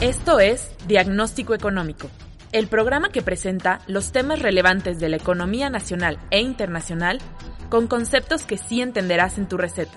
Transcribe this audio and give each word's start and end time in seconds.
Esto 0.00 0.40
es 0.40 0.68
Diagnóstico 0.86 1.54
Económico, 1.54 2.10
el 2.52 2.66
programa 2.66 3.08
que 3.08 3.22
presenta 3.22 3.80
los 3.86 4.12
temas 4.12 4.40
relevantes 4.40 5.00
de 5.00 5.08
la 5.08 5.16
economía 5.16 5.70
nacional 5.70 6.18
e 6.30 6.42
internacional 6.42 7.18
con 7.70 7.86
conceptos 7.86 8.42
que 8.42 8.58
sí 8.58 8.82
entenderás 8.82 9.38
en 9.38 9.48
tu 9.48 9.56
receta. 9.56 9.96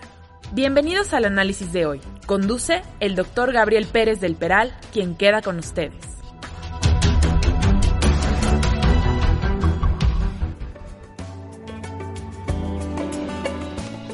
Bienvenidos 0.54 1.14
al 1.14 1.26
análisis 1.26 1.74
de 1.74 1.86
hoy. 1.86 2.02
Conduce 2.26 2.82
el 3.02 3.16
doctor 3.16 3.52
Gabriel 3.52 3.88
Pérez 3.88 4.22
del 4.22 4.36
Peral, 4.36 4.74
quien 4.94 5.16
queda 5.16 5.42
con 5.42 5.60
ustedes. 5.60 5.94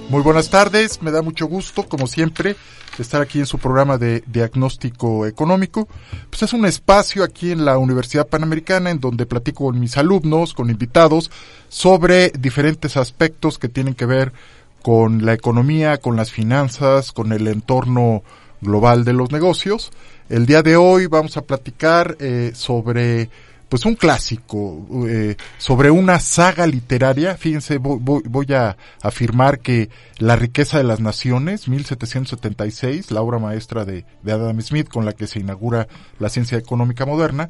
Muy 0.09 0.23
buenas 0.23 0.49
tardes, 0.49 1.04
me 1.04 1.12
da 1.12 1.21
mucho 1.21 1.45
gusto, 1.45 1.84
como 1.84 2.07
siempre, 2.07 2.55
estar 2.99 3.22
aquí 3.22 3.40
en 3.40 3.45
su 3.45 3.58
programa 3.58 3.98
de 3.98 4.23
diagnóstico 4.27 5.26
económico. 5.26 5.88
Pues 6.30 6.44
es 6.44 6.54
un 6.54 6.66
espacio 6.66 7.23
aquí 7.23 7.52
en 7.52 7.66
la 7.66 7.77
Universidad 7.77 8.27
Panamericana 8.27 8.90
en 8.90 8.99
donde 8.99 9.26
platico 9.26 9.66
con 9.66 9.80
mis 9.80 9.98
alumnos, 9.98 10.54
con 10.54 10.70
invitados, 10.70 11.31
sobre 11.70 12.29
diferentes 12.29 12.98
aspectos 12.98 13.57
que 13.57 13.70
tienen 13.70 13.96
que 13.96 14.05
ver 14.05 14.34
con 14.82 15.26
la 15.26 15.34
economía, 15.34 15.98
con 15.98 16.16
las 16.16 16.32
finanzas, 16.32 17.12
con 17.12 17.32
el 17.32 17.48
entorno 17.48 18.23
global 18.62 19.04
de 19.04 19.13
los 19.13 19.32
negocios. 19.32 19.91
El 20.29 20.46
día 20.46 20.62
de 20.62 20.76
hoy 20.76 21.07
vamos 21.07 21.38
a 21.38 21.41
platicar 21.41 22.18
eh, 22.20 22.51
sobre 22.54 23.29
pues 23.76 23.84
un 23.84 23.95
clásico, 23.95 24.87
eh, 25.05 25.35
sobre 25.57 25.91
una 25.91 26.21
saga 26.21 26.65
literaria. 26.65 27.35
Fíjense, 27.35 27.77
voy, 27.77 28.54
a 28.54 28.77
afirmar 29.01 29.59
que 29.59 29.90
La 30.17 30.37
riqueza 30.37 30.77
de 30.77 30.85
las 30.85 31.01
naciones, 31.01 31.67
1776, 31.67 33.12
la 33.12 33.21
obra 33.21 33.37
maestra 33.37 33.84
de, 33.84 34.05
de, 34.23 34.32
Adam 34.32 34.62
Smith 34.62 34.87
con 34.87 35.04
la 35.04 35.12
que 35.12 35.27
se 35.27 35.41
inaugura 35.41 35.90
la 36.20 36.29
ciencia 36.29 36.57
económica 36.57 37.05
moderna, 37.05 37.49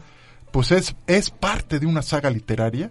pues 0.50 0.72
es, 0.72 0.96
es 1.06 1.30
parte 1.30 1.78
de 1.78 1.86
una 1.86 2.02
saga 2.02 2.32
literaria 2.32 2.90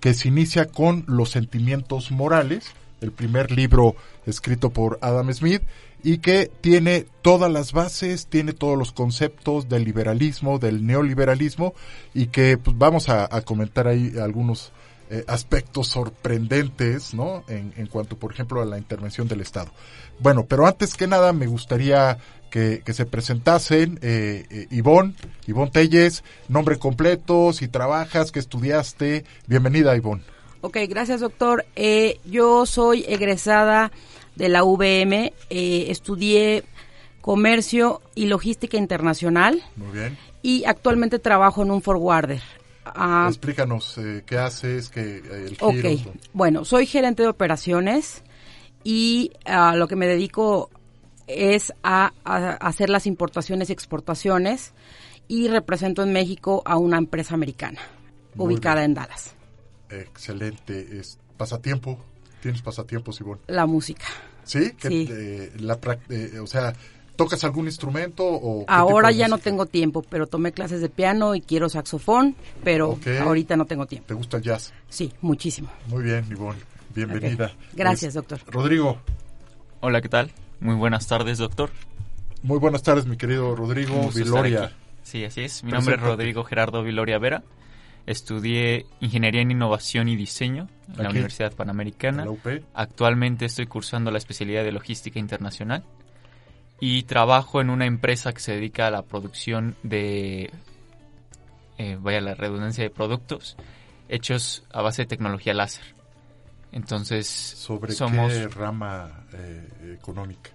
que 0.00 0.12
se 0.12 0.26
inicia 0.26 0.64
con 0.64 1.04
los 1.06 1.30
sentimientos 1.30 2.10
morales, 2.10 2.72
el 3.00 3.12
primer 3.12 3.52
libro 3.52 3.94
escrito 4.26 4.70
por 4.70 4.98
Adam 5.00 5.32
Smith 5.32 5.62
y 6.04 6.18
que 6.18 6.50
tiene 6.60 7.06
todas 7.22 7.50
las 7.50 7.72
bases, 7.72 8.28
tiene 8.28 8.52
todos 8.52 8.78
los 8.78 8.92
conceptos 8.92 9.68
del 9.68 9.84
liberalismo, 9.84 10.60
del 10.60 10.86
neoliberalismo 10.86 11.74
y 12.12 12.26
que 12.26 12.56
pues, 12.58 12.78
vamos 12.78 13.08
a, 13.08 13.28
comentar 13.42 13.88
ahí 13.88 14.12
algunos 14.22 14.70
eh, 15.10 15.24
aspectos 15.26 15.88
sorprendentes, 15.88 17.14
¿no? 17.14 17.42
En, 17.48 17.72
en, 17.76 17.86
cuanto, 17.88 18.16
por 18.16 18.32
ejemplo, 18.32 18.62
a 18.62 18.64
la 18.64 18.78
intervención 18.78 19.26
del 19.26 19.40
Estado. 19.40 19.72
Bueno, 20.20 20.46
pero 20.46 20.66
antes 20.66 20.94
que 20.94 21.06
nada 21.06 21.32
me 21.32 21.46
gustaría 21.46 22.18
que, 22.54 22.92
se 22.92 23.04
presentasen 23.04 23.98
eh, 24.00 24.46
eh, 24.48 24.66
Ivonne, 24.70 25.14
Ivonne 25.48 25.72
Telles, 25.72 26.22
nombre 26.48 26.78
completo, 26.78 27.52
si 27.52 27.66
trabajas, 27.66 28.30
que 28.30 28.38
estudiaste. 28.38 29.24
Bienvenida, 29.48 29.96
Ivonne. 29.96 30.22
Ok, 30.60 30.78
gracias 30.88 31.20
doctor. 31.20 31.66
Eh, 31.74 32.20
yo 32.24 32.64
soy 32.64 33.04
egresada 33.08 33.90
de 34.36 34.48
la 34.48 34.64
VM, 34.64 35.32
eh, 35.50 35.86
estudié 35.88 36.64
comercio 37.20 38.02
y 38.14 38.26
logística 38.26 38.76
internacional. 38.76 39.62
Muy 39.76 39.92
bien. 39.92 40.18
Y 40.42 40.64
actualmente 40.66 41.18
trabajo 41.18 41.62
en 41.62 41.70
un 41.70 41.80
forwarder. 41.80 42.42
Ah, 42.84 43.26
Explícanos 43.28 43.96
eh, 43.98 44.22
qué 44.26 44.36
haces, 44.36 44.90
qué 44.90 45.16
el 45.16 45.56
giro, 45.56 45.68
Ok, 45.68 46.16
bueno, 46.34 46.64
soy 46.66 46.86
gerente 46.86 47.22
de 47.22 47.28
operaciones 47.28 48.22
y 48.82 49.32
ah, 49.46 49.74
lo 49.74 49.88
que 49.88 49.96
me 49.96 50.06
dedico 50.06 50.70
es 51.26 51.72
a, 51.82 52.12
hacer 52.24 52.90
las 52.90 53.06
importaciones 53.06 53.70
y 53.70 53.72
exportaciones 53.72 54.74
y 55.26 55.48
represento 55.48 56.02
en 56.02 56.12
México 56.12 56.62
a 56.66 56.76
una 56.76 56.98
empresa 56.98 57.34
americana 57.34 57.80
ubicada 58.36 58.84
en 58.84 58.92
Dallas. 58.94 59.34
Excelente. 59.88 60.98
Es 60.98 61.18
pasatiempo. 61.36 61.98
¿Tienes 62.44 62.60
pasatiempos, 62.60 63.18
Ivonne? 63.22 63.40
La 63.46 63.64
música. 63.64 64.04
¿Sí? 64.42 64.70
sí. 64.76 65.08
la, 65.60 65.78
eh, 66.10 66.38
o 66.38 66.46
sea, 66.46 66.74
¿tocas 67.16 67.42
algún 67.42 67.64
instrumento? 67.64 68.22
O 68.22 68.66
Ahora 68.68 69.10
ya 69.12 69.28
no 69.28 69.38
tengo 69.38 69.64
tiempo, 69.64 70.02
pero 70.02 70.26
tomé 70.26 70.52
clases 70.52 70.82
de 70.82 70.90
piano 70.90 71.34
y 71.34 71.40
quiero 71.40 71.70
saxofón, 71.70 72.36
pero 72.62 72.98
ahorita 73.22 73.56
no 73.56 73.64
tengo 73.64 73.86
tiempo. 73.86 74.08
¿Te 74.08 74.12
gusta 74.12 74.36
el 74.36 74.42
jazz? 74.42 74.74
Sí, 74.90 75.10
muchísimo. 75.22 75.70
Muy 75.86 76.02
bien, 76.02 76.26
Ivonne. 76.30 76.60
Bienvenida. 76.94 77.50
Gracias, 77.72 78.12
doctor. 78.12 78.40
Rodrigo. 78.46 78.98
Hola, 79.80 80.02
¿qué 80.02 80.10
tal? 80.10 80.30
Muy 80.60 80.74
buenas 80.74 81.06
tardes, 81.06 81.38
doctor. 81.38 81.70
Muy 82.42 82.58
buenas 82.58 82.82
tardes, 82.82 83.06
mi 83.06 83.16
querido 83.16 83.56
Rodrigo 83.56 84.10
Viloria. 84.14 84.70
Sí, 85.02 85.24
así 85.24 85.40
es. 85.40 85.64
Mi 85.64 85.72
nombre 85.72 85.94
es 85.94 86.02
Rodrigo 86.02 86.44
Gerardo 86.44 86.82
Viloria 86.82 87.18
Vera. 87.18 87.42
Estudié 88.06 88.86
Ingeniería 89.00 89.40
en 89.40 89.50
Innovación 89.50 90.08
y 90.08 90.16
Diseño 90.16 90.68
en 90.96 91.02
la 91.02 91.10
Universidad 91.10 91.54
Panamericana. 91.54 92.26
Actualmente 92.74 93.46
estoy 93.46 93.66
cursando 93.66 94.10
la 94.10 94.18
especialidad 94.18 94.62
de 94.62 94.72
Logística 94.72 95.18
Internacional 95.18 95.84
y 96.80 97.04
trabajo 97.04 97.60
en 97.60 97.70
una 97.70 97.86
empresa 97.86 98.32
que 98.32 98.40
se 98.40 98.52
dedica 98.52 98.88
a 98.88 98.90
la 98.90 99.02
producción 99.02 99.76
de, 99.82 100.50
eh, 101.78 101.96
vaya 102.00 102.20
la 102.20 102.34
redundancia 102.34 102.84
de 102.84 102.90
productos 102.90 103.56
hechos 104.08 104.64
a 104.70 104.82
base 104.82 105.02
de 105.02 105.06
tecnología 105.06 105.54
láser. 105.54 105.94
Entonces, 106.72 107.26
¿sobre 107.26 107.94
qué 107.94 108.48
rama 108.48 109.24
eh, 109.32 109.96
económica? 109.98 110.50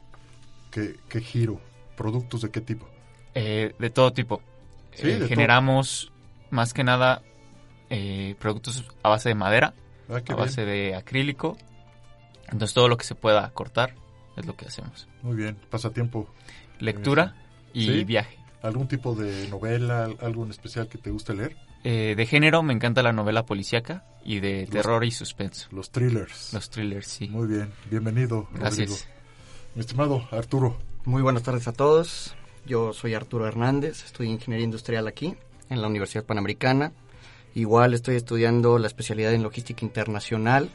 ¿Qué, 0.69 1.21
giro? 1.21 1.59
¿Productos 1.95 2.41
de 2.41 2.51
qué 2.51 2.61
tipo? 2.61 2.88
Eh, 3.33 3.73
de 3.79 3.89
todo 3.89 4.11
tipo. 4.13 4.41
generamos 4.91 6.11
más 6.51 6.73
que 6.73 6.83
nada 6.83 7.21
eh, 7.89 8.35
productos 8.39 8.85
a 9.03 9.09
base 9.09 9.29
de 9.29 9.35
madera, 9.35 9.73
ah, 10.09 10.19
a 10.27 10.35
base 10.35 10.66
de 10.66 10.95
acrílico. 10.95 11.57
Entonces 12.51 12.73
todo 12.73 12.88
lo 12.88 12.97
que 12.97 13.05
se 13.05 13.16
pueda 13.16 13.50
cortar 13.51 13.95
es 14.38 14.45
lo 14.45 14.55
que 14.55 14.66
hacemos. 14.66 15.07
Muy 15.22 15.35
bien, 15.35 15.57
pasatiempo. 15.69 16.27
Lectura 16.79 17.35
y 17.73 18.03
viaje. 18.03 18.38
¿Algún 18.61 18.88
tipo 18.88 19.16
de 19.16 19.47
novela, 19.47 20.09
algo 20.22 20.44
en 20.44 20.51
especial 20.51 20.88
que 20.88 20.97
te 20.97 21.11
guste 21.11 21.33
leer? 21.33 21.55
Eh, 21.83 22.13
de 22.17 22.25
género 22.25 22.61
me 22.61 22.73
encanta 22.73 23.01
la 23.01 23.13
novela 23.13 23.45
policíaca 23.45 24.03
y 24.25 24.41
de 24.41 24.67
terror 24.67 25.06
y 25.06 25.11
suspenso. 25.11 25.69
Los 25.71 25.91
thrillers. 25.91 26.53
Los 26.53 26.69
thrillers, 26.69 27.07
sí. 27.07 27.29
Muy 27.29 27.47
bien, 27.47 27.71
bienvenido. 27.89 28.50
Gracias. 28.53 29.07
Mi 29.75 29.81
estimado 29.81 30.27
Arturo. 30.31 30.77
Muy 31.06 31.21
buenas 31.21 31.44
tardes 31.44 31.67
a 31.67 31.73
todos. 31.73 32.35
Yo 32.66 32.91
soy 32.91 33.13
Arturo 33.13 33.47
Hernández, 33.47 34.03
estudio 34.03 34.29
Ingeniería 34.31 34.66
Industrial 34.66 35.07
aquí, 35.07 35.35
en 35.69 35.81
la 35.81 35.88
Universidad 35.88 36.25
Panamericana. 36.25 36.91
Igual 37.55 37.93
estoy 37.93 38.15
estudiando 38.15 38.77
la 38.77 38.87
especialidad 38.87 39.33
en 39.33 39.43
logística 39.43 39.85
internacional. 39.85 40.69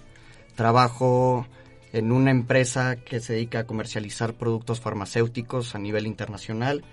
Trabajo 0.54 1.46
en 1.92 2.10
una 2.10 2.30
empresa 2.30 2.96
que 2.96 3.20
se 3.20 3.34
dedica 3.34 3.60
a 3.60 3.66
comercializar 3.66 4.34
productos 4.34 4.80
farmacéuticos 4.80 5.74
a 5.74 5.78
nivel 5.78 6.06
internacional 6.06 6.84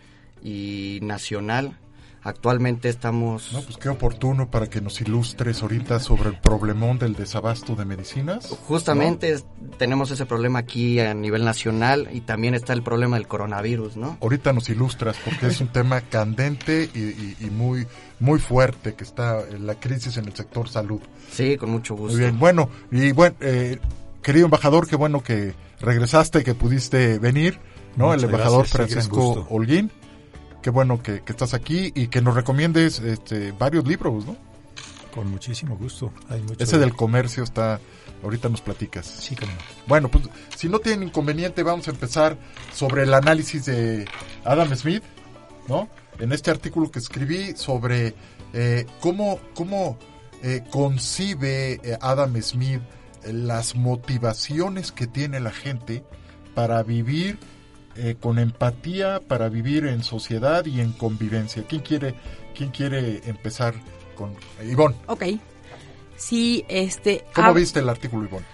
y 0.44 1.00
nacional. 1.02 1.78
Actualmente 2.24 2.88
estamos... 2.88 3.52
No, 3.52 3.62
pues 3.62 3.78
qué 3.78 3.90
oportuno 3.90 4.52
para 4.52 4.68
que 4.68 4.80
nos 4.80 5.02
ilustres 5.02 5.64
ahorita 5.64 6.00
sobre 6.00 6.30
el 6.30 6.38
problemón 6.40 7.00
del 7.00 7.16
desabasto 7.16 7.76
de 7.76 7.84
medicinas. 7.84 8.46
Justamente 8.68 9.40
tenemos 9.80 10.12
ese 10.12 10.28
problema 10.28 10.60
aquí 10.60 11.00
a 11.00 11.16
nivel 11.16 11.44
nacional 11.44 12.10
y 12.14 12.22
también 12.22 12.54
está 12.54 12.74
el 12.74 12.84
problema 12.84 13.16
del 13.16 13.28
coronavirus, 13.28 13.98
¿no? 13.98 14.20
Ahorita 14.22 14.54
nos 14.54 14.70
ilustras 14.70 15.18
porque 15.26 15.48
es 15.48 15.62
un 15.62 15.68
tema 15.74 16.02
candente 16.02 16.92
y, 16.94 17.46
muy, 17.50 17.88
muy 18.22 18.40
fuerte 18.40 18.94
que 18.94 19.04
está 19.04 19.42
en 19.50 19.68
la 19.68 19.76
crisis 19.76 20.16
en 20.16 20.26
el 20.26 20.34
sector 20.34 20.70
salud. 20.70 21.02
Sí, 21.30 21.58
con 21.58 21.72
mucho 21.72 21.96
gusto. 21.96 22.14
Muy 22.14 22.22
bien, 22.22 22.40
bueno, 22.40 22.70
y 22.90 23.12
bueno, 23.12 23.36
eh, 23.42 23.80
querido 24.24 24.46
embajador, 24.46 24.88
qué 24.88 24.96
bueno 24.96 25.22
que 25.22 25.54
regresaste, 25.82 26.44
que 26.44 26.56
pudiste 26.56 27.20
venir, 27.20 27.60
¿no? 27.98 28.14
el 28.14 28.24
embajador 28.24 28.68
Francisco 28.68 29.46
Holguín 29.50 29.92
qué 30.62 30.70
bueno 30.70 31.02
que, 31.02 31.24
estás 31.26 31.54
aquí 31.54 31.92
y 31.96 32.08
que 32.08 32.22
nos 32.22 32.36
recomiendes 32.36 33.00
este, 33.00 33.52
varios 33.52 33.86
libros, 33.88 34.26
¿no? 34.26 34.36
Con 35.14 35.30
muchísimo 35.30 35.76
gusto. 35.76 36.14
Ese 36.58 36.78
del 36.78 36.96
comercio 36.96 37.44
está, 37.44 37.82
ahorita 38.24 38.48
nos 38.48 38.62
platicas. 38.62 39.06
Sí, 39.06 39.36
como 39.36 39.52
Bueno, 39.88 40.10
pues 40.10 40.26
si 40.56 40.70
no 40.70 40.80
tienen 40.80 41.10
inconveniente, 41.10 41.64
vamos 41.64 41.88
a 41.88 41.92
empezar 41.92 42.38
sobre 42.74 43.04
el 43.04 43.14
análisis 43.14 43.66
de 43.66 44.06
Adam 44.46 44.74
Smith, 44.76 45.04
¿no? 45.68 45.90
En 46.22 46.32
este 46.32 46.52
artículo 46.52 46.92
que 46.92 47.00
escribí 47.00 47.56
sobre 47.56 48.14
eh, 48.54 48.86
cómo, 49.00 49.40
cómo 49.56 49.98
eh, 50.44 50.64
concibe 50.70 51.74
eh, 51.74 51.98
Adam 52.00 52.40
Smith 52.44 52.82
las 53.26 53.76
motivaciones 53.76 54.92
que 54.92 55.08
tiene 55.08 55.40
la 55.40 55.52
gente 55.52 56.04
para 56.54 56.82
vivir 56.84 57.38
con 58.22 58.40
empatía, 58.40 59.20
para 59.20 59.50
vivir 59.50 59.86
en 59.86 60.02
sociedad 60.02 60.66
y 60.66 60.80
en 60.80 60.94
convivencia. 60.94 61.66
¿Quién 61.68 61.82
quiere, 61.82 62.16
quién 62.56 62.72
quiere 62.72 63.22
empezar 63.26 63.76
con 64.16 64.34
Ivonne? 64.64 64.96
Ok. 65.08 65.24
Sí, 66.16 66.66
este... 66.70 67.26
¿Cómo 67.36 67.54
viste 67.54 67.80
el 67.80 67.90
artículo, 67.90 68.26
Ivonne? 68.26 68.46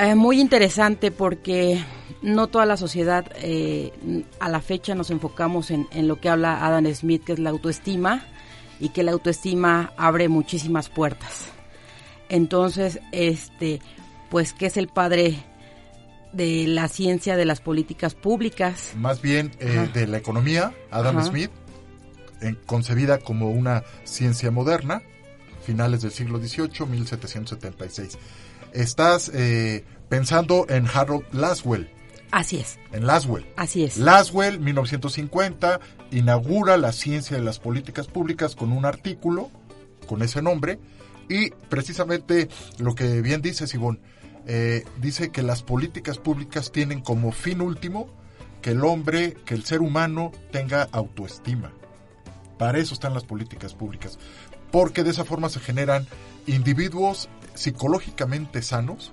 Eh, 0.00 0.14
muy 0.14 0.40
interesante 0.40 1.10
porque 1.10 1.84
no 2.22 2.46
toda 2.46 2.64
la 2.64 2.78
sociedad 2.78 3.30
eh, 3.34 3.92
a 4.40 4.48
la 4.48 4.62
fecha 4.62 4.94
nos 4.94 5.10
enfocamos 5.10 5.70
en, 5.70 5.88
en, 5.92 6.08
lo 6.08 6.18
que 6.18 6.30
habla 6.30 6.64
Adam 6.64 6.86
Smith, 6.94 7.22
que 7.22 7.34
es 7.34 7.38
la 7.38 7.50
autoestima, 7.50 8.24
y 8.80 8.88
que 8.88 9.02
la 9.02 9.12
autoestima 9.12 9.92
abre 9.98 10.30
muchísimas 10.30 10.88
puertas. 10.88 11.48
Entonces, 12.30 12.98
este, 13.12 13.80
pues, 14.30 14.54
¿qué 14.54 14.66
es 14.66 14.78
el 14.78 14.88
padre 14.88 15.44
de 16.32 16.66
la 16.66 16.88
ciencia 16.88 17.36
de 17.36 17.44
las 17.44 17.60
políticas 17.60 18.14
públicas? 18.14 18.94
Más 18.96 19.20
bien 19.20 19.50
eh, 19.60 19.86
de 19.92 20.06
la 20.06 20.16
economía, 20.16 20.72
Adam 20.90 21.22
Smith, 21.22 21.50
concebida 22.64 23.18
como 23.18 23.50
una 23.50 23.84
ciencia 24.04 24.50
moderna, 24.50 25.02
finales 25.62 26.00
del 26.00 26.10
siglo 26.10 26.38
XVIII, 26.38 26.86
1776 26.86 28.16
estás 28.72 29.30
eh, 29.34 29.84
pensando 30.08 30.66
en 30.68 30.86
Harold 30.86 31.24
Laswell. 31.32 31.90
Así 32.30 32.58
es. 32.58 32.78
En 32.92 33.06
Laswell. 33.06 33.46
Así 33.56 33.84
es. 33.84 33.96
Laswell, 33.96 34.60
1950, 34.60 35.80
inaugura 36.12 36.76
la 36.76 36.92
ciencia 36.92 37.36
de 37.36 37.42
las 37.42 37.58
políticas 37.58 38.06
públicas 38.06 38.54
con 38.54 38.72
un 38.72 38.84
artículo 38.84 39.50
con 40.06 40.22
ese 40.22 40.42
nombre 40.42 40.78
y 41.28 41.50
precisamente 41.50 42.48
lo 42.78 42.94
que 42.94 43.22
bien 43.22 43.40
dice 43.40 43.68
Sibón, 43.68 44.00
eh, 44.46 44.84
dice 45.00 45.30
que 45.30 45.42
las 45.42 45.62
políticas 45.62 46.18
públicas 46.18 46.72
tienen 46.72 47.00
como 47.00 47.30
fin 47.30 47.60
último 47.60 48.08
que 48.62 48.70
el 48.70 48.84
hombre, 48.84 49.34
que 49.44 49.54
el 49.54 49.64
ser 49.64 49.80
humano 49.80 50.32
tenga 50.50 50.88
autoestima. 50.92 51.72
Para 52.58 52.78
eso 52.78 52.94
están 52.94 53.14
las 53.14 53.24
políticas 53.24 53.74
públicas, 53.74 54.18
porque 54.70 55.04
de 55.04 55.10
esa 55.10 55.24
forma 55.24 55.48
se 55.48 55.60
generan 55.60 56.06
individuos 56.46 57.28
psicológicamente 57.60 58.62
sanos 58.62 59.12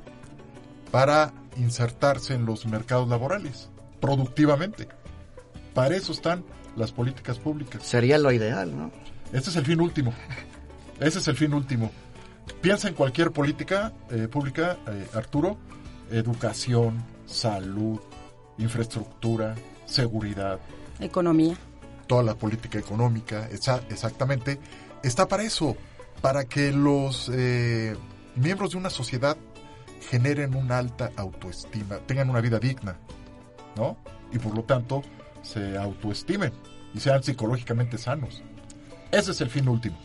para 0.90 1.34
insertarse 1.58 2.34
en 2.34 2.46
los 2.46 2.66
mercados 2.66 3.10
laborales 3.10 3.70
productivamente. 4.00 4.88
Para 5.74 5.98
eso 5.98 6.14
están 6.14 6.46
las 6.78 6.94
políticas 6.94 7.40
públicas. 7.40 7.84
Sería 7.84 8.18
lo 8.18 8.32
ideal, 8.32 8.78
¿no? 8.78 8.90
Ese 9.34 9.50
es 9.50 9.56
el 9.58 9.66
fin 9.66 9.82
último. 9.82 10.14
Ese 11.02 11.20
es 11.20 11.28
el 11.28 11.36
fin 11.36 11.54
último. 11.54 11.92
Piensa 12.62 12.88
en 12.88 12.94
cualquier 12.94 13.32
política 13.32 13.92
eh, 14.10 14.30
pública, 14.30 14.78
eh, 14.88 15.08
Arturo, 15.14 15.58
educación, 16.10 17.04
salud, 17.26 18.00
infraestructura, 18.58 19.56
seguridad. 19.86 20.58
Economía. 21.02 21.58
Toda 22.08 22.24
la 22.24 22.36
política 22.36 22.80
económica, 22.80 23.50
exactamente, 23.52 24.58
está 25.04 25.28
para 25.28 25.44
eso, 25.44 25.76
para 26.22 26.46
que 26.46 26.72
los 26.72 27.30
eh, 27.34 27.98
miembros 28.38 28.72
de 28.72 28.78
una 28.78 28.90
sociedad 28.90 29.38
generen 30.10 30.56
una 30.56 30.78
alta 30.78 31.12
autoestima, 31.16 31.98
tengan 32.06 32.30
una 32.30 32.42
vida 32.42 32.60
digna, 32.60 32.98
¿no? 33.76 33.98
Y 34.32 34.40
por 34.40 34.56
lo 34.56 34.64
tanto 34.64 35.02
se 35.42 35.78
autoestimen 35.78 36.54
y 36.94 37.00
sean 37.00 37.24
psicológicamente 37.24 37.98
sanos. 37.98 38.44
Ese 39.12 39.32
es 39.32 39.42
el 39.42 39.50
fin 39.50 39.68
último. 39.68 39.98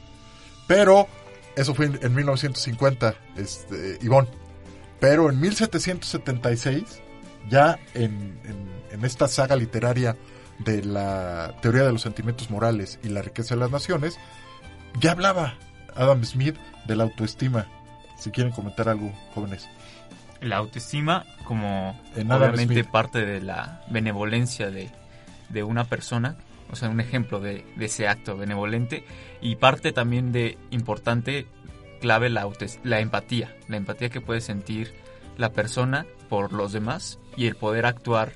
Pero 0.66 1.08
eso 1.56 1.74
fue 1.74 1.86
en, 1.86 2.14
1950, 2.14 3.14
este, 3.36 3.98
Ivonne. 4.02 4.28
Pero 5.00 5.28
en 5.28 5.40
1776, 5.40 7.00
ya 7.50 7.78
en, 7.94 8.38
en 8.90 9.04
esta 9.04 9.26
saga 9.26 9.56
literaria 9.56 10.16
de 10.58 10.84
la 10.84 11.56
teoría 11.60 11.82
de 11.82 11.92
los 11.92 12.02
sentimientos 12.02 12.50
morales 12.50 13.00
y 13.02 13.08
la 13.08 13.22
riqueza 13.22 13.54
de 13.54 13.60
las 13.60 13.70
naciones, 13.70 14.18
ya 15.00 15.12
hablaba 15.12 15.58
Adam 15.96 16.24
Smith 16.24 16.56
de 16.86 16.96
la 16.96 17.04
autoestima 17.04 17.66
si 18.22 18.30
quieren 18.30 18.52
comentar 18.52 18.88
algo, 18.88 19.12
jóvenes. 19.34 19.68
La 20.40 20.56
autoestima 20.56 21.24
como 21.44 22.00
obviamente 22.16 22.84
parte 22.84 23.24
de 23.24 23.40
la 23.40 23.82
benevolencia 23.90 24.70
de, 24.70 24.90
de, 25.48 25.62
una 25.62 25.84
persona, 25.84 26.36
o 26.70 26.76
sea, 26.76 26.88
un 26.88 27.00
ejemplo 27.00 27.40
de, 27.40 27.64
de, 27.76 27.84
ese 27.84 28.08
acto 28.08 28.36
benevolente 28.36 29.04
y 29.40 29.56
parte 29.56 29.92
también 29.92 30.32
de 30.32 30.56
importante 30.70 31.46
clave 32.00 32.30
la, 32.30 32.48
la 32.84 33.00
empatía, 33.00 33.56
la 33.68 33.76
empatía 33.76 34.08
que 34.08 34.20
puede 34.20 34.40
sentir 34.40 34.94
la 35.36 35.50
persona 35.50 36.06
por 36.28 36.52
los 36.52 36.72
demás 36.72 37.18
y 37.36 37.46
el 37.46 37.56
poder 37.56 37.86
actuar 37.86 38.34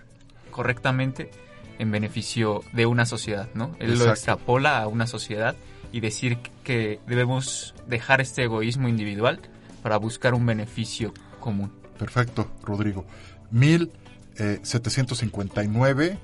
correctamente 0.51 1.31
en 1.79 1.91
beneficio 1.91 2.63
de 2.73 2.87
una 2.87 3.07
sociedad, 3.07 3.49
¿no? 3.55 3.77
Él 3.79 3.99
lo 3.99 4.09
extrapola 4.11 4.79
a 4.79 4.87
una 4.89 5.07
sociedad 5.07 5.57
y 5.93 6.01
decir 6.01 6.39
que 6.65 7.01
debemos 7.07 7.75
dejar 7.87 8.21
este 8.21 8.45
egoísmo 8.45 8.89
individual 8.89 9.41
para 9.87 9.99
buscar 9.99 10.35
un 10.35 10.45
beneficio 10.45 11.15
común. 11.39 11.71
Perfecto, 11.97 12.51
Rodrigo. 12.65 13.07
1759 13.53 16.07
eh, 16.07 16.19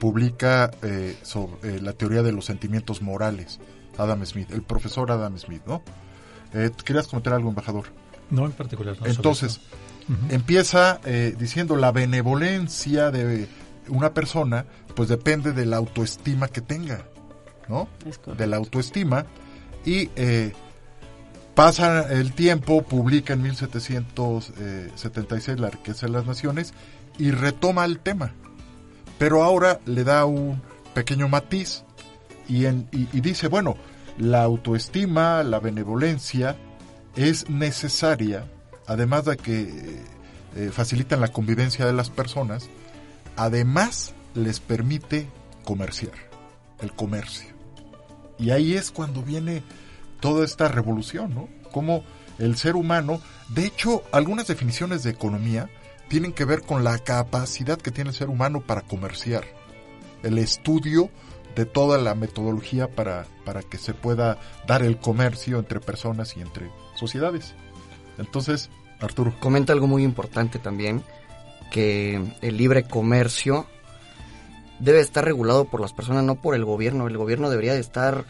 publica 0.00 0.72
eh, 0.82 1.16
sobre 1.22 1.76
eh, 1.76 1.80
la 1.80 1.92
teoría 1.92 2.24
de 2.24 2.32
los 2.32 2.46
sentimientos 2.46 3.02
morales, 3.02 3.60
Adam 3.98 4.26
Smith, 4.26 4.50
el 4.50 4.62
profesor 4.62 5.12
Adam 5.12 5.38
Smith, 5.38 5.62
¿no? 5.64 5.84
¿Querías 6.84 7.06
comentar 7.06 7.34
algo, 7.34 7.50
embajador? 7.50 7.84
No, 8.30 8.46
en 8.46 8.52
particular. 8.52 8.96
Entonces, 9.04 9.60
empieza 10.28 11.00
diciendo 11.38 11.76
la 11.76 11.92
benevolencia 11.92 13.12
de 13.12 13.46
una 13.86 14.12
persona, 14.12 14.66
pues 14.96 15.08
depende 15.08 15.52
de 15.52 15.66
la 15.66 15.76
autoestima 15.76 16.48
que 16.48 16.62
tenga, 16.62 17.06
¿no? 17.68 17.86
de 18.36 18.48
la 18.48 18.56
autoestima 18.56 19.24
y 19.84 20.10
Pasa 21.54 22.12
el 22.12 22.32
tiempo, 22.32 22.82
publica 22.82 23.34
en 23.34 23.42
1776 23.42 25.60
La 25.60 25.70
riqueza 25.70 26.06
de 26.06 26.12
las 26.12 26.26
naciones 26.26 26.74
y 27.16 27.30
retoma 27.30 27.84
el 27.84 28.00
tema. 28.00 28.32
Pero 29.18 29.44
ahora 29.44 29.78
le 29.86 30.02
da 30.02 30.24
un 30.24 30.60
pequeño 30.94 31.28
matiz 31.28 31.84
y, 32.48 32.64
dice, 33.20 33.46
bueno, 33.48 33.76
la 34.18 34.42
autoestima, 34.42 35.44
la 35.44 35.60
benevolencia 35.60 36.56
es 37.14 37.48
necesaria, 37.48 38.50
además 38.86 39.24
de 39.24 39.36
que 39.36 40.02
eh, 40.56 40.70
facilitan 40.72 41.20
la 41.20 41.28
convivencia 41.28 41.86
de 41.86 41.92
las 41.92 42.10
personas, 42.10 42.68
además 43.36 44.12
les 44.34 44.58
permite 44.58 45.28
comerciar, 45.64 46.14
el 46.80 46.92
comercio. 46.92 47.54
Y 48.38 48.50
ahí 48.50 48.74
es 48.74 48.90
cuando 48.90 49.22
viene 49.22 49.62
toda 50.24 50.42
esta 50.42 50.68
revolución, 50.68 51.34
¿no? 51.34 51.50
Cómo 51.70 52.02
el 52.38 52.56
ser 52.56 52.76
humano, 52.76 53.20
de 53.50 53.66
hecho, 53.66 54.02
algunas 54.10 54.46
definiciones 54.46 55.02
de 55.02 55.10
economía 55.10 55.68
tienen 56.08 56.32
que 56.32 56.46
ver 56.46 56.62
con 56.62 56.82
la 56.82 56.98
capacidad 56.98 57.76
que 57.76 57.90
tiene 57.90 58.08
el 58.08 58.16
ser 58.16 58.30
humano 58.30 58.62
para 58.62 58.80
comerciar, 58.80 59.44
el 60.22 60.38
estudio 60.38 61.10
de 61.54 61.66
toda 61.66 61.98
la 61.98 62.14
metodología 62.14 62.88
para, 62.88 63.26
para 63.44 63.60
que 63.60 63.76
se 63.76 63.92
pueda 63.92 64.38
dar 64.66 64.82
el 64.82 64.96
comercio 64.96 65.58
entre 65.58 65.78
personas 65.78 66.38
y 66.38 66.40
entre 66.40 66.70
sociedades. 66.94 67.52
Entonces, 68.16 68.70
Arturo. 69.00 69.34
Comenta 69.40 69.74
algo 69.74 69.88
muy 69.88 70.04
importante 70.04 70.58
también, 70.58 71.02
que 71.70 72.18
el 72.40 72.56
libre 72.56 72.84
comercio 72.84 73.66
debe 74.78 75.00
estar 75.00 75.22
regulado 75.22 75.66
por 75.66 75.82
las 75.82 75.92
personas, 75.92 76.24
no 76.24 76.36
por 76.36 76.54
el 76.54 76.64
gobierno. 76.64 77.08
El 77.08 77.18
gobierno 77.18 77.50
debería 77.50 77.74
de 77.74 77.80
estar 77.80 78.24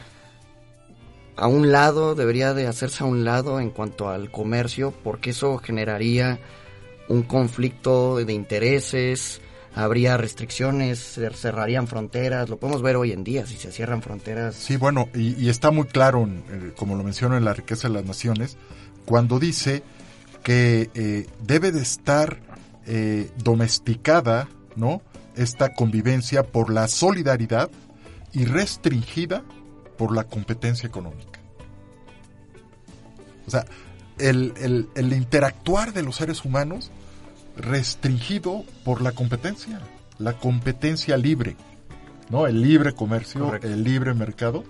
a 1.37 1.47
un 1.47 1.73
lado, 1.73 2.15
debería 2.15 2.55
de 2.55 2.67
hacerse 2.67 3.05
a 3.05 3.07
un 3.07 3.25
lado 3.25 3.61
en 3.61 3.71
cuanto 3.71 4.09
al 4.09 4.31
comercio, 4.31 4.93
porque 5.03 5.31
eso 5.31 5.59
generaría 5.59 6.39
un 7.09 7.23
conflicto 7.23 8.17
de 8.17 8.33
intereses, 8.33 9.41
habría 9.75 10.17
restricciones, 10.17 10.99
se 10.99 11.29
cerrarían 11.31 11.89
fronteras, 11.89 12.49
lo 12.49 12.59
podemos 12.59 12.83
ver 12.83 12.97
hoy 12.97 13.13
en 13.13 13.25
día, 13.25 13.47
si 13.47 13.57
se 13.57 13.73
cierran 13.73 14.03
fronteras. 14.03 14.55
Sí, 14.55 14.77
bueno, 14.77 15.09
y, 15.15 15.49
está 15.49 15.71
muy 15.71 15.87
claro, 15.87 16.27
eh, 16.27 16.73
como 16.77 16.97
lo 16.97 17.03
menciono 17.03 17.37
en 17.37 17.45
la 17.45 17.53
riqueza 17.53 17.89
de 17.89 17.95
las 17.95 18.05
naciones, 18.05 18.57
cuando 19.05 19.39
dice 19.39 19.83
que 20.43 20.91
eh, 20.95 21.27
debe 21.41 21.73
de 21.73 21.83
estar 21.83 22.39
eh, 22.87 23.31
domesticada, 23.43 24.49
¿no? 24.77 25.03
Esta 25.37 25.75
convivencia 25.75 26.45
por 26.45 26.73
la 26.73 26.87
solidaridad 26.87 27.71
y 28.33 28.45
restringida 28.45 29.43
por 29.97 30.15
la 30.15 30.25
competencia 30.25 30.87
económica. 30.87 31.41
O 33.47 33.51
sea, 33.51 33.65
el, 34.19 34.89
interactuar 34.97 35.93
de 35.93 36.03
los 36.03 36.17
seres 36.17 36.45
humanos 36.45 36.91
restringido 37.57 38.65
por 38.85 39.03
la 39.03 39.13
competencia, 39.13 39.81
la 40.19 40.35
competencia 40.35 41.17
libre. 41.17 41.57
¿no? 42.31 42.47
El 42.47 42.63
libre 42.63 42.95
comercio, 42.95 43.55
el 43.63 43.85
libre 43.85 44.15
mercado 44.15 44.65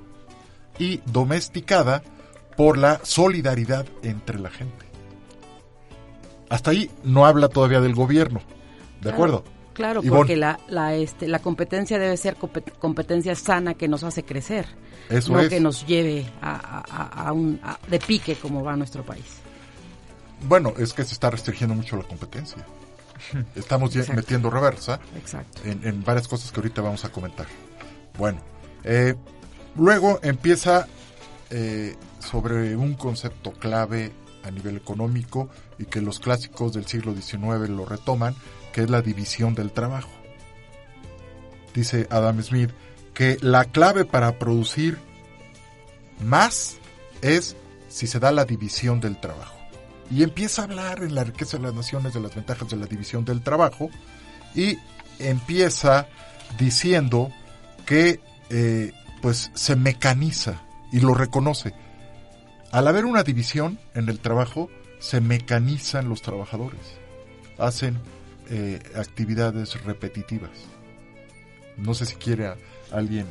y 0.78 1.00
domesticada 1.07 2.02
por 2.57 2.78
la 2.78 3.00
solidaridad 3.04 3.87
entre 4.02 4.38
la 4.38 4.50
gente. 4.50 4.85
Hasta 6.49 6.71
ahí 6.71 6.90
no 7.04 7.26
habla 7.26 7.49
todavía 7.49 7.81
del 7.81 7.95
gobierno, 7.95 8.40
¿de 9.00 9.11
acuerdo? 9.11 9.45
Claro, 9.75 10.02
porque 10.02 10.37
la, 10.37 10.59
la, 10.69 10.95
este, 10.95 11.26
la 11.26 11.40
competencia 11.40 11.99
debe 11.99 12.16
ser 12.16 12.37
competencia 12.78 13.35
sana 13.35 13.75
que 13.75 13.88
nos 13.88 14.04
hace 14.04 14.23
crecer, 14.23 14.66
Eso 15.09 15.33
no 15.33 15.49
que 15.49 15.59
nos 15.59 15.85
lleve 15.85 16.25
a, 16.40 17.33
un 17.33 17.61
de 17.88 17.99
pique 17.99 18.37
como 18.37 18.62
va 18.62 18.76
nuestro 18.76 19.04
país. 19.04 19.40
Bueno, 20.47 20.75
es 20.78 20.93
que 20.93 21.02
se 21.02 21.14
está 21.14 21.28
restringiendo 21.28 21.75
mucho 21.75 21.97
la 21.97 22.04
competencia. 22.04 22.64
Estamos 23.57 23.95
metiendo 24.09 24.50
reversa 24.50 25.00
En, 25.64 26.04
varias 26.04 26.28
cosas 26.28 26.52
que 26.52 26.61
ahorita 26.61 26.81
vamos 26.81 27.04
a 27.04 27.09
comentar. 27.09 27.47
Bueno, 28.16 28.40
eh, 28.85 29.16
luego 29.76 30.21
empieza 30.23 30.87
eh, 31.50 31.97
sobre 32.21 32.76
un 32.76 32.95
concepto 32.95 33.52
clave 33.52 34.12
a 34.45 34.50
nivel 34.50 34.76
económico 34.76 35.49
y 35.78 35.87
que 35.87 36.00
los 36.00 36.21
clásicos 36.21 36.75
del 36.75 36.87
siglo 36.87 37.14
XIX 37.14 37.69
lo 37.71 37.87
retoman, 37.87 38.37
que 38.75 38.83
es 38.83 38.90
la 38.90 39.00
división 39.00 39.54
del 39.54 39.71
trabajo. 39.71 40.11
Dice 41.73 42.09
Adam 42.11 42.43
Smith 42.43 42.71
que 43.14 43.38
la 43.40 43.64
clave 43.64 44.04
para 44.04 44.38
producir 44.38 44.99
más 46.21 46.76
es 47.23 47.57
si 47.88 48.09
se 48.09 48.19
da 48.19 48.33
la 48.33 48.45
división 48.45 49.00
del 49.00 49.21
trabajo. 49.21 49.57
Y 50.11 50.25
empieza 50.25 50.62
a 50.62 50.64
hablar 50.64 51.04
en 51.04 51.14
la 51.14 51.23
riqueza 51.23 51.57
de 51.57 51.62
las 51.62 51.75
naciones 51.75 52.12
de 52.12 52.21
las 52.21 52.35
ventajas 52.35 52.69
de 52.69 52.76
la 52.76 52.87
división 52.87 53.25
del 53.25 53.43
trabajo 53.43 53.88
y 54.54 54.78
empieza 55.21 56.09
diciendo 56.59 57.31
que 57.87 58.21
eh, 58.50 58.93
pues 59.23 59.52
se 59.54 59.76
mecaniza 59.76 60.61
y 60.90 60.99
lo 60.99 61.14
reconoce 61.14 61.75
al 62.75 62.88
haber 62.88 63.04
una 63.04 63.23
división 63.23 63.78
en 63.95 64.09
el 64.09 64.19
trabajo, 64.19 64.69
se 64.99 65.21
mecanizan 65.21 66.09
los 66.09 66.23
trabajadores, 66.23 66.81
hacen 67.57 68.00
eh, 68.51 68.81
actividades 68.97 69.83
repetitivas. 69.85 70.51
No 71.77 71.95
sé 71.95 72.07
si 72.07 72.17
quiere 72.17 72.53
alguien, 72.93 73.27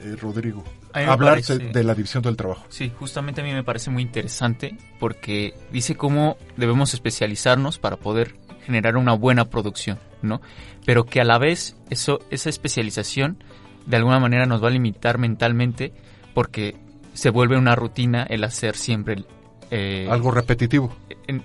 eh, 0.00 0.16
Rodrigo, 0.20 0.64
hablar 0.92 1.42
de 1.42 1.84
la 1.84 1.94
división 1.94 2.22
del 2.22 2.36
trabajo. 2.36 2.64
Sí, 2.68 2.92
justamente 2.98 3.40
a 3.40 3.44
mí 3.44 3.52
me 3.52 3.64
parece 3.64 3.90
muy 3.90 4.02
interesante 4.02 4.76
porque 4.98 5.54
dice 5.72 5.96
cómo 5.96 6.36
debemos 6.56 6.94
especializarnos 6.94 7.78
para 7.78 7.96
poder 7.96 8.34
generar 8.64 8.96
una 8.96 9.14
buena 9.14 9.46
producción, 9.46 9.98
¿no? 10.22 10.40
Pero 10.84 11.04
que 11.04 11.20
a 11.20 11.24
la 11.24 11.38
vez 11.38 11.76
eso, 11.90 12.20
esa 12.30 12.50
especialización 12.50 13.42
de 13.86 13.96
alguna 13.96 14.20
manera 14.20 14.46
nos 14.46 14.62
va 14.62 14.68
a 14.68 14.70
limitar 14.70 15.18
mentalmente 15.18 15.92
porque 16.34 16.76
se 17.14 17.30
vuelve 17.30 17.56
una 17.56 17.74
rutina 17.74 18.24
el 18.28 18.44
hacer 18.44 18.76
siempre... 18.76 19.24
Eh, 19.70 20.06
Algo 20.10 20.30
repetitivo. 20.30 20.94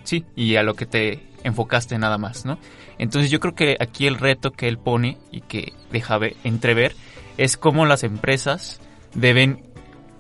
sí, 0.04 0.26
y 0.36 0.56
a 0.56 0.64
lo 0.64 0.76
que 0.76 0.86
te 0.86 1.24
enfocaste 1.44 1.98
nada 1.98 2.18
más, 2.18 2.46
¿no? 2.46 2.58
Entonces 2.98 3.32
yo 3.32 3.40
creo 3.40 3.56
que 3.56 3.78
aquí 3.80 4.08
el 4.08 4.18
reto 4.18 4.52
que 4.52 4.68
él 4.68 4.78
pone 4.78 5.18
y 5.32 5.42
que 5.42 5.74
deja 5.92 6.20
entrever 6.44 6.96
es 7.38 7.58
cómo 7.58 7.86
las 7.86 8.04
empresas 8.04 8.80
deben 9.14 9.74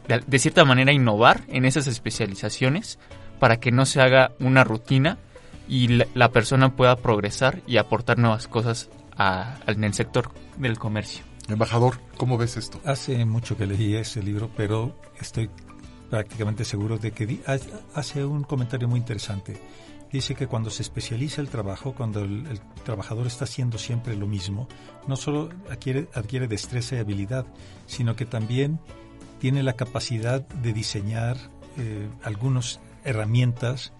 de, 0.07 0.39
cierta 0.39 0.65
manera 0.65 0.91
innovar 0.91 1.43
en 1.47 1.65
esas 1.65 1.87
especializaciones 1.87 2.99
para 3.39 3.59
que 3.59 3.71
no 3.71 3.85
se 3.85 4.01
haga 4.01 4.31
una 4.39 4.63
rutina 4.63 5.17
y 5.67 5.87
la, 5.87 6.31
persona 6.31 6.75
pueda 6.75 6.97
progresar 6.97 7.61
y 7.67 7.77
aportar 7.77 8.17
nuevas 8.17 8.47
cosas 8.47 8.89
en 9.67 9.83
el 9.83 9.93
sector 9.93 10.31
del 10.57 10.77
comercio. 10.77 11.23
Embajador, 11.47 11.99
¿cómo 12.17 12.37
ves 12.37 12.57
esto? 12.57 12.79
Hace 12.85 13.23
mucho 13.25 13.57
que 13.57 13.65
leí 13.65 13.95
ese 13.95 14.21
libro, 14.21 14.49
pero 14.55 14.95
estoy 15.19 15.49
prácticamente 16.09 16.65
seguro 16.65 16.97
de 16.97 17.11
que 17.11 17.39
hace 17.95 18.23
un 18.23 18.43
comentario 18.43 18.87
muy 18.87 18.99
interesante. 18.99 19.59
Dice 20.13 20.35
que 20.35 20.45
cuando 20.45 20.69
se 20.69 20.83
especializa 20.83 21.41
el 21.41 21.49
trabajo, 21.49 21.95
cuando 21.95 22.21
el, 22.21 22.61
trabajador 22.85 23.25
está 23.25 23.45
haciendo 23.45 23.79
siempre 23.79 24.15
lo 24.15 24.27
mismo, 24.27 24.67
no 25.07 25.15
solo 25.15 25.49
adquiere, 25.71 26.47
destreza 26.47 26.95
y 26.95 26.99
habilidad, 26.99 27.47
sino 27.87 28.15
que 28.15 28.25
también 28.25 28.79
tiene 29.39 29.63
la 29.63 29.73
capacidad 29.73 30.47
de 30.47 30.71
diseñar 30.71 31.37
eh, 31.79 32.07
algunas 32.23 32.79
herramientas 33.03 33.91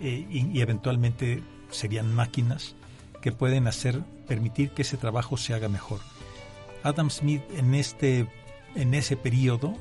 eh, 0.00 0.26
y, 0.30 0.58
y 0.58 0.62
eventualmente 0.62 1.42
serían 1.70 2.14
máquinas 2.14 2.74
que 3.20 3.30
pueden 3.30 3.66
hacer 3.66 4.00
permitir 4.26 4.70
que 4.70 4.82
ese 4.82 4.96
trabajo 4.96 5.36
se 5.36 5.52
haga 5.52 5.68
mejor. 5.68 6.00
Adam 6.82 7.10
Smith 7.10 7.42
en 7.54 7.74
este 7.74 8.26
en 8.74 8.94
ese 8.94 9.18
periodo 9.18 9.74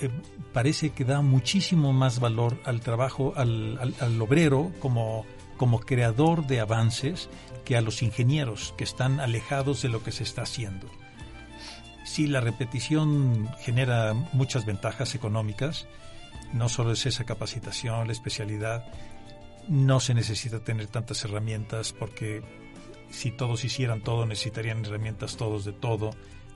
eh, 0.00 0.10
parece 0.52 0.90
que 0.90 1.04
da 1.04 1.20
muchísimo 1.20 1.92
más 1.92 2.20
valor 2.20 2.60
al 2.64 2.80
trabajo, 2.80 3.32
al, 3.36 4.20
obrero 4.20 4.72
como, 4.80 5.26
como 5.56 5.80
creador 5.80 6.46
de 6.46 6.60
avances 6.60 7.28
que 7.64 7.76
a 7.76 7.80
los 7.80 8.02
ingenieros 8.02 8.74
que 8.76 8.84
están 8.84 9.20
alejados 9.20 9.82
de 9.82 9.88
lo 9.88 10.02
que 10.02 10.12
se 10.12 10.22
está 10.22 10.42
haciendo. 10.42 10.88
Si 12.04 12.26
la 12.26 12.40
repetición 12.40 13.48
genera 13.60 14.12
muchas 14.32 14.66
ventajas 14.66 15.14
económicas, 15.14 15.86
no 16.52 16.68
solo 16.68 16.92
es 16.92 17.06
esa 17.06 17.24
capacitación, 17.24 18.06
la 18.06 18.12
especialidad, 18.12 18.84
no 19.68 20.00
se 20.00 20.14
necesita 20.14 20.60
tener 20.60 20.88
tantas 20.88 21.24
herramientas 21.24 21.92
porque 21.92 22.42
si 23.10 23.30
todos 23.30 23.64
hicieran 23.64 24.02
todo 24.02 24.26
necesitarían 24.26 24.84
herramientas 24.84 25.36
todos 25.36 25.64
de 25.64 25.72
todo. 25.72 26.10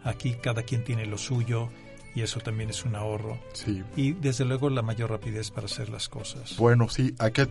Aquí 0.04 0.34
cada 0.34 0.62
quien 0.62 0.84
tiene 0.84 1.06
lo 1.06 1.18
suyo 1.18 1.70
y 2.14 2.22
eso 2.22 2.40
también 2.40 2.70
es 2.70 2.84
un 2.84 2.94
ahorro. 2.96 3.38
Sí. 3.52 3.82
Y 3.96 4.12
desde 4.12 4.44
luego 4.44 4.70
la 4.70 4.82
mayor 4.82 5.10
rapidez 5.10 5.50
para 5.50 5.66
hacer 5.66 5.88
las 5.88 6.08
cosas. 6.08 6.56
Bueno, 6.56 6.88
sí, 6.88 7.14
hay 7.18 7.32
que, 7.32 7.48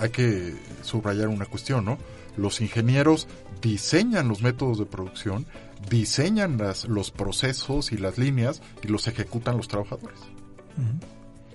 hay 0.00 0.10
que 0.10 0.54
subrayar 0.82 1.28
una 1.28 1.46
cuestión, 1.46 1.84
¿no? 1.84 1.98
Los 2.36 2.60
ingenieros 2.60 3.28
diseñan 3.60 4.28
los 4.28 4.42
métodos 4.42 4.78
de 4.78 4.86
producción, 4.86 5.46
diseñan 5.88 6.58
las, 6.58 6.84
los 6.84 7.10
procesos 7.10 7.92
y 7.92 7.96
las 7.96 8.18
líneas 8.18 8.62
y 8.82 8.88
los 8.88 9.06
ejecutan 9.08 9.56
los 9.56 9.68
trabajadores. 9.68 10.20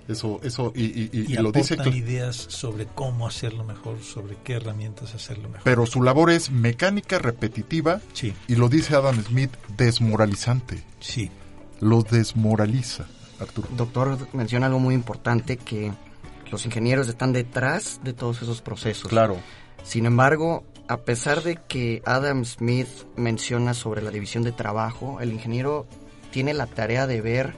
Eso, 0.08 0.40
eso, 0.42 0.72
y, 0.74 1.10
y, 1.16 1.34
lo 1.36 1.52
dice. 1.52 1.76
ideas 1.94 2.36
sobre 2.36 2.86
cómo 2.86 3.26
hacerlo 3.26 3.62
mejor, 3.62 4.02
sobre 4.02 4.36
qué 4.42 4.54
herramientas 4.54 5.14
hacerlo 5.14 5.48
mejor. 5.48 5.62
Pero 5.62 5.86
su 5.86 6.02
labor 6.02 6.30
es 6.30 6.50
mecánica, 6.50 7.20
repetitiva, 7.20 8.00
sí. 8.12 8.34
y 8.48 8.56
lo 8.56 8.68
dice 8.68 8.96
Adam 8.96 9.22
Smith, 9.22 9.52
desmoralizante. 9.76 10.82
Sí. 10.98 11.30
Lo 11.82 12.04
desmoraliza, 12.04 13.06
Arturo. 13.40 13.66
Doctor 13.76 14.16
menciona 14.32 14.66
algo 14.66 14.78
muy 14.78 14.94
importante, 14.94 15.56
que 15.56 15.92
los 16.48 16.64
ingenieros 16.64 17.08
están 17.08 17.32
detrás 17.32 18.00
de 18.04 18.12
todos 18.12 18.40
esos 18.40 18.62
procesos. 18.62 19.10
Claro. 19.10 19.36
Sin 19.82 20.06
embargo, 20.06 20.62
a 20.86 20.98
pesar 20.98 21.42
de 21.42 21.56
que 21.56 22.00
Adam 22.06 22.44
Smith 22.44 22.86
menciona 23.16 23.74
sobre 23.74 24.00
la 24.00 24.12
división 24.12 24.44
de 24.44 24.52
trabajo, 24.52 25.20
el 25.20 25.32
ingeniero 25.32 25.88
tiene 26.30 26.54
la 26.54 26.66
tarea 26.66 27.08
de 27.08 27.20
ver 27.20 27.56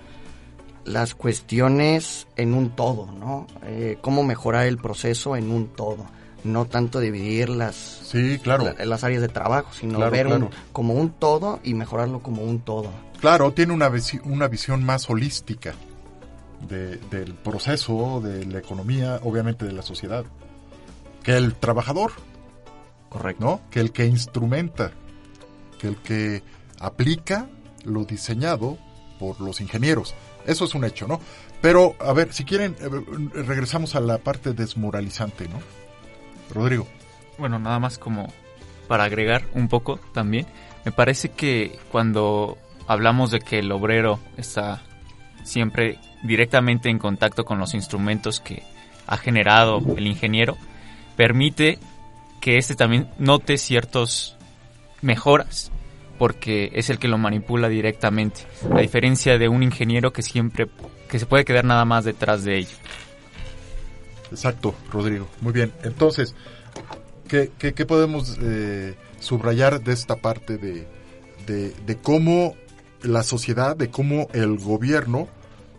las 0.86 1.14
cuestiones 1.14 2.26
en 2.36 2.54
un 2.54 2.70
todo, 2.70 3.12
¿no? 3.12 3.46
Eh, 3.64 3.98
cómo 4.00 4.22
mejorar 4.22 4.66
el 4.66 4.78
proceso 4.78 5.36
en 5.36 5.50
un 5.50 5.68
todo. 5.68 6.06
No 6.44 6.66
tanto 6.66 7.00
dividir 7.00 7.48
las, 7.48 7.74
sí, 7.74 8.38
claro. 8.38 8.74
las 8.78 9.02
áreas 9.02 9.22
de 9.22 9.28
trabajo, 9.28 9.72
sino 9.72 9.98
ver 10.10 10.28
como 10.72 10.94
un 10.94 11.10
todo 11.10 11.58
y 11.64 11.74
mejorarlo 11.74 12.20
como 12.20 12.42
un 12.42 12.60
todo. 12.60 12.90
Claro, 13.20 13.52
tiene 13.52 13.72
una, 13.72 13.90
una 14.24 14.48
visión 14.48 14.84
más 14.84 15.08
holística 15.08 15.74
del 16.68 17.34
proceso, 17.34 18.20
de 18.22 18.44
la 18.46 18.58
economía, 18.58 19.20
obviamente 19.22 19.64
de 19.64 19.72
la 19.72 19.82
sociedad, 19.82 20.24
que 21.22 21.36
el 21.36 21.54
trabajador. 21.54 22.12
Correcto. 23.08 23.44
¿No? 23.44 23.60
Que 23.70 23.80
el 23.80 23.92
que 23.92 24.06
instrumenta, 24.06 24.92
que 25.78 25.88
el 25.88 25.96
que 25.96 26.42
aplica 26.80 27.48
lo 27.84 28.04
diseñado 28.04 28.78
por 29.18 29.40
los 29.40 29.60
ingenieros. 29.60 30.14
Eso 30.46 30.64
es 30.64 30.74
un 30.74 30.84
hecho, 30.84 31.06
¿no? 31.06 31.20
Pero, 31.60 31.94
a 32.00 32.12
ver, 32.12 32.32
si 32.32 32.44
quieren, 32.44 32.76
eh, 32.80 32.88
regresamos 33.42 33.94
a 33.94 34.00
la 34.00 34.18
parte 34.18 34.52
desmoralizante, 34.52 35.48
¿no? 35.48 35.60
Rodrigo. 36.50 36.86
Bueno, 37.38 37.58
nada 37.58 37.78
más 37.78 37.98
como 37.98 38.32
para 38.88 39.04
agregar 39.04 39.44
un 39.54 39.68
poco 39.68 39.98
también. 40.12 40.46
Me 40.84 40.92
parece 40.92 41.30
que 41.30 41.78
cuando 41.90 42.58
hablamos 42.86 43.30
de 43.30 43.40
que 43.40 43.60
el 43.60 43.72
obrero 43.72 44.18
está 44.36 44.82
siempre 45.42 45.98
directamente 46.22 46.88
en 46.88 46.98
contacto 46.98 47.44
con 47.44 47.58
los 47.58 47.74
instrumentos 47.74 48.40
que 48.40 48.62
ha 49.06 49.16
generado 49.16 49.80
el 49.96 50.06
ingeniero, 50.06 50.56
permite 51.16 51.78
que 52.40 52.58
éste 52.58 52.74
también 52.74 53.08
note 53.18 53.56
ciertos 53.58 54.36
mejoras 55.02 55.70
porque 56.18 56.70
es 56.74 56.90
el 56.90 56.98
que 56.98 57.08
lo 57.08 57.18
manipula 57.18 57.68
directamente, 57.68 58.42
a 58.72 58.80
diferencia 58.80 59.36
de 59.38 59.48
un 59.48 59.62
ingeniero 59.62 60.12
que 60.12 60.22
siempre 60.22 60.68
que 61.08 61.18
se 61.18 61.26
puede 61.26 61.44
quedar 61.44 61.64
nada 61.64 61.84
más 61.84 62.04
detrás 62.04 62.44
de 62.44 62.58
ello. 62.58 62.76
Exacto, 64.34 64.74
Rodrigo. 64.90 65.28
Muy 65.40 65.52
bien. 65.52 65.72
Entonces, 65.84 66.34
¿qué, 67.28 67.86
podemos 67.86 68.36
eh, 68.42 68.96
subrayar 69.20 69.80
de 69.80 69.92
esta 69.92 70.16
parte 70.16 70.58
de, 70.58 70.88
de, 71.46 71.96
cómo 72.02 72.56
la 73.02 73.22
sociedad, 73.22 73.76
de 73.76 73.90
cómo 73.90 74.26
el 74.32 74.58
gobierno 74.58 75.28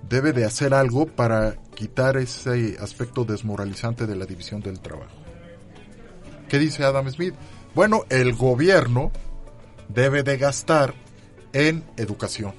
debe 0.07 0.31
de 0.31 0.45
hacer 0.45 0.73
algo 0.73 1.05
para 1.05 1.55
quitar 1.75 2.15
ese 2.15 2.77
aspecto 2.79 3.25
desmoralizante 3.25 4.07
de 4.07 4.15
la 4.15 4.25
división 4.25 4.61
del 4.61 4.79
trabajo. 4.79 5.11
¿Qué 6.47 6.57
dice 6.57 6.85
Adam 6.85 7.09
Smith? 7.11 7.33
Bueno, 7.73 8.05
el 8.09 8.35
gobierno 8.35 9.11
debe 9.89 10.23
de 10.23 10.37
gastar 10.37 10.93
en 11.51 11.83
educación. 11.97 12.53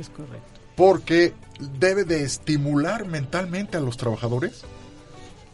Es 0.00 0.08
correcto. 0.08 0.48
Porque 0.76 1.34
debe 1.78 2.04
de 2.04 2.22
estimular 2.22 3.06
mentalmente 3.06 3.76
a 3.76 3.80
los 3.80 3.98
trabajadores 3.98 4.64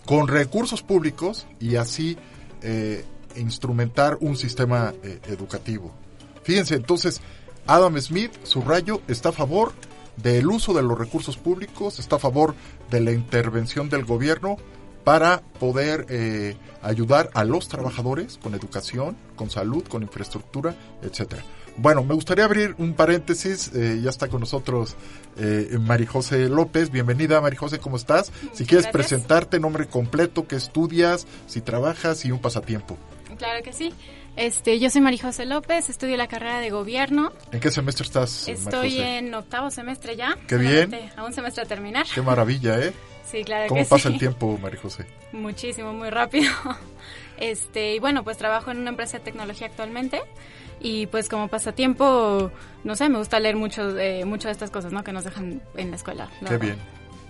con 0.07 0.28
recursos 0.28 0.83
públicos 0.83 1.47
y 1.59 1.76
así 1.76 2.16
eh, 2.62 3.04
instrumentar 3.37 4.19
un 4.21 4.37
sistema 4.37 4.92
eh, 5.02 5.21
educativo. 5.28 5.92
Fíjense, 6.42 6.75
entonces, 6.75 7.21
Adam 7.66 7.99
Smith, 8.00 8.33
su 8.42 8.62
rayo, 8.62 9.02
está 9.09 9.28
a 9.28 9.33
favor 9.33 9.73
del 10.16 10.47
uso 10.49 10.75
de 10.75 10.83
los 10.83 10.99
recursos 10.99 11.37
públicos, 11.37 11.99
está 11.99 12.16
a 12.16 12.19
favor 12.19 12.54
de 12.90 13.00
la 13.00 13.12
intervención 13.12 13.88
del 13.88 14.04
gobierno 14.04 14.57
para 15.11 15.43
poder 15.59 16.07
eh, 16.09 16.55
ayudar 16.83 17.31
a 17.35 17.43
los 17.43 17.67
trabajadores 17.67 18.38
con 18.40 18.55
educación, 18.55 19.17
con 19.35 19.50
salud, 19.50 19.83
con 19.83 20.05
infraestructura, 20.05 20.76
etcétera. 21.02 21.43
Bueno, 21.76 22.05
me 22.05 22.14
gustaría 22.14 22.45
abrir 22.45 22.76
un 22.79 22.95
paréntesis. 22.95 23.73
Eh, 23.75 23.99
ya 24.00 24.09
está 24.09 24.29
con 24.29 24.38
nosotros 24.38 24.95
eh, 25.37 25.76
Marijose 25.81 26.49
López. 26.49 26.93
Bienvenida, 26.93 27.40
Marijose, 27.40 27.81
¿cómo 27.81 27.97
estás? 27.97 28.31
Si 28.52 28.64
quieres 28.67 28.87
presentarte, 28.87 29.59
nombre 29.59 29.88
completo, 29.88 30.47
qué 30.47 30.55
estudias, 30.55 31.26
si 31.49 31.61
trabajas 31.61 32.25
y 32.25 32.31
un 32.31 32.38
pasatiempo. 32.38 32.97
Claro 33.37 33.64
que 33.64 33.73
sí. 33.73 33.93
Este, 34.37 34.79
yo 34.79 34.90
soy 34.90 35.00
Marijose 35.00 35.45
López, 35.45 35.90
estudio 35.90 36.17
la 36.17 36.29
carrera 36.29 36.61
de 36.61 36.71
gobierno. 36.71 37.33
¿En 37.50 37.59
qué 37.59 37.73
semestre 37.73 38.05
estás? 38.05 38.47
Estoy 38.47 39.00
en 39.00 39.35
octavo 39.35 39.73
semestre 39.73 40.14
ya. 40.14 40.37
Qué 40.47 40.57
bien. 40.57 40.95
A 41.17 41.25
un 41.25 41.33
semestre 41.33 41.64
a 41.64 41.67
terminar. 41.67 42.07
Qué 42.14 42.23
maravilla, 42.23 42.79
¿eh? 42.79 42.93
Sí, 43.31 43.45
claro 43.45 43.69
¿Cómo 43.69 43.85
pasa 43.87 44.09
el 44.09 44.19
tiempo, 44.19 44.59
María 44.61 44.81
José? 44.81 45.07
Muchísimo, 45.33 45.93
muy 45.93 46.11
rápido. 46.11 46.51
Este, 47.39 47.95
y 47.95 48.01
bueno, 48.01 48.23
pues 48.23 48.37
trabajo 48.37 48.71
en 48.71 48.81
una 48.81 48.91
empresa 48.91 49.17
de 49.17 49.25
tecnología 49.25 49.69
actualmente 49.69 50.21
y 50.79 51.07
pues 51.07 51.31
como 51.31 51.49
pasatiempo, 51.49 52.51
no 52.85 52.95
sé, 52.97 53.09
me 53.09 53.17
gusta 53.17 53.41
leer 53.41 53.57
mucho, 53.57 53.99
eh, 53.99 54.27
mucho 54.27 54.49
de 54.49 54.53
estas 54.53 54.71
cosas, 54.71 54.93
¿no? 54.93 55.03
Que 55.03 55.13
nos 55.13 55.25
dejan 55.25 55.63
en 55.75 55.91
la 55.91 55.97
escuela. 55.97 56.29
qué 56.47 56.59
bien, 56.59 56.77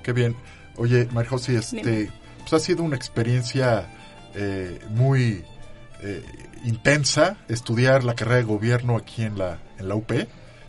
qué 0.02 0.12
bien. 0.12 0.35
Oye, 0.76 1.07
María 1.12 1.30
José, 1.30 1.57
este, 1.57 2.11
pues 2.40 2.52
ha 2.52 2.59
sido 2.59 2.83
una 2.83 2.97
experiencia 2.97 3.88
eh, 4.35 4.80
muy 4.88 5.45
eh, 6.02 6.25
intensa 6.64 7.37
estudiar 7.49 8.02
la 8.02 8.14
carrera 8.14 8.38
de 8.38 8.45
gobierno 8.45 8.97
aquí 8.97 9.23
en 9.23 9.38
la, 9.38 9.59
en 9.78 9.88
la 9.88 9.95
UP. 9.95 10.12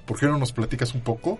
¿Por 0.05 0.19
qué 0.19 0.27
no 0.27 0.37
nos 0.37 0.51
platicas 0.51 0.93
un 0.93 1.01
poco? 1.01 1.39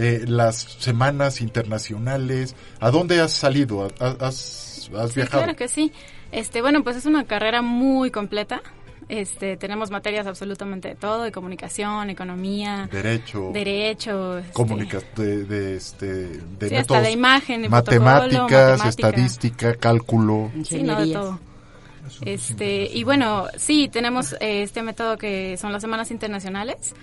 Eh, 0.00 0.26
las 0.28 0.58
semanas 0.78 1.40
internacionales, 1.40 2.54
¿a 2.78 2.92
dónde 2.92 3.20
has 3.20 3.32
salido? 3.32 3.88
¿Has, 3.98 4.88
has 4.96 5.12
viajado? 5.12 5.42
Claro 5.42 5.56
que 5.56 5.66
sí. 5.66 5.92
Este, 6.30 6.62
bueno, 6.62 6.84
pues 6.84 6.94
es 6.94 7.04
una 7.04 7.24
carrera 7.24 7.62
muy 7.62 8.12
completa. 8.12 8.62
Este, 9.08 9.56
tenemos 9.56 9.90
materias 9.90 10.28
absolutamente 10.28 10.86
de 10.90 10.94
todo, 10.94 11.24
de 11.24 11.32
comunicación, 11.32 12.10
economía, 12.10 12.88
derecho, 12.92 13.50
derecho, 13.52 14.38
este, 14.38 14.64
de, 15.16 15.44
de, 15.44 15.76
este, 15.76 16.06
de 16.06 16.68
sí, 16.68 16.76
hasta 16.76 17.00
de 17.00 17.10
imagen, 17.10 17.62
de 17.62 17.68
matemáticas, 17.68 18.86
estadística, 18.86 19.74
cálculo, 19.74 20.52
sí, 20.62 20.80
no, 20.84 21.04
de 21.04 21.12
todo. 21.12 21.40
Este, 22.24 22.84
y 22.84 23.02
bueno, 23.02 23.46
sí, 23.56 23.88
tenemos 23.88 24.34
eh, 24.34 24.62
este 24.62 24.80
método 24.82 25.18
que 25.18 25.56
son 25.56 25.72
las 25.72 25.82
semanas 25.82 26.12
internacionales 26.12 26.94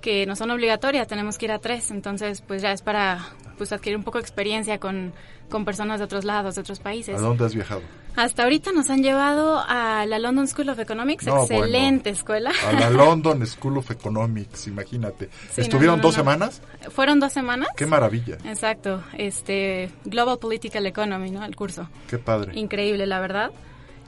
que 0.00 0.26
no 0.26 0.36
son 0.36 0.50
obligatorias, 0.50 1.06
tenemos 1.06 1.38
que 1.38 1.46
ir 1.46 1.52
a 1.52 1.58
tres, 1.58 1.90
entonces 1.90 2.42
pues 2.42 2.62
ya 2.62 2.72
es 2.72 2.82
para 2.82 3.28
pues 3.56 3.72
adquirir 3.72 3.96
un 3.96 4.04
poco 4.04 4.18
de 4.18 4.22
experiencia 4.22 4.78
con, 4.78 5.12
con 5.48 5.64
personas 5.64 5.98
de 5.98 6.04
otros 6.04 6.24
lados, 6.24 6.54
de 6.54 6.60
otros 6.60 6.78
países. 6.78 7.16
¿A 7.16 7.20
dónde 7.20 7.44
has 7.44 7.54
viajado? 7.54 7.82
Hasta 8.16 8.42
ahorita 8.42 8.72
nos 8.72 8.90
han 8.90 9.02
llevado 9.02 9.62
a 9.64 10.04
la 10.06 10.18
London 10.18 10.48
School 10.48 10.68
of 10.70 10.78
Economics, 10.80 11.26
excelente 11.26 12.10
escuela. 12.10 12.50
A 12.66 12.72
la 12.72 12.90
London 12.90 13.46
School 13.46 13.78
of 13.78 13.90
Economics, 13.90 14.66
imagínate. 14.66 15.28
¿Estuvieron 15.56 16.00
dos 16.00 16.14
semanas? 16.14 16.60
Fueron 16.90 17.20
dos 17.20 17.32
semanas. 17.32 17.68
Qué 17.76 17.86
maravilla. 17.86 18.36
Exacto, 18.44 19.04
este 19.16 19.90
Global 20.04 20.38
Political 20.38 20.86
Economy, 20.86 21.30
¿no? 21.30 21.44
El 21.44 21.54
curso. 21.54 21.88
Qué 22.08 22.18
padre. 22.18 22.58
Increíble, 22.58 23.06
la 23.06 23.20
verdad. 23.20 23.52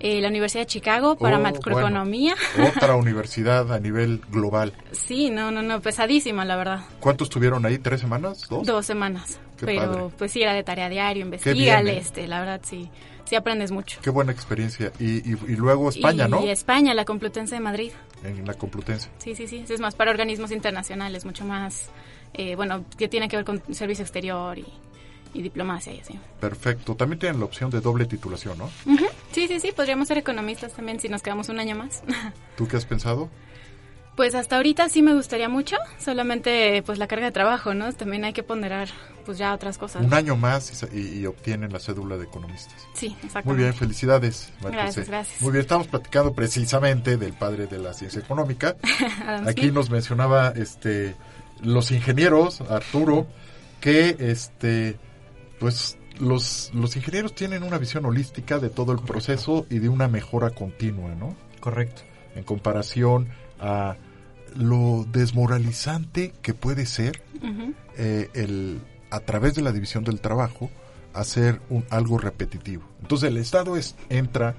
Eh, 0.03 0.23
la 0.23 0.29
Universidad 0.29 0.63
de 0.63 0.67
Chicago 0.67 1.17
para 1.17 1.37
oh, 1.37 1.43
macroeconomía. 1.43 2.35
otra 2.75 2.95
universidad 2.97 3.71
a 3.71 3.79
nivel 3.79 4.23
global. 4.31 4.73
Sí, 4.93 5.29
no, 5.29 5.51
no, 5.51 5.61
no, 5.61 5.81
pesadísima, 5.83 6.47
la 6.47 6.57
verdad. 6.57 6.81
¿Cuántos 7.01 7.27
estuvieron 7.27 7.67
ahí? 7.67 7.79
¿Tres 7.79 8.01
semanas? 8.01 8.47
¿Dos? 8.49 8.67
Dos 8.67 8.87
semanas. 8.87 9.39
Pero 9.61 10.11
pues 10.17 10.33
sí, 10.33 10.41
era 10.41 10.55
de 10.55 10.63
tarea 10.63 10.89
diario, 10.89 11.23
investigale, 11.23 11.93
¿eh? 11.93 11.99
este, 11.99 12.27
la 12.27 12.41
verdad 12.41 12.63
sí, 12.65 12.89
sí 13.27 13.37
aprendes 13.37 13.73
mucho. 13.73 13.99
Qué 14.01 14.09
buena 14.09 14.33
experiencia. 14.33 14.91
Y, 14.99 15.19
y, 15.31 15.57
luego 15.57 15.91
España, 15.91 16.29
¿no? 16.29 16.43
Y 16.43 16.49
España, 16.49 16.95
la 16.95 17.05
Complutense 17.05 17.57
de 17.57 17.61
Madrid. 17.61 17.93
En 18.25 18.47
la 18.47 18.55
Complutense. 18.55 19.11
Sí, 19.19 19.35
sí, 19.35 19.47
sí, 19.47 19.67
es 19.69 19.81
más 19.81 19.95
para 19.95 20.11
organismos 20.11 20.51
internacionales, 20.51 21.27
mucho 21.27 21.45
más, 21.45 21.91
eh, 22.33 22.57
bueno, 22.57 22.87
que 22.97 23.09
tiene 23.09 23.29
que 23.29 23.37
ver 23.37 23.45
con 23.45 23.63
servicio 23.75 24.03
exterior 24.03 24.59
y 24.59 24.65
y 25.33 25.43
diplomacia 25.43 25.93
y 25.95 26.01
así. 26.01 26.19
Perfecto. 26.41 26.95
También 26.95 27.19
tienen 27.19 27.39
la 27.39 27.47
opción 27.47 27.71
de 27.71 27.81
doble 27.81 28.07
titulación, 28.07 28.59
¿no? 28.59 28.71
Sí, 29.33 29.49
sí, 29.49 29.61
sí. 29.61 29.73
Podríamos 29.73 30.09
ser 30.09 30.19
economistas 30.19 30.73
también 30.73 31.01
si 31.01 31.09
nos 31.09 31.23
quedamos 31.23 31.49
un 31.49 31.61
año 31.61 31.77
más. 31.77 32.03
¿Tú 32.57 32.69
qué 32.69 32.77
has 32.77 32.85
pensado? 32.85 33.31
Pues 34.17 34.35
hasta 34.35 34.57
ahorita 34.57 34.89
sí 34.89 35.03
me 35.03 35.15
gustaría 35.15 35.49
mucho, 35.49 35.77
solamente 35.99 36.83
pues 36.85 36.99
la 36.99 37.07
carga 37.07 37.27
de 37.27 37.33
trabajo, 37.33 37.73
¿no? 37.73 37.91
También 37.93 38.25
hay 38.25 38.33
que 38.33 38.43
ponderar 38.43 38.89
pues 39.25 39.39
ya 39.39 39.55
otras 39.55 39.79
cosas. 39.79 40.05
Un 40.05 40.13
año 40.13 40.37
más 40.37 40.85
y, 40.93 41.25
obtienen 41.25 41.73
la 41.73 41.79
cédula 41.79 42.17
de 42.17 42.25
economistas. 42.25 42.87
Sí, 42.93 43.17
exacto. 43.23 43.49
Muy 43.49 43.57
bien, 43.57 43.73
felicidades. 43.73 44.53
gracias, 44.61 45.09
gracias. 45.09 45.41
Muy 45.41 45.53
bien, 45.53 45.63
estamos 45.63 45.87
platicando 45.87 46.35
precisamente 46.35 47.17
del 47.17 47.33
padre 47.33 47.67
de 47.67 47.79
la 47.79 47.95
ciencia 47.95 48.21
económica. 48.21 48.77
Aquí 49.47 49.71
nos 49.71 49.89
mencionaba 49.89 50.53
este 50.57 51.15
los 51.63 51.91
ingenieros, 51.91 52.61
Arturo, 52.63 53.27
que 53.81 54.17
este 54.19 54.99
pues 55.59 55.97
los, 56.21 56.71
los 56.75 56.97
ingenieros 56.97 57.35
tienen 57.35 57.63
una 57.63 57.79
visión 57.79 58.05
holística 58.05 58.59
de 58.59 58.71
todo 58.71 58.93
el 58.93 59.01
proceso 59.01 59.67
y 59.71 59.79
de 59.79 59.89
una 59.89 60.09
mejora 60.09 60.51
continua, 60.51 61.15
¿no? 61.15 61.37
Correcto. 61.61 62.03
En 62.35 62.45
comparación 62.45 63.29
a 63.59 63.97
lo 64.57 65.07
desmoralizante 65.11 66.33
que 66.43 66.55
puede 66.55 66.87
ser 66.87 67.23
eh, 67.97 68.29
el 68.35 68.81
a 69.11 69.21
través 69.21 69.55
de 69.55 69.63
la 69.63 69.73
división 69.73 70.05
del 70.05 70.21
trabajo 70.21 70.71
hacer 71.15 71.61
un, 71.69 71.85
algo 71.91 72.19
repetitivo. 72.19 72.85
Entonces 73.03 73.29
el 73.29 73.37
Estado 73.37 73.77
es, 73.77 73.97
entra 74.09 74.55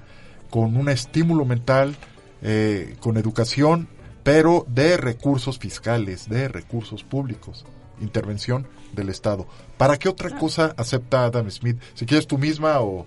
con 0.50 0.76
un 0.76 0.90
estímulo 0.90 1.46
mental, 1.46 1.96
eh, 2.42 2.96
con 3.00 3.16
educación, 3.16 3.88
pero 4.22 4.66
de 4.68 4.98
recursos 4.98 5.58
fiscales, 5.58 6.28
de 6.28 6.48
recursos 6.48 7.02
públicos 7.02 7.64
intervención 8.02 8.66
del 8.92 9.08
Estado. 9.08 9.46
¿Para 9.76 9.96
qué 9.96 10.08
otra 10.08 10.30
cosa 10.38 10.74
acepta 10.76 11.24
Adam 11.24 11.50
Smith? 11.50 11.78
Si 11.94 12.06
quieres 12.06 12.26
tú 12.26 12.38
misma 12.38 12.80
o, 12.80 13.06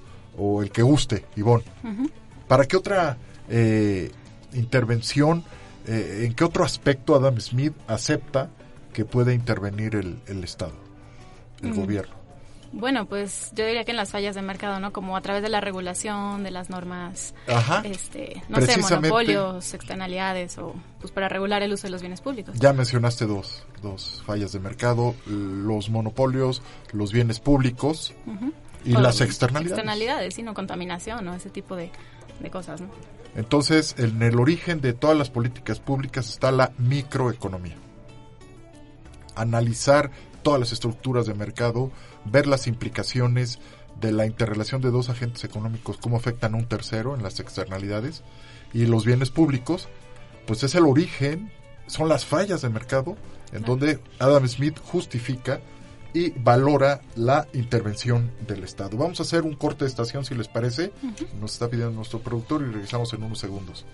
el 0.62 0.72
que 0.72 0.82
guste, 0.82 1.26
Ivonne. 1.36 1.64
¿Para 2.48 2.66
qué 2.66 2.78
otra 2.78 3.18
eh, 3.50 4.12
intervención, 4.54 5.44
eh, 5.88 6.24
en 6.26 6.34
qué 6.34 6.44
otro 6.44 6.64
aspecto 6.64 7.16
Adam 7.16 7.40
Smith 7.40 7.74
acepta 7.88 8.50
que 8.94 9.06
puede 9.06 9.34
intervenir 9.34 9.96
el, 9.96 10.20
el 10.28 10.44
Estado, 10.44 10.74
el 11.62 11.74
gobierno? 11.74 12.15
Bueno, 12.78 13.06
pues 13.06 13.52
yo 13.56 13.66
diría 13.66 13.86
que 13.86 13.92
en 13.92 13.98
las 13.98 14.12
fallas 14.12 14.36
de 14.36 14.42
mercado, 14.42 14.82
¿no? 14.82 14.92
Como 14.92 15.16
a 15.16 15.22
través 15.22 15.42
de 15.42 15.48
la 15.48 15.62
regulación, 15.62 16.44
de 16.44 16.52
las 16.52 16.70
normas, 16.70 17.34
este, 17.86 18.44
no 18.50 18.60
sé, 18.60 18.78
monopolios, 18.78 19.74
externalidades 19.74 20.58
o 20.58 20.76
pues 21.00 21.14
para 21.14 21.30
regular 21.30 21.64
el 21.64 21.72
uso 21.72 21.84
de 21.88 21.92
los 21.92 22.02
bienes 22.02 22.20
públicos. 22.20 22.60
Ya 22.60 22.74
mencionaste 22.74 23.28
dos, 23.28 23.66
dos 23.82 24.22
fallas 24.26 24.52
de 24.52 24.60
mercado, 24.60 25.16
los 25.26 25.90
monopolios, 25.90 26.62
los 26.92 27.14
bienes 27.14 27.40
públicos 27.40 28.14
y 28.84 28.92
las 28.92 29.22
externalidades. 29.22 29.72
Externalidades, 29.72 30.34
sino 30.34 30.54
contaminación, 30.54 31.24
¿no? 31.24 31.34
Ese 31.34 31.50
tipo 31.50 31.78
de, 31.78 31.92
de 32.42 32.50
cosas, 32.50 32.82
¿no? 32.82 32.90
Entonces, 33.38 33.96
en 33.98 34.22
el 34.22 34.38
origen 34.38 34.82
de 34.82 34.92
todas 34.92 35.18
las 35.18 35.30
políticas 35.30 35.80
públicas 35.80 36.30
está 36.30 36.52
la 36.52 36.74
microeconomía. 36.78 37.78
Analizar 39.34 40.12
todas 40.44 40.60
las 40.60 40.72
estructuras 40.74 41.26
de 41.26 41.34
mercado, 41.34 41.90
ver 42.26 42.48
las 42.48 42.68
implicaciones 42.68 43.60
de 44.00 44.12
la 44.12 44.26
interrelación 44.26 44.82
de 44.82 44.92
dos 44.92 45.10
agentes 45.10 45.44
económicos, 45.44 45.98
cómo 45.98 46.18
afectan 46.18 46.54
a 46.54 46.58
un 46.58 46.66
tercero 46.66 47.16
en 47.16 47.24
las 47.24 47.40
externalidades 47.40 48.24
y 48.74 48.86
los 48.86 49.06
bienes 49.06 49.30
públicos, 49.30 49.88
pues 50.46 50.64
es 50.64 50.76
el 50.76 50.86
origen, 50.86 51.52
son 51.88 52.10
las 52.10 52.26
fallas 52.26 52.62
de 52.62 52.70
mercado 52.70 53.16
en 53.54 53.64
donde 53.64 54.00
Adam 54.20 54.48
Smith 54.48 54.80
justifica 54.84 55.62
y 56.14 56.32
valora 56.32 57.02
la 57.16 57.48
intervención 57.54 58.32
del 58.48 58.64
Estado. 58.64 58.98
Vamos 58.98 59.20
a 59.20 59.24
hacer 59.24 59.44
un 59.44 59.56
corte 59.56 59.84
de 59.84 59.90
estación 59.90 60.24
si 60.24 60.34
les 60.34 60.48
parece. 60.48 60.94
Nos 61.42 61.54
está 61.54 61.70
pidiendo 61.70 61.94
nuestro 61.94 62.20
productor 62.20 62.62
y 62.62 62.72
regresamos 62.72 63.14
en 63.14 63.24
unos 63.24 63.40
segundos. 63.40 63.86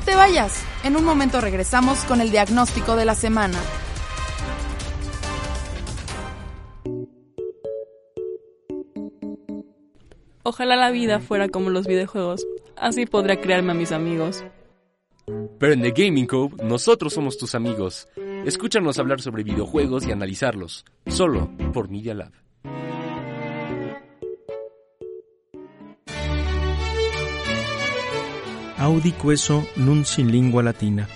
Te 0.00 0.14
vayas. 0.14 0.62
En 0.84 0.96
un 0.96 1.04
momento 1.04 1.40
regresamos 1.40 2.04
con 2.04 2.20
el 2.20 2.30
diagnóstico 2.30 2.96
de 2.96 3.04
la 3.04 3.14
semana. 3.14 3.58
Ojalá 10.42 10.76
la 10.76 10.90
vida 10.90 11.20
fuera 11.20 11.48
como 11.48 11.70
los 11.70 11.86
videojuegos. 11.86 12.46
Así 12.76 13.04
podría 13.04 13.40
crearme 13.40 13.72
a 13.72 13.74
mis 13.74 13.92
amigos. 13.92 14.44
Pero 15.58 15.72
en 15.72 15.82
The 15.82 15.90
Gaming 15.90 16.26
Cove, 16.26 16.56
nosotros 16.64 17.12
somos 17.12 17.36
tus 17.36 17.54
amigos. 17.54 18.08
Escúchanos 18.46 18.98
hablar 18.98 19.20
sobre 19.20 19.42
videojuegos 19.42 20.06
y 20.06 20.12
analizarlos, 20.12 20.86
solo 21.06 21.50
por 21.74 21.90
Media 21.90 22.14
Lab. 22.14 22.47
Audi 28.78 29.10
queso 29.10 29.66
nun 29.74 30.04
sin 30.04 30.30
lingua 30.30 30.62
latina, 30.62 31.08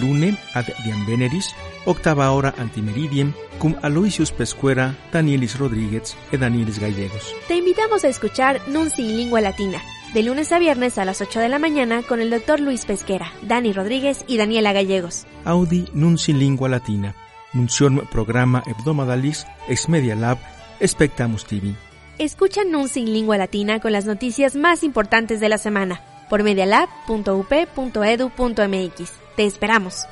lune 0.00 0.36
ad 0.52 0.66
diam 0.84 1.06
veneris, 1.06 1.54
octava 1.86 2.32
hora 2.32 2.54
antimeridiem, 2.58 3.32
cum 3.60 3.76
Aloysius 3.82 4.32
Pescuera, 4.32 4.96
Danielis 5.12 5.58
Rodríguez 5.58 6.16
y 6.32 6.36
Danielis 6.38 6.80
Gallegos. 6.80 7.34
Te 7.46 7.56
invitamos 7.56 8.02
a 8.02 8.08
escuchar 8.08 8.60
Nun 8.66 8.90
sin 8.90 9.16
lingua 9.16 9.40
latina, 9.40 9.80
de 10.12 10.24
lunes 10.24 10.50
a 10.50 10.58
viernes 10.58 10.98
a 10.98 11.04
las 11.04 11.20
8 11.20 11.38
de 11.38 11.48
la 11.48 11.60
mañana 11.60 12.02
con 12.02 12.20
el 12.20 12.30
doctor 12.30 12.58
Luis 12.58 12.84
Pesquera, 12.84 13.32
Dani 13.42 13.72
Rodríguez 13.72 14.24
y 14.26 14.36
Daniela 14.36 14.72
Gallegos. 14.72 15.24
Audi 15.44 15.88
Nun 15.92 16.18
sin 16.18 16.40
lingua 16.40 16.68
latina, 16.68 17.14
nuncion 17.52 18.08
programa 18.10 18.64
hebdomadalis 18.66 19.46
ex 19.68 19.88
Media 19.88 20.16
Lab, 20.16 20.38
Spectamus 20.84 21.44
TV. 21.44 21.74
Escucha 22.18 22.64
Nun 22.64 22.88
sin 22.88 23.12
lingua 23.12 23.38
latina 23.38 23.78
con 23.78 23.92
las 23.92 24.04
noticias 24.04 24.56
más 24.56 24.82
importantes 24.82 25.38
de 25.38 25.48
la 25.48 25.58
semana 25.58 26.00
por 26.28 26.42
medialab.up.edu.mx. 26.42 29.12
Te 29.36 29.46
esperamos. 29.46 30.06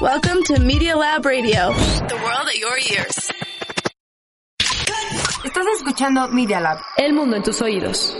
Welcome 0.00 0.42
to 0.48 0.58
Media 0.60 0.96
Lab 0.96 1.24
Radio, 1.24 1.72
the 2.08 2.16
world 2.16 2.48
at 2.48 2.58
your 2.58 2.76
ears. 2.90 3.30
Estás 5.44 5.66
escuchando 5.76 6.26
Media 6.28 6.58
Lab. 6.58 6.78
El 6.96 7.12
mundo 7.12 7.36
en 7.36 7.44
tus 7.44 7.62
oídos. 7.62 8.16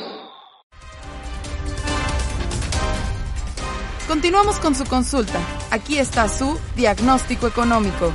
Continuamos 4.07 4.61
con 4.61 4.75
su 4.75 4.85
consulta. 4.85 5.40
Aquí 5.70 5.98
está 5.98 6.29
su 6.29 6.59
diagnóstico 6.77 7.48
económico. 7.48 8.12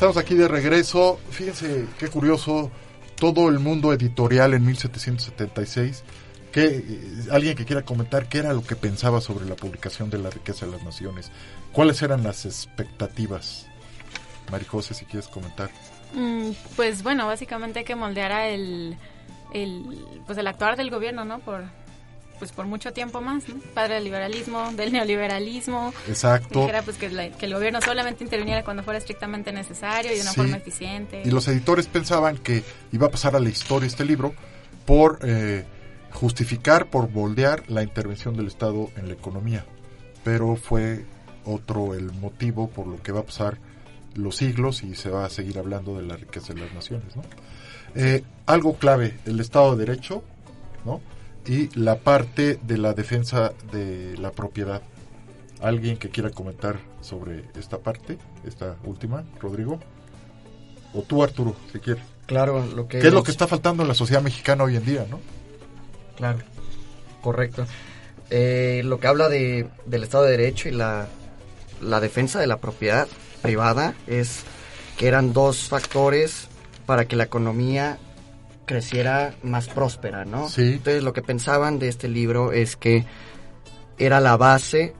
Estamos 0.00 0.16
aquí 0.16 0.34
de 0.34 0.48
regreso. 0.48 1.20
Fíjense 1.28 1.84
qué 1.98 2.08
curioso. 2.08 2.70
Todo 3.16 3.50
el 3.50 3.58
mundo 3.58 3.92
editorial 3.92 4.54
en 4.54 4.64
1776. 4.64 6.04
Que, 6.50 6.64
eh, 6.64 6.82
alguien 7.30 7.54
que 7.54 7.66
quiera 7.66 7.82
comentar 7.82 8.26
qué 8.26 8.38
era 8.38 8.54
lo 8.54 8.62
que 8.62 8.76
pensaba 8.76 9.20
sobre 9.20 9.44
la 9.44 9.56
publicación 9.56 10.08
de 10.08 10.16
la 10.16 10.30
riqueza 10.30 10.64
de 10.64 10.72
las 10.72 10.82
naciones. 10.84 11.30
¿Cuáles 11.72 12.00
eran 12.00 12.22
las 12.22 12.46
expectativas? 12.46 13.66
Marijose, 14.50 14.94
si 14.94 15.04
quieres 15.04 15.28
comentar. 15.28 15.68
Mm, 16.14 16.52
pues 16.76 17.02
bueno, 17.02 17.26
básicamente 17.26 17.84
que 17.84 17.94
moldeara 17.94 18.48
el, 18.48 18.96
el, 19.52 20.02
pues 20.24 20.38
el 20.38 20.46
actuar 20.46 20.78
del 20.78 20.88
gobierno, 20.88 21.26
¿no? 21.26 21.40
Por, 21.40 21.64
pues 22.40 22.52
por 22.52 22.66
mucho 22.66 22.92
tiempo 22.92 23.20
más, 23.20 23.48
¿no? 23.48 23.56
Padre 23.74 23.96
del 23.96 24.04
liberalismo, 24.04 24.72
del 24.72 24.92
neoliberalismo. 24.92 25.92
Exacto. 26.08 26.60
Dijera 26.60 26.82
pues 26.82 26.96
que, 26.96 27.06
el 27.06 27.54
gobierno 27.54 27.80
solamente 27.82 28.24
interviniera 28.24 28.64
cuando 28.64 28.82
fuera 28.82 28.98
estrictamente 28.98 29.52
necesario 29.52 30.10
y 30.10 30.16
de 30.16 30.22
una 30.22 30.32
forma 30.32 30.56
eficiente. 30.56 31.22
Y 31.24 31.30
los 31.30 31.46
editores 31.46 31.86
pensaban 31.86 32.38
que 32.38 32.64
iba 32.90 33.06
a 33.06 33.10
pasar 33.10 33.36
a 33.36 33.40
la 33.40 33.50
historia 33.50 33.86
este 33.86 34.04
libro 34.04 34.34
por 34.86 35.20
eh, 35.22 35.64
justificar, 36.12 36.86
por 36.86 37.10
moldear 37.10 37.70
la 37.70 37.82
intervención 37.82 38.34
del 38.36 38.46
Estado 38.46 38.88
en 38.96 39.08
la 39.08 39.14
economía. 39.14 39.66
Pero 40.24 40.56
fue 40.56 41.04
otro 41.44 41.94
el 41.94 42.10
motivo 42.12 42.70
por 42.70 42.86
lo 42.86 43.02
que 43.02 43.12
va 43.12 43.20
a 43.20 43.24
pasar 43.26 43.58
los 44.14 44.36
siglos 44.36 44.82
y 44.82 44.94
se 44.94 45.10
va 45.10 45.26
a 45.26 45.30
seguir 45.30 45.58
hablando 45.58 45.96
de 45.96 46.02
la 46.02 46.16
riqueza 46.16 46.54
de 46.54 46.60
las 46.60 46.72
naciones, 46.72 47.14
¿no? 47.16 47.22
Eh, 47.94 48.24
algo 48.46 48.76
clave, 48.76 49.18
el 49.26 49.40
Estado 49.40 49.76
de 49.76 49.84
Derecho, 49.84 50.24
¿no? 50.86 51.00
Y 51.46 51.68
la 51.78 51.98
parte 51.98 52.58
de 52.62 52.78
la 52.78 52.92
defensa 52.92 53.52
de 53.72 54.16
la 54.18 54.32
propiedad. 54.32 54.82
¿Alguien 55.60 55.96
que 55.96 56.08
quiera 56.08 56.30
comentar 56.30 56.78
sobre 57.00 57.44
esta 57.54 57.78
parte, 57.78 58.18
esta 58.46 58.76
última, 58.84 59.24
Rodrigo? 59.40 59.78
O 60.94 61.02
tú, 61.02 61.22
Arturo, 61.22 61.54
si 61.72 61.78
quieres. 61.80 62.02
Claro, 62.26 62.64
lo 62.74 62.88
que... 62.88 62.98
¿Qué 62.98 63.08
es 63.08 63.12
lo 63.12 63.22
que 63.22 63.30
está 63.30 63.46
faltando 63.46 63.82
en 63.82 63.88
la 63.88 63.94
sociedad 63.94 64.22
mexicana 64.22 64.64
hoy 64.64 64.76
en 64.76 64.84
día, 64.84 65.06
no? 65.10 65.20
Claro, 66.16 66.38
correcto. 67.20 67.66
Eh, 68.30 68.82
lo 68.84 69.00
que 69.00 69.06
habla 69.06 69.28
de, 69.28 69.68
del 69.86 70.02
Estado 70.04 70.24
de 70.24 70.30
Derecho 70.30 70.68
y 70.68 70.72
la, 70.72 71.08
la 71.82 72.00
defensa 72.00 72.38
de 72.40 72.46
la 72.46 72.58
propiedad 72.58 73.08
privada 73.42 73.94
es 74.06 74.44
que 74.96 75.08
eran 75.08 75.32
dos 75.32 75.68
factores 75.68 76.48
para 76.86 77.06
que 77.06 77.16
la 77.16 77.24
economía 77.24 77.98
creciera 78.66 79.34
más 79.42 79.68
próspera, 79.68 80.24
¿no? 80.24 80.48
Sí. 80.48 80.74
Entonces 80.74 81.02
lo 81.02 81.12
que 81.12 81.22
pensaban 81.22 81.78
de 81.78 81.88
este 81.88 82.08
libro 82.08 82.52
es 82.52 82.76
que 82.76 83.04
era 83.98 84.20
la 84.20 84.36
base, 84.36 84.94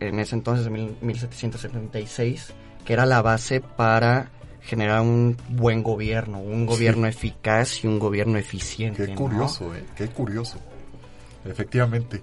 en 0.00 0.18
ese 0.18 0.34
entonces, 0.34 0.66
en 0.66 0.96
1776, 1.00 2.52
que 2.84 2.92
era 2.92 3.06
la 3.06 3.22
base 3.22 3.60
para 3.60 4.30
generar 4.62 5.00
un 5.00 5.36
buen 5.48 5.82
gobierno, 5.82 6.40
un 6.40 6.66
gobierno 6.66 7.06
eficaz 7.06 7.84
y 7.84 7.88
un 7.88 7.98
gobierno 7.98 8.38
eficiente. 8.38 9.06
Qué 9.06 9.14
curioso, 9.14 9.74
¿eh? 9.74 9.84
Qué 9.96 10.08
curioso. 10.08 10.58
Efectivamente. 11.44 12.22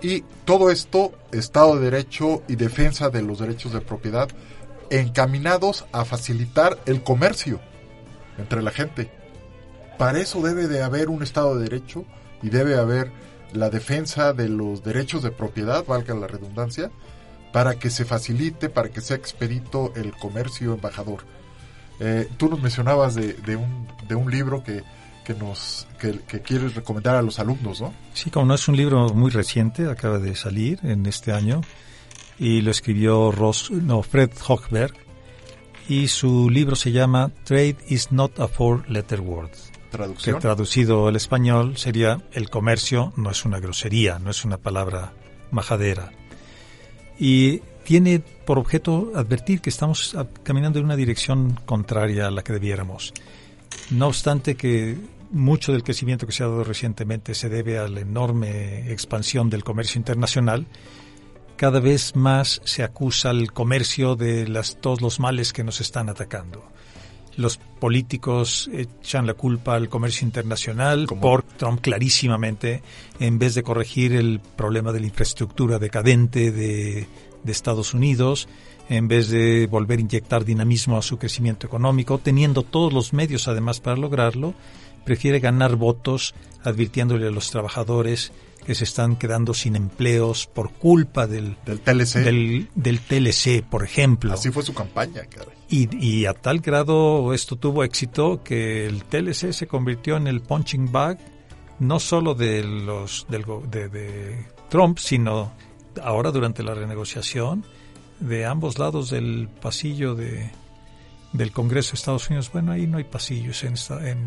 Y 0.00 0.22
todo 0.44 0.70
esto, 0.70 1.12
Estado 1.32 1.76
de 1.76 1.90
Derecho 1.90 2.42
y 2.48 2.56
defensa 2.56 3.10
de 3.10 3.22
los 3.22 3.40
derechos 3.40 3.72
de 3.72 3.80
propiedad, 3.80 4.28
encaminados 4.90 5.84
a 5.92 6.04
facilitar 6.04 6.78
el 6.86 7.02
comercio 7.02 7.60
entre 8.38 8.62
la 8.62 8.70
gente 8.70 9.10
para 9.98 10.20
eso 10.20 10.42
debe 10.42 10.68
de 10.68 10.82
haber 10.82 11.08
un 11.08 11.22
Estado 11.22 11.56
de 11.56 11.64
Derecho 11.64 12.04
y 12.42 12.50
debe 12.50 12.78
haber 12.78 13.12
la 13.52 13.70
defensa 13.70 14.32
de 14.32 14.48
los 14.48 14.82
derechos 14.82 15.22
de 15.22 15.30
propiedad, 15.30 15.84
valga 15.86 16.14
la 16.14 16.26
redundancia, 16.26 16.90
para 17.52 17.78
que 17.78 17.90
se 17.90 18.04
facilite, 18.04 18.68
para 18.68 18.88
que 18.88 19.00
sea 19.00 19.16
expedito 19.16 19.92
el 19.94 20.12
comercio 20.12 20.74
embajador. 20.74 21.24
Eh, 22.00 22.28
tú 22.38 22.48
nos 22.48 22.60
mencionabas 22.60 23.14
de, 23.14 23.56
un, 23.56 24.30
libro 24.30 24.64
que, 24.64 24.82
que 25.24 25.34
nos 25.34 25.86
que, 26.00 26.40
quieres 26.40 26.74
recomendar 26.74 27.16
a 27.16 27.22
los 27.22 27.38
alumnos, 27.38 27.80
¿no? 27.80 27.92
Sí, 28.14 28.30
como 28.30 28.46
no 28.46 28.54
es 28.54 28.66
un 28.68 28.76
libro 28.76 29.10
muy 29.10 29.30
reciente, 29.30 29.88
acaba 29.88 30.18
de 30.18 30.34
salir 30.34 30.80
en 30.82 31.06
este 31.06 31.32
año 31.32 31.60
y 32.38 32.62
lo 32.62 32.70
escribió 32.70 33.30
Ross, 33.30 33.70
no, 33.70 34.02
Fred 34.02 34.30
Hochberg 34.48 34.94
y 35.88 36.08
su 36.08 36.48
libro 36.48 36.74
se 36.74 36.90
llama 36.90 37.30
Trade 37.44 37.76
is 37.88 38.10
not 38.10 38.40
a 38.40 38.48
four 38.48 38.82
letter 38.88 39.20
word 39.20 39.50
que 40.24 40.32
traducido 40.34 41.06
al 41.06 41.16
español 41.16 41.76
sería 41.76 42.20
el 42.32 42.48
comercio 42.48 43.12
no 43.16 43.30
es 43.30 43.44
una 43.44 43.60
grosería, 43.60 44.18
no 44.18 44.30
es 44.30 44.44
una 44.44 44.56
palabra 44.56 45.12
majadera. 45.50 46.12
Y 47.18 47.58
tiene 47.84 48.20
por 48.20 48.58
objeto 48.58 49.12
advertir 49.14 49.60
que 49.60 49.70
estamos 49.70 50.16
caminando 50.42 50.78
en 50.78 50.86
una 50.86 50.96
dirección 50.96 51.58
contraria 51.66 52.28
a 52.28 52.30
la 52.30 52.42
que 52.42 52.52
debiéramos. 52.52 53.12
No 53.90 54.08
obstante 54.08 54.56
que 54.56 54.96
mucho 55.30 55.72
del 55.72 55.82
crecimiento 55.82 56.26
que 56.26 56.32
se 56.32 56.42
ha 56.42 56.46
dado 56.46 56.64
recientemente 56.64 57.34
se 57.34 57.48
debe 57.48 57.78
a 57.78 57.88
la 57.88 58.00
enorme 58.00 58.90
expansión 58.90 59.50
del 59.50 59.64
comercio 59.64 59.98
internacional, 59.98 60.66
cada 61.56 61.80
vez 61.80 62.16
más 62.16 62.60
se 62.64 62.82
acusa 62.82 63.30
al 63.30 63.52
comercio 63.52 64.16
de 64.16 64.48
las, 64.48 64.80
todos 64.80 65.00
los 65.00 65.20
males 65.20 65.52
que 65.52 65.64
nos 65.64 65.80
están 65.80 66.08
atacando 66.08 66.64
los 67.36 67.56
políticos 67.56 68.70
echan 68.72 69.26
la 69.26 69.34
culpa 69.34 69.74
al 69.74 69.88
comercio 69.88 70.26
internacional 70.26 71.06
por 71.06 71.42
Trump 71.42 71.80
clarísimamente, 71.80 72.82
en 73.18 73.38
vez 73.38 73.54
de 73.54 73.62
corregir 73.62 74.14
el 74.14 74.40
problema 74.56 74.92
de 74.92 75.00
la 75.00 75.06
infraestructura 75.06 75.78
decadente 75.78 76.52
de, 76.52 77.06
de 77.42 77.52
Estados 77.52 77.94
Unidos, 77.94 78.48
en 78.88 79.08
vez 79.08 79.28
de 79.30 79.66
volver 79.66 79.98
a 79.98 80.02
inyectar 80.02 80.44
dinamismo 80.44 80.98
a 80.98 81.02
su 81.02 81.18
crecimiento 81.18 81.66
económico, 81.66 82.18
teniendo 82.18 82.62
todos 82.62 82.92
los 82.92 83.12
medios 83.12 83.48
además 83.48 83.80
para 83.80 83.96
lograrlo, 83.96 84.54
prefiere 85.04 85.40
ganar 85.40 85.76
votos 85.76 86.34
advirtiéndole 86.64 87.26
a 87.26 87.30
los 87.30 87.50
trabajadores 87.50 88.32
que 88.64 88.74
se 88.74 88.84
están 88.84 89.16
quedando 89.16 89.54
sin 89.54 89.74
empleos 89.74 90.46
por 90.46 90.72
culpa 90.72 91.26
del, 91.26 91.56
del 91.66 91.80
TLC. 91.80 92.18
Del, 92.74 93.00
TLC, 93.00 93.64
por 93.68 93.82
ejemplo. 93.82 94.32
Así 94.32 94.50
fue 94.50 94.62
su 94.62 94.72
campaña, 94.72 95.22
caray. 95.28 95.54
Y, 95.68 95.88
y, 95.96 96.26
a 96.26 96.34
tal 96.34 96.60
grado 96.60 97.32
esto 97.32 97.56
tuvo 97.56 97.82
éxito 97.82 98.42
que 98.44 98.86
el 98.86 99.04
TLC 99.04 99.52
se 99.52 99.66
convirtió 99.66 100.16
en 100.16 100.26
el 100.26 100.42
punching 100.42 100.92
bag 100.92 101.18
no 101.78 101.98
solo 101.98 102.34
de 102.34 102.62
los 102.62 103.26
del, 103.28 103.44
de, 103.70 103.88
de 103.88 104.46
Trump, 104.68 104.98
sino 104.98 105.52
ahora 106.02 106.30
durante 106.30 106.62
la 106.62 106.74
renegociación 106.74 107.64
de 108.20 108.46
ambos 108.46 108.78
lados 108.78 109.10
del 109.10 109.48
pasillo 109.60 110.14
de, 110.14 110.50
del 111.32 111.50
Congreso 111.52 111.92
de 111.92 111.96
Estados 111.96 112.28
Unidos, 112.28 112.50
bueno, 112.52 112.72
ahí 112.72 112.86
no 112.86 112.98
hay 112.98 113.04
pasillos 113.04 113.64
en, 113.64 113.74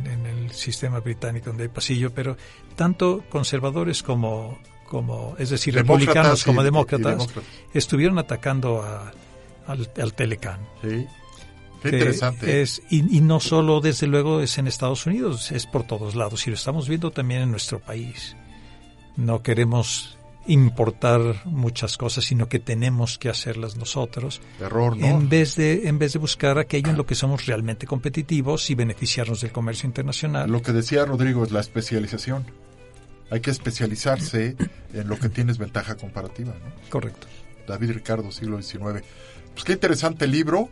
en, 0.08 0.26
el 0.26 0.52
sistema 0.52 1.00
británico 1.00 1.48
donde 1.48 1.64
hay 1.64 1.70
pasillo, 1.70 2.12
pero 2.14 2.36
tanto 2.76 3.24
conservadores 3.30 4.02
como, 4.02 4.58
como 4.88 5.36
es 5.38 5.52
decir, 5.52 5.76
republicanos 5.76 6.44
como 6.44 6.64
demócratas, 6.64 7.28
estuvieron 7.74 8.18
atacando 8.18 8.82
a, 8.82 9.12
al, 9.68 9.90
al 10.02 10.14
Telecan. 10.14 10.60
Sí. 10.82 11.06
Qué 11.82 11.90
interesante. 11.90 12.62
Es, 12.62 12.82
y, 12.90 13.18
y, 13.18 13.22
no 13.22 13.40
solo, 13.40 13.80
desde 13.80 14.08
luego, 14.08 14.42
es 14.42 14.58
en 14.58 14.66
Estados 14.66 15.06
Unidos, 15.06 15.52
es 15.52 15.68
por 15.68 15.84
todos 15.84 16.16
lados. 16.16 16.48
Y 16.48 16.50
lo 16.50 16.56
estamos 16.56 16.90
viendo 16.90 17.12
también 17.12 17.42
en 17.42 17.52
nuestro 17.52 17.80
país. 17.80 18.36
No 19.18 19.44
queremos 19.44 20.15
importar 20.48 21.42
muchas 21.46 21.98
cosas, 21.98 22.26
sino 22.26 22.48
que 22.48 22.60
tenemos 22.60 23.18
que 23.18 23.30
hacerlas 23.30 23.78
nosotros. 23.78 24.42
Error, 24.60 24.96
¿no? 24.98 25.08
En 25.08 25.30
vez 25.30 25.56
de, 25.56 25.88
en 25.88 26.00
vez 26.00 26.14
de 26.14 26.20
buscar 26.20 26.58
aquello 26.60 26.90
en 26.90 26.98
lo 26.98 27.06
que 27.06 27.16
somos 27.16 27.46
realmente 27.46 27.88
competitivos 27.88 28.70
y 28.70 28.76
beneficiarnos 28.76 29.42
del 29.42 29.52
comercio 29.52 29.88
internacional. 29.88 30.50
Lo 30.50 30.62
que 30.62 30.72
decía 30.72 31.06
Rodrigo 31.06 31.44
es 31.44 31.52
la 31.52 31.62
especialización. 31.62 32.46
Hay 33.32 33.40
que 33.40 33.52
especializarse 33.52 34.56
en 34.94 35.08
lo 35.08 35.18
que 35.18 35.30
tienes 35.30 35.58
ventaja 35.58 35.96
comparativa, 35.96 36.54
¿no? 36.54 36.90
Correcto. 36.90 37.28
David 37.68 37.92
Ricardo, 37.92 38.32
siglo 38.32 38.62
XIX. 38.62 39.04
Pues 39.54 39.64
qué 39.66 39.74
interesante 39.74 40.28
libro. 40.28 40.70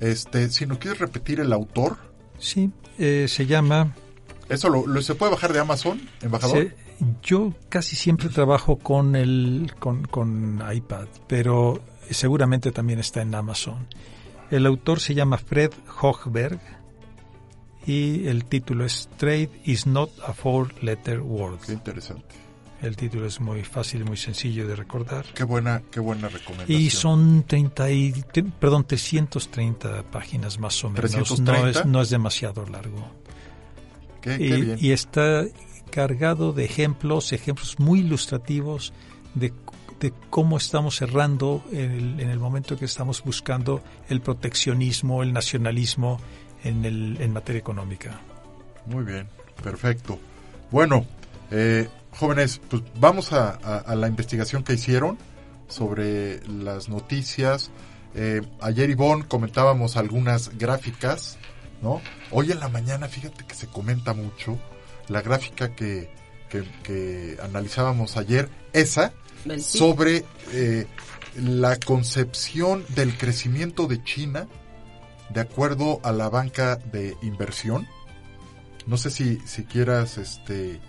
Este, 0.00 0.50
si 0.50 0.66
no 0.66 0.78
quieres 0.78 1.00
repetir 1.00 1.40
el 1.40 1.52
autor. 1.52 1.96
Sí, 2.38 2.70
eh, 2.98 3.26
se 3.28 3.46
llama... 3.46 3.94
¿Eso 4.48 4.68
lo, 4.68 5.02
se 5.02 5.16
puede 5.16 5.32
bajar 5.32 5.52
de 5.52 5.58
Amazon, 5.58 6.00
embajador? 6.22 6.68
Yo 7.22 7.52
casi 7.68 7.96
siempre 7.96 8.28
trabajo 8.28 8.78
con, 8.78 9.16
el, 9.16 9.72
con, 9.78 10.04
con 10.04 10.62
iPad, 10.72 11.06
pero 11.26 11.80
seguramente 12.10 12.72
también 12.72 12.98
está 12.98 13.22
en 13.22 13.34
Amazon. 13.34 13.86
El 14.50 14.66
autor 14.66 15.00
se 15.00 15.14
llama 15.14 15.38
Fred 15.38 15.72
Hochberg 16.00 16.60
y 17.86 18.26
el 18.26 18.44
título 18.44 18.84
es 18.84 19.08
Trade 19.16 19.50
is 19.64 19.86
not 19.86 20.10
a 20.26 20.32
four-letter 20.32 21.20
word. 21.20 21.58
Qué 21.66 21.72
interesante. 21.72 22.46
El 22.82 22.94
título 22.94 23.26
es 23.26 23.40
muy 23.40 23.64
fácil 23.64 24.02
y 24.02 24.04
muy 24.04 24.16
sencillo 24.16 24.66
de 24.68 24.76
recordar. 24.76 25.24
Qué 25.34 25.44
buena, 25.44 25.82
qué 25.90 25.98
buena 25.98 26.28
recomendación. 26.28 26.80
Y 26.80 26.90
son 26.90 27.44
30 27.44 27.90
y, 27.90 28.24
perdón, 28.60 28.86
330 28.86 30.02
páginas 30.04 30.58
más 30.58 30.84
o 30.84 30.90
menos. 30.90 31.40
No 31.40 31.66
es, 31.66 31.86
no 31.86 32.02
es 32.02 32.10
demasiado 32.10 32.66
largo. 32.66 33.08
Qué, 34.20 34.34
y, 34.34 34.60
bien. 34.60 34.78
y 34.80 34.90
está 34.90 35.44
cargado 35.96 36.52
de 36.52 36.66
ejemplos, 36.66 37.32
ejemplos 37.32 37.78
muy 37.78 38.00
ilustrativos 38.00 38.92
de, 39.34 39.50
cómo 40.28 40.58
estamos 40.58 40.96
cerrando 40.96 41.64
en 41.72 41.90
el, 41.90 42.20
en 42.20 42.28
el, 42.28 42.38
momento 42.38 42.76
que 42.76 42.84
estamos 42.84 43.24
buscando 43.24 43.82
el 44.10 44.20
proteccionismo, 44.20 45.22
el 45.22 45.32
nacionalismo 45.32 46.20
en, 46.64 47.32
materia 47.32 47.58
económica. 47.58 48.20
Muy 48.84 49.04
bien, 49.04 49.26
perfecto. 49.62 50.18
Bueno, 50.70 51.06
eh, 51.50 51.88
jóvenes, 52.10 52.60
pues 52.68 52.82
vamos 53.00 53.32
a, 53.32 53.52
a, 53.52 53.94
la 53.94 54.06
investigación 54.06 54.64
que 54.64 54.74
hicieron 54.74 55.16
sobre 55.66 56.46
las 56.46 56.90
noticias. 56.90 57.70
Eh, 58.14 58.42
ayer 58.60 58.90
Ivonne 58.90 59.24
comentábamos 59.26 59.96
algunas 59.96 60.58
gráficas, 60.58 61.38
¿no? 61.80 62.02
Hoy 62.30 62.52
en 62.52 62.60
la 62.60 62.68
mañana, 62.68 63.08
fíjate 63.08 63.46
que 63.46 63.54
se 63.54 63.66
comenta 63.66 64.12
mucho 64.12 64.58
la 65.08 65.22
gráfica 65.22 65.74
que, 65.74 66.10
que, 66.48 67.36
analizábamos 67.42 68.16
ayer, 68.16 68.48
esa, 68.72 69.12
sobre 69.60 70.24
eh, 70.52 70.86
la 71.36 71.76
concepción 71.78 72.84
del 72.94 73.16
crecimiento 73.16 73.86
de 73.86 74.02
China 74.02 74.48
de 75.30 75.40
acuerdo 75.40 76.00
a 76.02 76.12
la 76.12 76.28
banca 76.28 76.76
de 76.76 77.16
inversión. 77.22 77.86
No 78.86 78.96
sé 78.96 79.10
si, 79.10 79.38
si 79.40 79.64
quieras 79.64 80.18
este, 80.18 80.80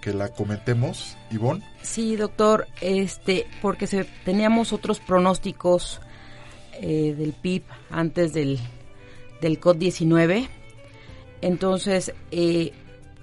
que 0.00 0.12
la 0.12 0.28
comentemos, 0.28 1.16
Ivonne. 1.30 1.64
Sí, 1.82 2.16
doctor, 2.16 2.68
este, 2.80 3.46
porque 3.62 3.86
se, 3.86 4.04
teníamos 4.24 4.72
otros 4.72 5.00
pronósticos 5.00 6.00
eh, 6.74 7.14
del 7.16 7.32
PIB 7.32 7.62
antes 7.90 8.32
del, 8.32 8.58
del 9.40 9.60
COD-19. 9.60 10.48
Entonces, 11.42 12.12
eh, 12.30 12.72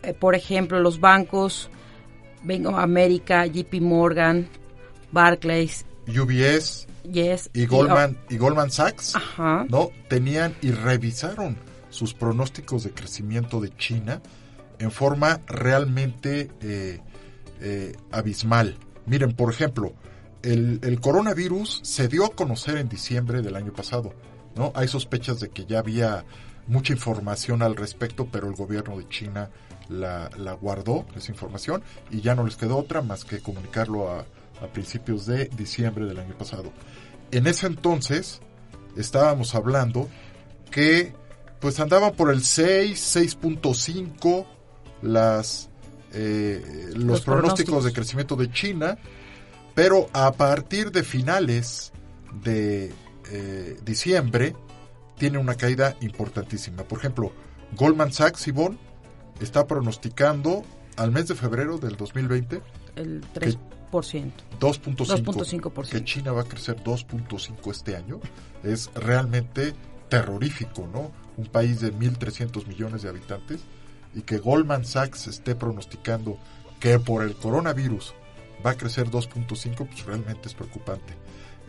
eh, 0.08 0.13
por 0.13 0.36
ejemplo, 0.36 0.80
los 0.80 1.02
bancos, 1.02 1.70
Bank 2.43 2.65
of 2.67 2.76
America, 2.76 3.46
JP 3.46 3.82
Morgan, 3.82 4.48
Barclays, 5.12 5.86
UBS 6.08 6.88
yes, 7.04 7.50
y 7.54 7.65
Goldman 7.65 8.17
y, 8.30 8.38
Goldman 8.38 8.72
Sachs, 8.72 9.15
no 9.70 9.91
tenían 10.08 10.56
y 10.62 10.72
revisaron 10.72 11.58
sus 11.89 12.13
pronósticos 12.13 12.86
de 12.86 12.91
crecimiento 12.91 13.60
de 13.60 13.76
China 13.76 14.22
en 14.80 14.91
forma 14.91 15.41
realmente 15.48 16.52
eh, 16.62 17.02
eh, 17.60 17.96
abismal. 18.12 18.78
Miren, 19.08 19.34
por 19.34 19.52
ejemplo, 19.52 19.93
el, 20.41 20.80
el, 20.84 21.02
coronavirus 21.02 21.82
se 21.84 22.08
dio 22.08 22.26
a 22.26 22.30
conocer 22.30 22.78
en 22.78 22.88
diciembre 22.88 23.41
del 23.41 23.58
año 23.58 23.74
pasado. 23.74 24.13
¿no? 24.56 24.72
Hay 24.74 24.88
sospechas 24.88 25.41
de 25.41 25.50
que 25.50 25.65
ya 25.65 25.80
había 25.80 26.24
mucha 26.67 26.93
información 26.93 27.62
al 27.62 27.76
respecto, 27.76 28.28
pero 28.32 28.48
el 28.48 28.56
gobierno 28.56 28.98
de 28.98 29.10
China 29.10 29.50
la, 29.89 30.30
la 30.38 30.54
guardó, 30.54 31.06
esa 31.15 31.32
información, 31.32 31.84
y 32.12 32.21
ya 32.21 32.36
no 32.36 32.43
les 32.45 32.56
quedó 32.56 32.78
otra 32.78 33.02
más 33.02 33.26
que 33.26 33.39
comunicarlo 33.39 34.12
a, 34.12 34.26
a 34.62 34.67
principios 34.67 35.26
de 35.26 35.45
diciembre 35.45 36.06
del 36.06 36.19
año 36.19 36.38
pasado. 36.38 36.71
En 37.32 37.47
ese 37.47 37.67
entonces 37.67 38.41
estábamos 38.95 39.56
hablando 39.56 40.10
que 40.71 41.13
pues 41.60 41.80
andaban 41.80 42.13
por 42.13 42.32
el 42.32 42.43
6, 42.43 43.15
6.5 43.15 44.45
las 45.02 45.69
eh, 46.13 46.91
los, 46.95 47.21
pronósticos, 47.21 47.84
de 47.84 47.93
crecimiento 47.93 48.36
de 48.36 48.50
China, 48.52 48.97
pero 49.76 50.10
a 50.13 50.32
partir 50.32 50.91
de 50.91 51.04
finales 51.04 51.91
de 52.41 52.93
eh, 53.32 53.78
diciembre 53.84 54.56
tiene 55.17 55.38
una 55.38 55.56
caída 55.56 55.95
importantísima. 56.02 56.84
Por 56.84 57.00
ejemplo, 57.00 57.32
Goldman 57.76 58.13
Sachs, 58.13 58.45
Yvonne, 58.45 58.78
está 59.39 59.67
pronosticando 59.67 60.63
al 60.95 61.12
mes 61.12 61.28
de 61.28 61.36
febrero 61.36 61.78
del 61.78 61.95
2020 61.95 62.62
el 62.95 63.21
3%. 63.34 63.58
2.5%. 64.60 65.89
Que 65.89 66.04
China 66.04 66.32
va 66.34 66.41
a 66.41 66.45
crecer 66.45 66.84
2.5 66.84 67.71
este 67.71 67.95
año. 67.95 68.19
Es 68.63 68.91
realmente 68.95 69.73
terrorífico, 70.10 70.88
¿no? 70.91 71.12
Un 71.38 71.45
país 71.47 71.80
de 71.80 71.93
1.300 71.93 72.65
millones 72.67 73.04
de 73.04 73.10
habitantes 73.10 73.62
y 74.13 74.21
que 74.21 74.39
Goldman 74.39 74.86
Sachs 74.86 75.28
esté 75.28 75.56
pronosticando 75.56 76.38
que 76.80 77.00
por 77.00 77.23
el 77.23 77.36
coronavirus 77.36 78.13
va 78.65 78.71
a 78.71 78.76
crecer 78.76 79.10
2.5, 79.10 79.88
pues 79.88 80.06
realmente 80.06 80.47
es 80.47 80.54
preocupante. 80.54 81.13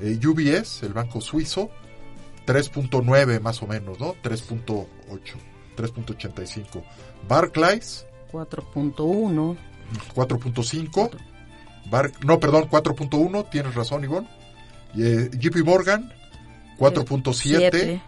Eh, 0.01 0.19
UBS, 0.25 0.83
el 0.85 0.93
banco 0.93 1.21
suizo, 1.21 1.71
3.9 2.47 3.41
más 3.41 3.63
o 3.63 3.67
menos, 3.67 4.01
¿no? 4.01 4.15
3.8, 4.15 4.87
3.85. 5.77 6.83
Barclays. 7.29 8.07
4.1. 8.33 9.57
4.5. 10.15 11.11
no, 12.25 12.41
perdón, 12.41 12.69
4.1, 12.69 13.51
tienes 13.51 13.75
razón, 13.75 14.05
Ivonne. 14.05 14.29
Eh, 14.97 15.31
JP 15.39 15.65
Morgan, 15.65 16.13
4.7. 16.79 18.03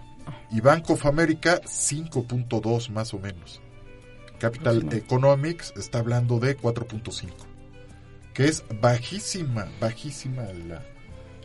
Y 0.52 0.60
Bank 0.60 0.90
of 0.90 1.06
America, 1.06 1.60
5.2 1.62 2.90
más 2.90 3.14
o 3.14 3.18
menos. 3.18 3.60
Capital 4.38 4.88
Economics 4.92 5.72
está 5.76 5.98
hablando 5.98 6.38
de 6.40 6.56
4.5. 6.58 7.30
Que 8.34 8.46
es 8.46 8.64
bajísima, 8.80 9.68
bajísima 9.80 10.44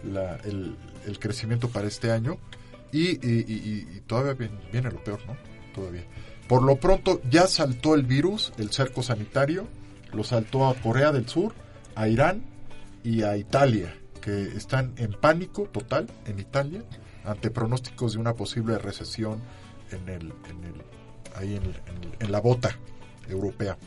la, 0.03 0.35
el, 0.45 0.77
el, 1.05 1.19
crecimiento 1.19 1.69
para 1.69 1.87
este 1.87 2.11
año. 2.11 2.37
Y, 2.91 3.09
y, 3.27 3.43
y, 3.47 4.01
todavía 4.07 4.33
viene, 4.33 4.59
viene 4.71 4.91
lo 4.91 5.03
peor, 5.03 5.19
¿no? 5.27 5.35
Todavía. 5.73 6.03
Por 6.47 6.63
lo 6.63 6.75
pronto 6.77 7.21
ya 7.29 7.47
saltó 7.47 7.95
el 7.95 8.03
virus, 8.03 8.53
el 8.57 8.71
cerco 8.71 9.01
sanitario, 9.01 9.67
lo 10.13 10.23
saltó 10.23 10.67
a 10.67 10.75
Corea 10.75 11.11
del 11.11 11.27
Sur, 11.27 11.53
a 11.95 12.07
Irán 12.07 12.43
y 13.03 13.23
a 13.23 13.35
Italia, 13.37 13.95
que 14.21 14.43
están 14.55 14.93
en 14.97 15.11
pánico 15.13 15.63
total 15.63 16.07
en 16.25 16.39
Italia 16.39 16.83
ante 17.23 17.49
pronósticos 17.49 18.13
de 18.13 18.19
una 18.19 18.33
posible 18.33 18.77
recesión 18.77 19.39
en 19.91 20.09
el, 20.09 20.33
en 20.49 20.63
el 20.63 20.83
ahí 21.35 21.59
en, 22.19 22.31
la 22.31 22.39
bota 22.39 22.77
europea. 23.27 23.77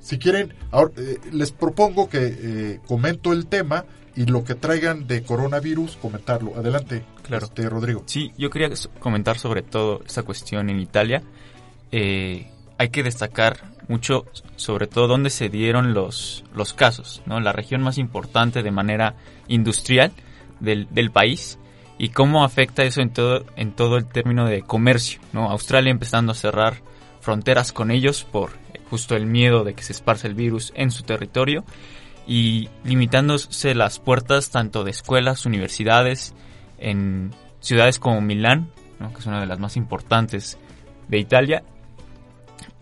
Si 0.00 0.18
quieren, 0.18 0.54
ahora, 0.70 0.92
eh, 0.96 1.18
les 1.32 1.52
propongo 1.52 2.08
que 2.08 2.18
eh, 2.26 2.80
comento 2.86 3.32
el 3.32 3.46
tema 3.46 3.84
y 4.16 4.26
lo 4.26 4.44
que 4.44 4.54
traigan 4.54 5.06
de 5.06 5.22
coronavirus, 5.22 5.96
comentarlo. 5.96 6.56
Adelante, 6.56 7.04
claro. 7.22 7.46
Este, 7.46 7.68
Rodrigo. 7.68 8.02
Sí, 8.06 8.32
yo 8.36 8.50
quería 8.50 8.70
comentar 8.98 9.38
sobre 9.38 9.62
todo 9.62 10.02
esta 10.04 10.22
cuestión 10.22 10.70
en 10.70 10.80
Italia 10.80 11.22
eh, 11.92 12.50
hay 12.78 12.88
que 12.90 13.02
destacar 13.02 13.58
mucho 13.88 14.26
sobre 14.56 14.86
todo 14.86 15.08
dónde 15.08 15.30
se 15.30 15.48
dieron 15.48 15.94
los, 15.94 16.44
los 16.54 16.74
casos, 16.74 17.22
¿no? 17.26 17.40
La 17.40 17.52
región 17.52 17.82
más 17.82 17.98
importante 17.98 18.62
de 18.62 18.70
manera 18.70 19.14
industrial 19.48 20.12
del, 20.60 20.86
del 20.90 21.10
país 21.10 21.58
y 21.98 22.10
cómo 22.10 22.44
afecta 22.44 22.84
eso 22.84 23.00
en 23.00 23.12
todo, 23.12 23.44
en 23.56 23.72
todo 23.72 23.96
el 23.96 24.06
término 24.06 24.46
de 24.46 24.62
comercio, 24.62 25.20
¿no? 25.32 25.50
Australia 25.50 25.90
empezando 25.90 26.32
a 26.32 26.34
cerrar 26.34 26.82
fronteras 27.20 27.72
con 27.72 27.90
ellos 27.90 28.24
por 28.24 28.50
justo 28.90 29.16
el 29.16 29.26
miedo 29.26 29.64
de 29.64 29.74
que 29.74 29.82
se 29.82 29.92
esparce 29.92 30.28
el 30.28 30.34
virus 30.34 30.72
en 30.76 30.90
su 30.90 31.02
territorio 31.02 31.64
y 32.26 32.68
limitándose 32.84 33.74
las 33.74 33.98
puertas 33.98 34.50
tanto 34.50 34.84
de 34.84 34.90
escuelas, 34.90 35.46
universidades, 35.46 36.34
en 36.78 37.34
ciudades 37.60 37.98
como 37.98 38.20
Milán, 38.20 38.70
que 38.98 39.18
es 39.18 39.26
una 39.26 39.40
de 39.40 39.46
las 39.46 39.58
más 39.58 39.76
importantes 39.76 40.58
de 41.08 41.18
Italia, 41.18 41.64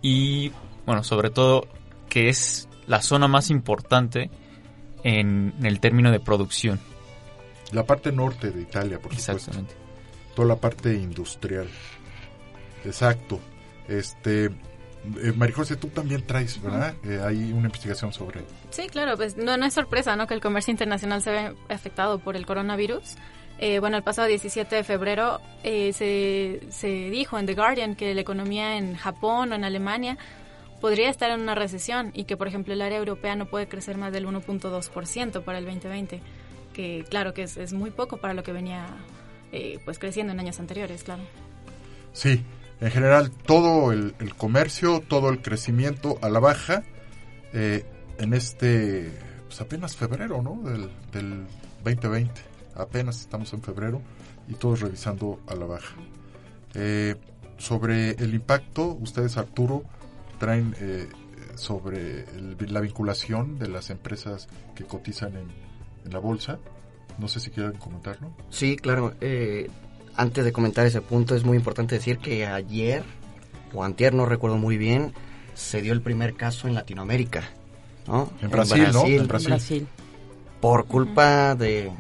y 0.06 0.52
bueno, 0.86 1.02
sobre 1.02 1.30
todo 1.30 1.66
que 2.08 2.28
es 2.28 2.68
la 2.86 3.02
zona 3.02 3.26
más 3.26 3.50
importante 3.50 4.30
en, 5.02 5.52
el 5.64 5.80
término 5.80 6.12
de 6.12 6.20
producción. 6.20 6.78
La 7.72 7.84
parte 7.84 8.12
norte 8.12 8.52
de 8.52 8.62
Italia, 8.62 9.00
por 9.00 9.12
Exactamente. 9.12 9.74
Toda 10.36 10.46
la 10.46 10.56
parte 10.56 10.94
industrial. 10.94 11.66
Exacto. 12.84 13.40
Este, 13.88 14.44
eh, 14.44 15.32
Marijose, 15.34 15.74
tú 15.74 15.88
también 15.88 16.24
traes, 16.24 16.62
¿verdad? 16.62 16.94
Eh, 17.02 17.20
hay 17.24 17.52
una 17.52 17.66
investigación 17.66 18.12
sobre... 18.12 18.44
Sí, 18.70 18.86
claro, 18.86 19.16
pues 19.16 19.36
no, 19.36 19.56
no 19.56 19.66
es 19.66 19.74
sorpresa, 19.74 20.14
¿no? 20.14 20.28
Que 20.28 20.34
el 20.34 20.40
comercio 20.40 20.70
internacional 20.70 21.20
se 21.20 21.32
ve 21.32 21.56
afectado 21.68 22.20
por 22.20 22.36
el 22.36 22.46
coronavirus. 22.46 23.16
Eh, 23.58 23.78
bueno, 23.78 23.96
el 23.96 24.02
pasado 24.02 24.28
17 24.28 24.76
de 24.76 24.84
febrero 24.84 25.40
eh, 25.62 25.92
se, 25.94 26.60
se 26.70 26.88
dijo 27.10 27.38
en 27.38 27.46
The 27.46 27.54
Guardian 27.54 27.94
que 27.96 28.14
la 28.14 28.20
economía 28.20 28.76
en 28.76 28.96
Japón 28.96 29.52
o 29.52 29.54
en 29.54 29.64
Alemania 29.64 30.18
podría 30.80 31.08
estar 31.08 31.30
en 31.30 31.40
una 31.40 31.54
recesión 31.54 32.10
y 32.14 32.24
que, 32.24 32.36
por 32.36 32.48
ejemplo, 32.48 32.74
el 32.74 32.82
área 32.82 32.98
europea 32.98 33.34
no 33.34 33.46
puede 33.46 33.66
crecer 33.66 33.96
más 33.96 34.12
del 34.12 34.26
1.2% 34.26 35.42
para 35.42 35.58
el 35.58 35.64
2020, 35.64 36.20
que 36.74 37.04
claro 37.08 37.32
que 37.32 37.44
es, 37.44 37.72
muy 37.72 37.90
poco 37.90 38.18
para 38.18 38.34
lo 38.34 38.42
que 38.42 38.52
venía 38.52 38.88
eh, 39.52 39.78
pues 39.86 39.98
creciendo 39.98 40.34
en 40.34 40.40
años 40.40 40.60
anteriores, 40.60 41.02
claro. 41.02 41.22
Sí, 42.12 42.42
en 42.82 42.90
general 42.90 43.30
todo 43.30 43.90
el, 43.90 44.14
comercio, 44.36 45.00
todo 45.00 45.30
el 45.30 45.40
crecimiento 45.40 46.18
a 46.20 46.28
la 46.28 46.40
baja 46.40 46.82
en 47.54 48.34
este, 48.34 49.10
pues 49.46 49.62
apenas 49.62 49.96
febrero, 49.96 50.42
¿no? 50.42 50.60
Del, 50.62 50.90
del 51.10 51.46
2020 51.82 52.55
apenas 52.76 53.20
estamos 53.20 53.52
en 53.52 53.62
febrero 53.62 54.00
y 54.48 54.54
todos 54.54 54.80
revisando 54.80 55.40
a 55.46 55.54
la 55.54 55.66
baja. 55.66 55.94
Eh, 56.74 57.14
sobre 57.58 58.10
el 58.10 58.34
impacto, 58.34 58.96
ustedes 59.00 59.36
Arturo 59.36 59.84
traen 60.38 60.74
eh, 60.80 61.08
sobre 61.54 62.26
la 62.68 62.80
vinculación 62.80 63.58
de 63.58 63.68
las 63.68 63.90
empresas 63.90 64.48
que 64.74 64.84
cotizan 64.84 65.36
en, 65.36 65.66
la 66.12 66.20
bolsa. 66.20 66.60
No 67.18 67.26
sé 67.26 67.40
si 67.40 67.50
quieren 67.50 67.72
comentarlo. 67.78 68.30
Sí, 68.50 68.76
claro. 68.76 69.14
Eh, 69.20 69.68
antes 70.14 70.44
de 70.44 70.52
comentar 70.52 70.86
ese 70.86 71.00
punto 71.00 71.34
es 71.34 71.44
muy 71.44 71.56
importante 71.56 71.96
decir 71.96 72.18
que 72.18 72.46
ayer 72.46 73.02
o 73.74 73.82
antier, 73.82 74.14
no 74.14 74.24
recuerdo 74.24 74.56
muy 74.56 74.78
bien, 74.78 75.12
se 75.54 75.82
dio 75.82 75.92
el 75.92 76.02
primer 76.02 76.34
caso 76.34 76.68
en 76.68 76.74
Latinoamérica. 76.74 77.42
¿no? 78.06 78.30
En, 78.40 78.50
Brasil, 78.50 78.86
¿no? 78.92 79.04
En 79.04 79.26
Brasil. 79.26 79.88
Por 80.60 80.86
culpa 80.86 81.56
de, 81.56 81.90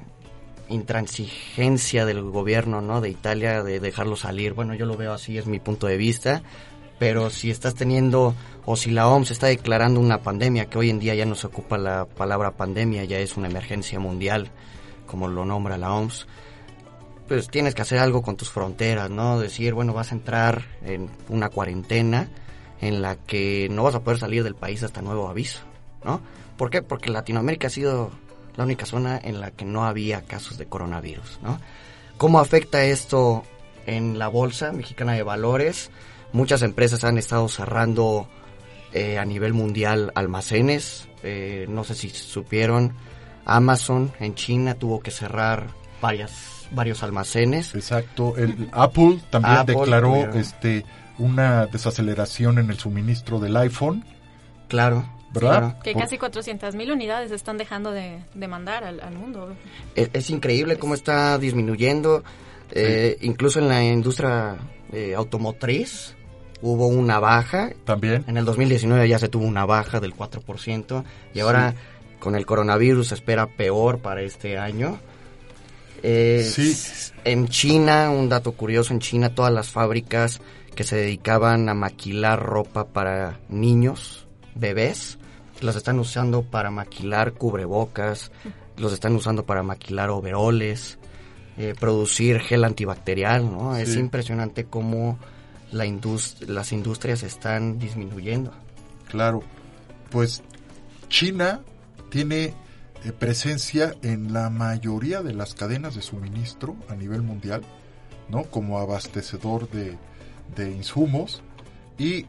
intransigencia 0.68 2.04
del 2.04 2.22
gobierno 2.22 2.80
no 2.80 3.00
de 3.00 3.10
Italia 3.10 3.62
de 3.62 3.80
dejarlo 3.80 4.16
salir. 4.16 4.54
Bueno 4.54 4.74
yo 4.74 4.86
lo 4.86 4.96
veo 4.96 5.12
así 5.12 5.38
es 5.38 5.46
mi 5.46 5.58
punto 5.58 5.86
de 5.86 5.96
vista. 5.96 6.42
Pero 6.98 7.28
si 7.28 7.50
estás 7.50 7.74
teniendo 7.74 8.34
o 8.66 8.74
si 8.74 8.90
la 8.90 9.08
OMS 9.08 9.30
está 9.30 9.46
declarando 9.46 10.00
una 10.00 10.22
pandemia 10.22 10.66
que 10.66 10.78
hoy 10.78 10.90
en 10.90 10.98
día 10.98 11.14
ya 11.14 11.24
no 11.24 11.36
se 11.36 11.46
ocupa 11.46 11.78
la 11.78 12.04
palabra 12.04 12.50
pandemia 12.50 13.04
ya 13.04 13.18
es 13.18 13.36
una 13.36 13.48
emergencia 13.48 14.00
mundial 14.00 14.50
como 15.06 15.28
lo 15.28 15.44
nombra 15.44 15.78
la 15.78 15.94
OMS 15.94 16.26
pues 17.28 17.48
tienes 17.48 17.74
que 17.74 17.82
hacer 17.82 17.98
algo 17.98 18.22
con 18.22 18.36
tus 18.36 18.50
fronteras 18.50 19.08
no 19.08 19.38
decir 19.38 19.72
bueno 19.72 19.92
vas 19.92 20.10
a 20.10 20.16
entrar 20.16 20.64
en 20.82 21.08
una 21.28 21.48
cuarentena 21.48 22.28
en 22.80 23.02
la 23.02 23.16
que 23.16 23.68
no 23.70 23.84
vas 23.84 23.94
a 23.94 24.00
poder 24.02 24.18
salir 24.18 24.42
del 24.42 24.56
país 24.56 24.82
hasta 24.82 25.00
nuevo 25.00 25.28
aviso 25.28 25.60
no 26.04 26.20
¿por 26.56 26.70
qué? 26.70 26.82
porque 26.82 27.10
Latinoamérica 27.10 27.68
ha 27.68 27.70
sido 27.70 28.10
la 28.56 28.64
única 28.64 28.86
zona 28.86 29.20
en 29.22 29.40
la 29.40 29.50
que 29.50 29.64
no 29.64 29.84
había 29.84 30.22
casos 30.22 30.58
de 30.58 30.66
coronavirus. 30.66 31.40
¿no? 31.42 31.60
¿Cómo 32.16 32.40
afecta 32.40 32.84
esto 32.84 33.44
en 33.86 34.18
la 34.18 34.28
Bolsa 34.28 34.72
Mexicana 34.72 35.12
de 35.12 35.22
Valores? 35.22 35.90
Muchas 36.32 36.62
empresas 36.62 37.04
han 37.04 37.18
estado 37.18 37.48
cerrando 37.48 38.28
eh, 38.92 39.18
a 39.18 39.24
nivel 39.24 39.52
mundial 39.52 40.12
almacenes. 40.14 41.08
Eh, 41.22 41.66
no 41.68 41.84
sé 41.84 41.94
si 41.94 42.08
supieron, 42.08 42.94
Amazon 43.44 44.12
en 44.20 44.34
China 44.34 44.74
tuvo 44.74 45.00
que 45.00 45.10
cerrar 45.10 45.68
varias, 46.00 46.66
varios 46.70 47.02
almacenes. 47.02 47.74
Exacto. 47.74 48.36
El 48.36 48.68
Apple 48.72 49.20
también 49.30 49.66
declaró 49.66 50.16
este 50.34 50.84
una 51.18 51.66
desaceleración 51.66 52.58
en 52.58 52.70
el 52.70 52.78
suministro 52.78 53.38
del 53.38 53.56
iPhone. 53.56 54.04
Claro. 54.68 55.06
Que 55.82 55.94
casi 55.94 56.18
400.000 56.18 56.92
unidades 56.92 57.30
están 57.30 57.58
dejando 57.58 57.90
de, 57.90 58.22
mandar 58.48 58.84
al, 58.84 59.12
mundo. 59.12 59.54
Es, 59.94 60.30
increíble 60.30 60.78
cómo 60.78 60.94
está 60.94 61.38
disminuyendo. 61.38 62.24
Eh, 62.72 63.18
incluso 63.20 63.60
en 63.60 63.68
la 63.68 63.84
industria 63.84 64.56
eh, 64.92 65.14
automotriz 65.14 66.16
hubo 66.62 66.86
una 66.86 67.18
baja. 67.18 67.70
También. 67.84 68.24
En 68.26 68.36
el 68.36 68.44
2019 68.44 69.08
ya 69.08 69.18
se 69.18 69.28
tuvo 69.28 69.44
una 69.44 69.66
baja 69.66 70.00
del 70.00 70.14
4%. 70.14 71.04
Y 71.34 71.40
ahora 71.40 71.74
con 72.18 72.34
el 72.34 72.46
coronavirus 72.46 73.08
se 73.08 73.14
espera 73.14 73.46
peor 73.46 73.98
para 73.98 74.22
este 74.22 74.58
año. 74.58 74.98
sí. 76.02 76.74
En 77.24 77.48
China, 77.48 78.10
un 78.10 78.28
dato 78.28 78.52
curioso, 78.52 78.94
en 78.94 79.00
China 79.00 79.34
todas 79.34 79.52
las 79.52 79.68
fábricas 79.68 80.40
que 80.76 80.84
se 80.84 80.94
dedicaban 80.94 81.68
a 81.68 81.74
maquilar 81.74 82.40
ropa 82.40 82.86
para 82.86 83.40
niños, 83.48 84.25
bebés, 84.56 85.18
los 85.60 85.76
están 85.76 85.98
usando 85.98 86.42
para 86.42 86.70
maquilar 86.70 87.32
cubrebocas, 87.32 88.30
los 88.76 88.92
están 88.92 89.14
usando 89.14 89.46
para 89.46 89.62
maquilar 89.62 90.10
overoles, 90.10 90.98
eh, 91.56 91.74
producir 91.78 92.40
gel 92.40 92.64
antibacterial, 92.64 93.50
¿no? 93.50 93.76
Es 93.76 93.96
impresionante 93.96 94.64
cómo 94.64 95.18
la 95.72 95.86
las 96.46 96.72
industrias 96.72 97.22
están 97.22 97.78
disminuyendo. 97.78 98.52
Claro, 99.08 99.42
pues 100.10 100.42
China 101.08 101.62
tiene 102.10 102.54
eh, 103.04 103.12
presencia 103.18 103.94
en 104.02 104.32
la 104.32 104.50
mayoría 104.50 105.22
de 105.22 105.32
las 105.32 105.54
cadenas 105.54 105.94
de 105.94 106.02
suministro 106.02 106.76
a 106.88 106.94
nivel 106.94 107.22
mundial, 107.22 107.62
¿no? 108.28 108.44
Como 108.44 108.78
abastecedor 108.78 109.70
de, 109.70 109.96
de 110.56 110.70
insumos 110.70 111.42
y 111.98 112.26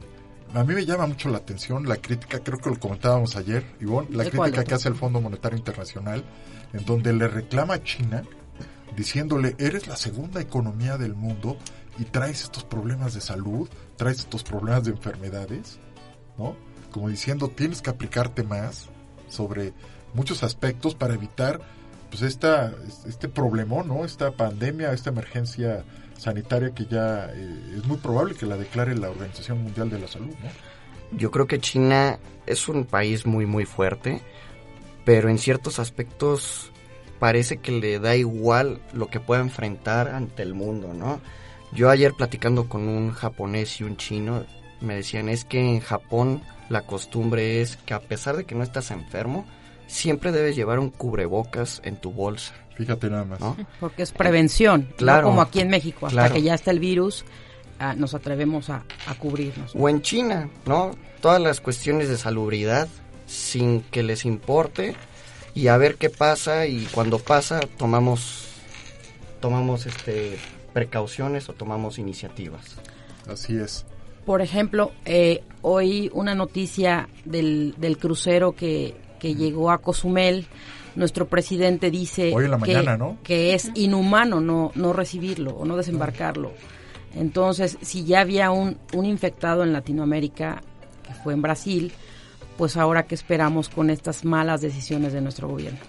a 0.53 0.63
mí 0.63 0.73
me 0.73 0.85
llama 0.85 1.07
mucho 1.07 1.29
la 1.29 1.37
atención 1.37 1.87
la 1.87 1.97
crítica, 1.97 2.39
creo 2.39 2.57
que 2.59 2.69
lo 2.69 2.79
comentábamos 2.79 3.35
ayer, 3.35 3.65
Ivonne, 3.79 4.09
la 4.11 4.23
crítica 4.25 4.63
que 4.63 4.73
hace 4.73 4.89
el 4.89 4.95
Fondo 4.95 5.21
Monetario 5.21 5.57
Internacional, 5.57 6.23
en 6.73 6.85
donde 6.85 7.13
le 7.13 7.27
reclama 7.27 7.75
a 7.75 7.83
China, 7.83 8.23
diciéndole, 8.95 9.55
eres 9.59 9.87
la 9.87 9.95
segunda 9.95 10.41
economía 10.41 10.97
del 10.97 11.15
mundo 11.15 11.57
y 11.99 12.05
traes 12.05 12.43
estos 12.43 12.63
problemas 12.63 13.13
de 13.13 13.21
salud, 13.21 13.69
traes 13.95 14.19
estos 14.19 14.43
problemas 14.43 14.85
de 14.85 14.91
enfermedades, 14.91 15.79
¿no? 16.37 16.55
Como 16.91 17.09
diciendo, 17.09 17.49
tienes 17.49 17.81
que 17.81 17.89
aplicarte 17.89 18.43
más 18.43 18.89
sobre 19.27 19.73
muchos 20.13 20.43
aspectos 20.43 20.95
para 20.95 21.13
evitar 21.13 21.59
pues 22.09 22.21
esta, 22.21 22.73
este 23.05 23.27
problemón, 23.27 23.87
¿no? 23.87 24.05
Esta 24.05 24.31
pandemia, 24.31 24.93
esta 24.93 25.09
emergencia 25.09 25.83
sanitaria 26.17 26.71
que 26.71 26.85
ya 26.85 27.29
eh, 27.33 27.75
es 27.77 27.85
muy 27.85 27.97
probable 27.97 28.35
que 28.35 28.45
la 28.45 28.57
declare 28.57 28.95
la 28.95 29.09
Organización 29.09 29.63
Mundial 29.63 29.89
de 29.89 29.99
la 29.99 30.07
Salud, 30.07 30.33
¿no? 30.43 31.17
Yo 31.17 31.31
creo 31.31 31.47
que 31.47 31.59
China 31.59 32.19
es 32.45 32.67
un 32.67 32.85
país 32.85 33.25
muy 33.25 33.45
muy 33.45 33.65
fuerte, 33.65 34.21
pero 35.05 35.29
en 35.29 35.37
ciertos 35.37 35.79
aspectos 35.79 36.71
parece 37.19 37.57
que 37.57 37.71
le 37.71 37.99
da 37.99 38.15
igual 38.15 38.81
lo 38.93 39.07
que 39.07 39.19
pueda 39.19 39.41
enfrentar 39.41 40.09
ante 40.09 40.43
el 40.43 40.53
mundo, 40.53 40.93
¿no? 40.93 41.21
Yo 41.71 41.89
ayer 41.89 42.13
platicando 42.13 42.67
con 42.67 42.87
un 42.87 43.11
japonés 43.11 43.79
y 43.79 43.83
un 43.83 43.97
chino 43.97 44.45
me 44.81 44.95
decían 44.95 45.29
es 45.29 45.45
que 45.45 45.59
en 45.59 45.79
Japón 45.79 46.41
la 46.69 46.81
costumbre 46.81 47.61
es 47.61 47.77
que 47.77 47.93
a 47.93 47.99
pesar 47.99 48.37
de 48.37 48.45
que 48.45 48.55
no 48.55 48.63
estás 48.63 48.91
enfermo, 48.91 49.45
siempre 49.87 50.31
debes 50.31 50.55
llevar 50.55 50.79
un 50.79 50.89
cubrebocas 50.89 51.81
en 51.83 51.95
tu 51.97 52.11
bolsa. 52.11 52.53
Fíjate 52.75 53.09
nada 53.09 53.23
más. 53.25 53.39
Porque 53.79 54.03
es 54.03 54.11
prevención, 54.11 54.87
claro, 54.97 55.27
como 55.27 55.41
aquí 55.41 55.61
en 55.61 55.69
México, 55.69 56.05
hasta 56.05 56.31
que 56.31 56.43
ya 56.43 56.53
está 56.53 56.69
el 56.69 56.79
virus, 56.79 57.25
ah, 57.79 57.95
nos 57.95 58.13
atrevemos 58.13 58.69
a, 58.69 58.83
cubrirnos. 59.17 59.73
O 59.75 59.89
en 59.89 60.03
China, 60.03 60.47
¿no? 60.67 60.91
Todas 61.19 61.41
las 61.41 61.59
cuestiones 61.59 62.07
de 62.07 62.17
salubridad, 62.17 62.87
sin 63.25 63.81
que 63.81 64.03
les 64.03 64.25
importe, 64.25 64.95
y 65.55 65.69
a 65.69 65.77
ver 65.77 65.95
qué 65.95 66.11
pasa, 66.11 66.67
y 66.67 66.85
cuando 66.91 67.17
pasa, 67.17 67.61
tomamos, 67.77 68.47
tomamos 69.39 69.87
este, 69.87 70.37
precauciones 70.71 71.49
o 71.49 71.53
tomamos 71.53 71.97
iniciativas. 71.97 72.75
Así 73.27 73.57
es. 73.57 73.87
Por 74.23 74.41
ejemplo, 74.41 74.91
eh, 75.05 75.41
hoy 75.63 76.11
una 76.13 76.35
noticia 76.35 77.09
del, 77.25 77.73
del 77.77 77.97
crucero 77.97 78.51
que, 78.51 78.93
que 79.19 79.35
llegó 79.35 79.71
a 79.71 79.79
Cozumel 79.79 80.47
nuestro 80.97 81.27
presidente 81.27 81.91
dice 81.91 82.33
que, 83.23 83.53
es 83.53 83.71
inhumano 83.75 84.41
no, 84.41 84.71
no 84.73 84.93
recibirlo 84.93 85.51
o 85.51 85.63
no 85.63 85.77
desembarcarlo. 85.77 86.53
Entonces, 87.13 87.77
si 87.81 88.03
ya 88.03 88.21
había 88.21 88.49
un, 88.51 88.77
un 88.93 89.05
infectado 89.05 89.63
en 89.63 89.73
Latinoamérica, 89.73 90.63
que 91.03 91.13
fue 91.13 91.33
en 91.33 91.41
Brasil, 91.41 91.93
pues 92.57 92.77
ahora 92.77 93.05
que 93.05 93.15
esperamos 93.15 93.69
con 93.69 93.91
estas 93.91 94.25
malas 94.25 94.61
decisiones 94.61 95.13
de 95.13 95.21
nuestro 95.21 95.47
gobierno. 95.47 95.79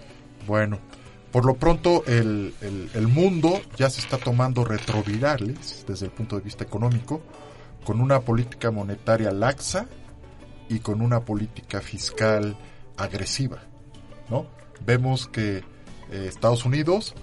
Bueno, 0.46 0.78
por 1.32 1.44
lo 1.44 1.54
pronto 1.54 2.04
el, 2.06 2.54
el, 2.60 3.08
mundo 3.08 3.60
ya 3.76 3.90
se 3.90 4.00
está 4.00 4.18
tomando 4.18 4.64
retrovirales 4.64 5.84
desde 5.86 6.06
el 6.06 6.12
punto 6.12 6.36
de 6.36 6.42
vista 6.42 6.64
económico, 6.64 7.22
con 7.84 8.00
una 8.00 8.20
política 8.20 8.70
monetaria 8.70 9.30
laxa 9.30 9.86
y 10.68 10.80
con 10.80 11.00
una 11.00 11.20
política 11.20 11.80
fiscal 11.80 12.56
agresiva, 12.98 13.58
¿no? 14.28 14.46
Vemos 14.84 15.28
que 15.28 15.58
eh, 16.10 16.26
Estados 16.28 16.64
Unidos 16.64 17.14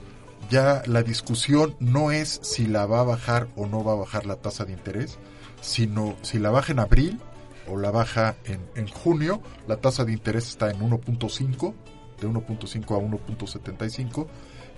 ya 0.50 0.84
la 0.86 1.04
discusión 1.04 1.76
no 1.80 2.12
es 2.12 2.40
si 2.44 2.68
la 2.68 2.86
va 2.86 3.02
a 3.02 3.04
bajar 3.04 3.48
o 3.56 3.68
no 3.68 3.84
va 3.84 3.94
a 3.94 3.96
bajar 3.96 4.26
la 4.26 4.36
tasa 4.36 4.66
de 4.66 4.74
interés, 4.74 5.18
sino 5.62 6.16
si 6.22 6.40
la 6.40 6.52
baja 6.52 6.72
en 6.72 6.80
abril 6.80 7.20
o 7.68 7.78
la 7.78 7.92
baja 7.92 8.36
en, 8.46 8.60
en 8.76 8.88
junio, 8.88 9.42
la 9.68 9.78
tasa 9.78 10.06
de 10.06 10.14
interés 10.14 10.48
está 10.48 10.70
en 10.70 10.80
1.5, 10.80 11.74
de 12.22 12.28
1.5 12.28 12.84
a 12.96 13.34
1.75, 13.34 14.28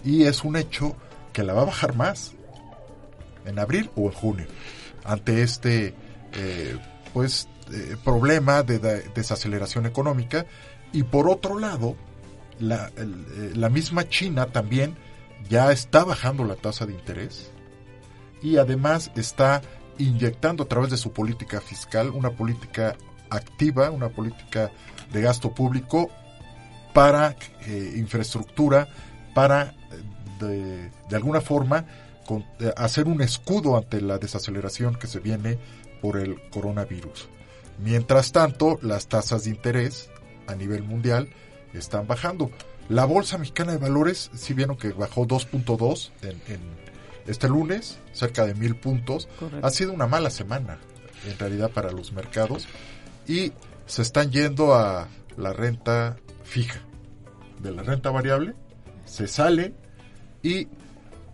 y 0.06 0.24
es 0.24 0.44
un 0.44 0.56
hecho 0.56 0.96
que 1.34 1.44
la 1.44 1.54
va 1.54 1.64
a 1.64 1.66
bajar 1.66 1.96
más 1.96 2.34
en 3.46 3.60
abril 3.60 3.90
o 3.96 4.06
en 4.06 4.12
junio, 4.12 4.46
ante 5.04 5.42
este 5.42 5.94
eh, 6.34 6.78
pues 7.14 7.48
eh, 7.72 7.96
problema 8.04 8.64
de, 8.64 8.80
desaceleración 8.80 9.86
económica. 9.86 10.46
Y 10.98 11.04
por 11.04 11.30
otro 11.30 11.60
lado, 11.60 11.96
la, 12.60 12.92
eh, 12.98 13.52
la 13.54 13.70
misma 13.70 14.10
China 14.10 14.48
también 14.48 14.96
ya 15.48 15.72
está 15.72 16.04
bajando 16.04 16.44
la 16.44 16.56
tasa 16.56 16.88
de 16.88 16.94
interés 16.94 17.52
y 18.42 18.58
además 18.58 19.12
está 19.16 19.62
inyectando 20.00 20.64
a 20.64 20.68
través 20.68 20.90
de 20.90 20.98
su 20.98 21.14
política 21.14 21.62
fiscal 21.62 22.10
una 22.10 22.32
política 22.32 22.96
activa, 23.30 23.92
una 23.92 24.10
política 24.10 24.72
de 25.14 25.22
gasto 25.22 25.54
público 25.54 26.10
para 26.96 27.36
eh, 27.68 27.94
infraestructura, 27.96 28.88
para 29.36 29.76
de, 30.40 30.90
alguna 31.16 31.42
forma 31.42 31.86
eh, 32.60 32.74
hacer 32.76 33.06
un 33.06 33.22
escudo 33.22 33.78
ante 33.78 34.02
la 34.02 34.18
desaceleración 34.18 34.96
que 34.96 35.06
se 35.06 35.20
viene 35.20 35.60
por 36.02 36.18
el 36.18 36.50
coronavirus. 36.50 37.30
Mientras 37.78 38.32
tanto, 38.32 38.80
las 38.82 39.06
tasas 39.06 39.44
de 39.44 39.52
interés 39.52 40.10
a 40.48 40.56
nivel 40.56 40.84
mundial 40.84 41.30
están 41.74 42.08
bajando. 42.08 42.52
La 42.90 43.06
Bolsa 43.06 43.38
Mexicana 43.38 43.74
de 43.74 43.78
Valores, 43.78 44.32
si 44.34 44.54
vieron 44.54 44.78
que 44.78 44.90
bajó 44.90 45.28
2.2 45.28 46.12
en, 46.22 46.42
en 46.54 46.62
este 47.28 47.50
lunes, 47.50 48.00
cerca 48.14 48.46
de 48.46 48.56
mil 48.56 48.76
puntos. 48.76 49.28
Ha 49.62 49.70
sido 49.70 49.94
una 49.94 50.08
mala 50.08 50.30
semana, 50.30 50.80
en 51.26 51.38
realidad, 51.38 51.72
para 51.72 51.92
los 51.92 52.14
mercados. 52.14 52.68
Y 53.28 53.52
se 53.86 54.02
están 54.02 54.32
yendo 54.32 54.74
a 54.74 55.08
la 55.36 55.54
renta 55.54 56.18
fija. 56.44 56.80
De 57.60 57.72
la 57.72 57.84
renta 57.84 58.12
variable, 58.12 58.56
se 59.06 59.28
sale 59.28 59.74
y 60.44 60.68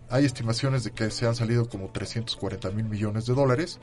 hay 0.08 0.24
estimaciones 0.24 0.84
de 0.84 0.92
que 0.92 1.10
se 1.10 1.26
han 1.26 1.34
salido 1.34 1.68
como 1.68 1.90
340 1.90 2.70
mil 2.70 2.84
millones 2.86 3.26
de 3.26 3.34
dólares 3.34 3.78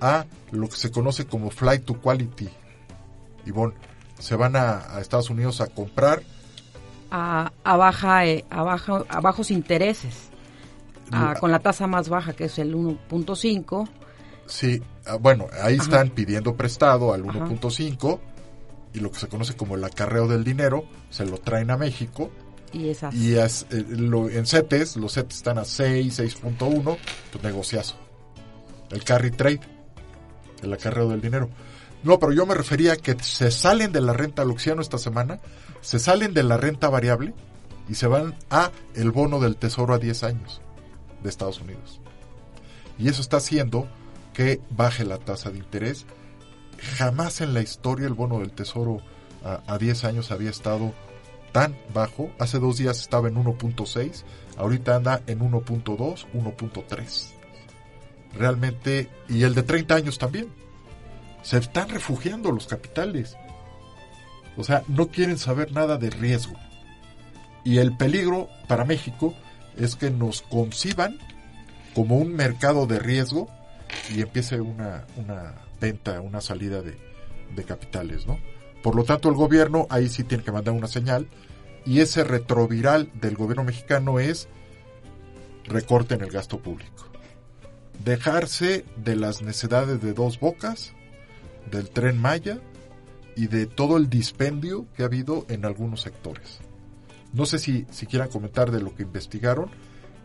a 0.00 0.26
lo 0.50 0.68
que 0.68 0.76
se 0.76 0.90
conoce 0.90 1.26
como 1.26 1.50
flight 1.50 1.84
to 1.84 2.00
quality. 2.00 2.48
Y 3.46 3.50
bueno, 3.50 3.74
se 4.18 4.36
van 4.36 4.56
a, 4.56 4.98
Estados 5.00 5.30
Unidos 5.30 5.60
a 5.60 5.66
comprar 5.66 6.22
a, 7.10 7.52
a 7.62 7.76
baja 7.76 8.26
eh, 8.26 8.44
a, 8.50 8.62
baja, 8.62 9.04
a 9.08 9.20
bajos 9.20 9.50
intereses. 9.50 10.30
Con 11.38 11.52
la 11.52 11.60
tasa 11.60 11.86
más 11.86 12.08
baja, 12.08 12.32
que 12.32 12.46
es 12.46 12.58
el 12.58 12.74
1.5. 12.74 13.88
Sí, 14.46 14.82
ah, 15.06 15.16
bueno, 15.16 15.46
ahí 15.62 15.76
están 15.76 16.08
pidiendo 16.10 16.56
prestado 16.56 17.12
al 17.12 17.22
1.5 17.22 18.18
y 18.94 19.00
lo 19.00 19.10
que 19.10 19.18
se 19.18 19.28
conoce 19.28 19.54
como 19.54 19.74
el 19.74 19.84
acarreo 19.84 20.28
del 20.28 20.44
dinero, 20.44 20.84
se 21.10 21.26
lo 21.26 21.38
traen 21.38 21.70
a 21.70 21.76
México. 21.76 22.30
Y, 22.72 22.88
esas. 22.88 23.14
y 23.14 23.36
es, 23.36 23.66
eh, 23.70 23.84
en 23.88 24.46
CETES, 24.46 24.96
los 24.96 25.14
CETES 25.14 25.36
están 25.36 25.58
a 25.58 25.64
6, 25.64 26.18
6.1, 26.18 26.96
pues 27.32 27.44
negociazo. 27.44 27.96
El 28.90 29.04
carry 29.04 29.30
trade, 29.30 29.60
el 30.62 30.72
acarreo 30.72 31.08
del 31.08 31.20
dinero. 31.20 31.50
No, 32.04 32.18
pero 32.18 32.32
yo 32.32 32.44
me 32.44 32.54
refería 32.54 32.92
a 32.92 32.96
que 32.96 33.16
se 33.22 33.50
salen 33.50 33.90
de 33.90 34.02
la 34.02 34.12
renta 34.12 34.44
Luxiano 34.44 34.82
esta 34.82 34.98
semana, 34.98 35.40
se 35.80 35.98
salen 35.98 36.34
de 36.34 36.42
la 36.42 36.58
renta 36.58 36.90
variable 36.90 37.34
y 37.88 37.94
se 37.94 38.06
van 38.06 38.36
a 38.50 38.70
el 38.94 39.10
bono 39.10 39.40
del 39.40 39.56
tesoro 39.56 39.94
a 39.94 39.98
10 39.98 40.22
años 40.24 40.60
de 41.22 41.30
Estados 41.30 41.60
Unidos. 41.60 42.00
Y 42.98 43.08
eso 43.08 43.22
está 43.22 43.38
haciendo 43.38 43.88
que 44.34 44.60
baje 44.70 45.04
la 45.04 45.18
tasa 45.18 45.50
de 45.50 45.58
interés. 45.58 46.04
Jamás 46.98 47.40
en 47.40 47.54
la 47.54 47.62
historia 47.62 48.06
el 48.06 48.14
bono 48.14 48.38
del 48.40 48.52
tesoro 48.52 49.00
a, 49.42 49.78
10 49.78 50.04
años 50.04 50.30
había 50.30 50.50
estado 50.50 50.92
tan 51.52 51.74
bajo. 51.94 52.30
Hace 52.38 52.58
dos 52.58 52.76
días 52.76 53.00
estaba 53.00 53.28
en 53.28 53.36
1.6, 53.36 54.24
ahorita 54.58 54.96
anda 54.96 55.22
en 55.26 55.40
1.2, 55.40 56.26
1.3. 56.34 57.26
Realmente, 58.34 59.08
y 59.28 59.44
el 59.44 59.54
de 59.54 59.62
30 59.62 59.94
años 59.94 60.18
también. 60.18 60.63
Se 61.44 61.58
están 61.58 61.88
refugiando 61.90 62.50
los 62.50 62.66
capitales. 62.66 63.36
O 64.56 64.64
sea, 64.64 64.82
no 64.88 65.06
quieren 65.08 65.38
saber 65.38 65.70
nada 65.70 65.96
de 65.96 66.10
riesgo. 66.10 66.54
Y 67.64 67.78
el 67.78 67.96
peligro 67.96 68.48
para 68.66 68.84
México 68.84 69.34
es 69.76 69.94
que 69.94 70.10
nos 70.10 70.42
conciban 70.42 71.18
como 71.94 72.16
un 72.16 72.34
mercado 72.34 72.86
de 72.86 72.98
riesgo 72.98 73.48
y 74.12 74.22
empiece 74.22 74.60
una, 74.60 75.06
una 75.16 75.54
venta, 75.80 76.20
una 76.20 76.40
salida 76.40 76.82
de, 76.82 76.98
de 77.54 77.64
capitales, 77.64 78.26
¿no? 78.26 78.38
Por 78.82 78.96
lo 78.96 79.04
tanto, 79.04 79.28
el 79.28 79.34
gobierno 79.34 79.86
ahí 79.90 80.08
sí 80.08 80.24
tiene 80.24 80.44
que 80.44 80.52
mandar 80.52 80.74
una 80.74 80.88
señal 80.88 81.28
y 81.86 82.00
ese 82.00 82.24
retroviral 82.24 83.10
del 83.14 83.36
gobierno 83.36 83.64
mexicano 83.64 84.18
es 84.18 84.48
recorte 85.64 86.14
en 86.14 86.22
el 86.22 86.30
gasto 86.30 86.58
público. 86.58 87.06
Dejarse 88.04 88.84
de 88.96 89.16
las 89.16 89.42
necesidades 89.42 90.02
de 90.02 90.12
dos 90.12 90.40
bocas, 90.40 90.93
del 91.70 91.90
tren 91.90 92.18
Maya 92.18 92.60
y 93.36 93.48
de 93.48 93.66
todo 93.66 93.96
el 93.96 94.08
dispendio 94.08 94.86
que 94.96 95.02
ha 95.02 95.06
habido 95.06 95.46
en 95.48 95.64
algunos 95.64 96.02
sectores. 96.02 96.60
No 97.32 97.46
sé 97.46 97.58
si, 97.58 97.86
si 97.90 98.06
quieran 98.06 98.28
comentar 98.28 98.70
de 98.70 98.80
lo 98.80 98.94
que 98.94 99.02
investigaron. 99.02 99.70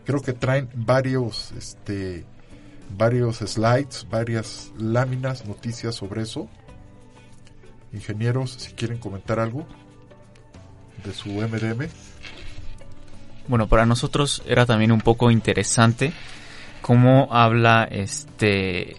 Creo 0.04 0.20
que 0.22 0.32
traen 0.32 0.68
varios, 0.74 1.52
este, 1.52 2.24
varios 2.96 3.38
slides, 3.38 4.06
varias 4.08 4.72
láminas, 4.78 5.46
noticias 5.46 5.94
sobre 5.94 6.22
eso. 6.22 6.48
Ingenieros, 7.92 8.52
si 8.52 8.72
quieren 8.72 8.98
comentar 8.98 9.40
algo 9.40 9.66
de 11.04 11.12
su 11.12 11.30
MDM. 11.30 11.88
Bueno, 13.48 13.68
para 13.68 13.86
nosotros 13.86 14.42
era 14.46 14.64
también 14.66 14.92
un 14.92 15.00
poco 15.00 15.30
interesante 15.32 16.12
cómo 16.82 17.28
habla 17.32 17.84
este 17.90 18.96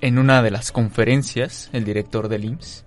en 0.00 0.18
una 0.18 0.42
de 0.42 0.50
las 0.50 0.72
conferencias 0.72 1.70
el 1.72 1.84
director 1.84 2.28
del 2.28 2.44
IMSS, 2.44 2.84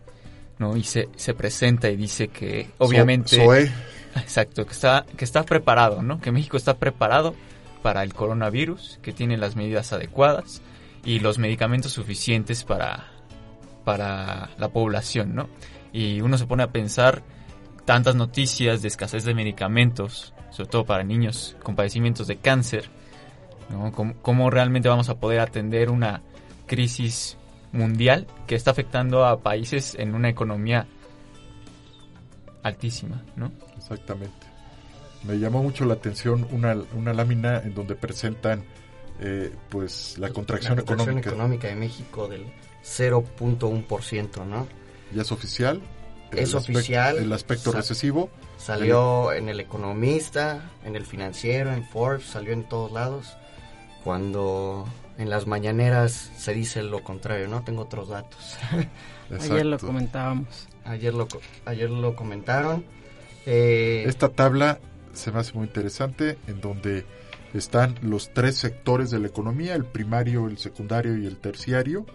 ¿no? 0.57 0.77
Y 0.77 0.83
se, 0.83 1.09
se 1.15 1.33
presenta 1.33 1.89
y 1.89 1.95
dice 1.95 2.27
que 2.27 2.69
obviamente 2.77 3.37
Exacto, 4.15 4.65
que 4.65 4.73
está, 4.73 5.05
que 5.17 5.25
está 5.25 5.43
preparado, 5.43 6.01
¿no? 6.01 6.19
Que 6.19 6.31
México 6.31 6.57
está 6.57 6.77
preparado 6.77 7.35
para 7.81 8.03
el 8.03 8.13
coronavirus, 8.13 8.99
que 9.01 9.13
tiene 9.13 9.37
las 9.37 9.55
medidas 9.55 9.93
adecuadas 9.93 10.61
y 11.05 11.19
los 11.19 11.37
medicamentos 11.37 11.93
suficientes 11.93 12.63
para, 12.63 13.07
para 13.85 14.49
la 14.57 14.69
población, 14.69 15.35
¿no? 15.35 15.49
Y 15.93 16.21
uno 16.21 16.37
se 16.37 16.45
pone 16.45 16.63
a 16.63 16.71
pensar 16.71 17.23
tantas 17.85 18.15
noticias 18.15 18.81
de 18.81 18.87
escasez 18.87 19.23
de 19.23 19.33
medicamentos, 19.33 20.33
sobre 20.51 20.69
todo 20.69 20.85
para 20.85 21.03
niños 21.03 21.55
con 21.63 21.75
padecimientos 21.75 22.27
de 22.27 22.37
cáncer, 22.37 22.89
¿no? 23.69 23.91
¿Cómo, 24.21 24.49
realmente 24.49 24.89
vamos 24.89 25.09
a 25.09 25.19
poder 25.19 25.39
atender 25.39 25.89
una 25.89 26.21
crisis 26.69 27.35
mundial 27.73 28.27
que 28.47 28.55
está 28.55 28.71
afectando 28.71 29.25
a 29.25 29.41
países 29.41 29.95
en 29.95 30.15
una 30.15 30.29
economía 30.29 30.87
altísima, 32.63 33.23
¿no? 33.35 33.51
Exactamente. 33.77 34.47
Me 35.23 35.37
llamó 35.37 35.61
mucho 35.61 35.83
la 35.83 35.95
atención 35.95 36.47
una, 36.51 36.77
una 36.95 37.13
lámina 37.13 37.59
en 37.59 37.73
donde 37.73 37.95
presentan 37.95 38.63
eh, 39.19 39.53
pues 39.67 40.17
la 40.17 40.29
contracción, 40.29 40.77
la 40.77 40.83
contracción 40.83 41.17
económica. 41.17 41.67
de 41.67 41.75
México 41.75 42.27
del 42.27 42.45
0.1%, 42.83 44.45
¿no? 44.45 44.67
¿Ya 45.13 45.23
es 45.23 45.31
oficial? 45.31 45.81
Es 46.31 46.53
oficial. 46.53 47.17
El 47.17 47.33
aspecto 47.33 47.71
recesivo. 47.71 48.29
Salió 48.57 49.33
en 49.33 49.49
el 49.49 49.59
Economista, 49.59 50.71
en 50.85 50.95
el 50.95 51.05
Financiero, 51.05 51.73
en 51.73 51.83
Forbes, 51.83 52.25
salió 52.25 52.53
en 52.53 52.63
todos 52.63 52.91
lados. 52.91 53.35
Cuando 54.03 54.85
en 55.19 55.29
las 55.29 55.45
mañaneras 55.45 56.31
se 56.37 56.53
dice 56.53 56.81
lo 56.81 57.03
contrario, 57.03 57.47
¿no? 57.47 57.63
Tengo 57.63 57.83
otros 57.83 58.09
datos. 58.09 58.57
Ayer 59.39 59.65
lo 59.65 59.77
comentábamos. 59.77 60.67
Ayer 60.85 61.13
lo, 61.13 61.27
ayer 61.65 61.89
lo 61.89 62.15
comentaron 62.15 62.83
Eh, 63.45 64.05
Esta 64.07 64.29
tabla 64.29 64.79
se 65.13 65.31
me 65.31 65.39
hace 65.39 65.53
muy 65.53 65.67
interesante 65.67 66.39
en 66.47 66.61
donde 66.61 67.05
están 67.53 67.95
los 68.01 68.33
tres 68.33 68.57
sectores 68.57 69.11
de 69.11 69.19
la 69.19 69.27
economía, 69.27 69.75
el 69.75 69.85
primario, 69.85 70.47
el 70.47 70.57
secundario 70.57 71.17
y 71.17 71.27
el 71.27 71.37
terciario, 71.37 72.05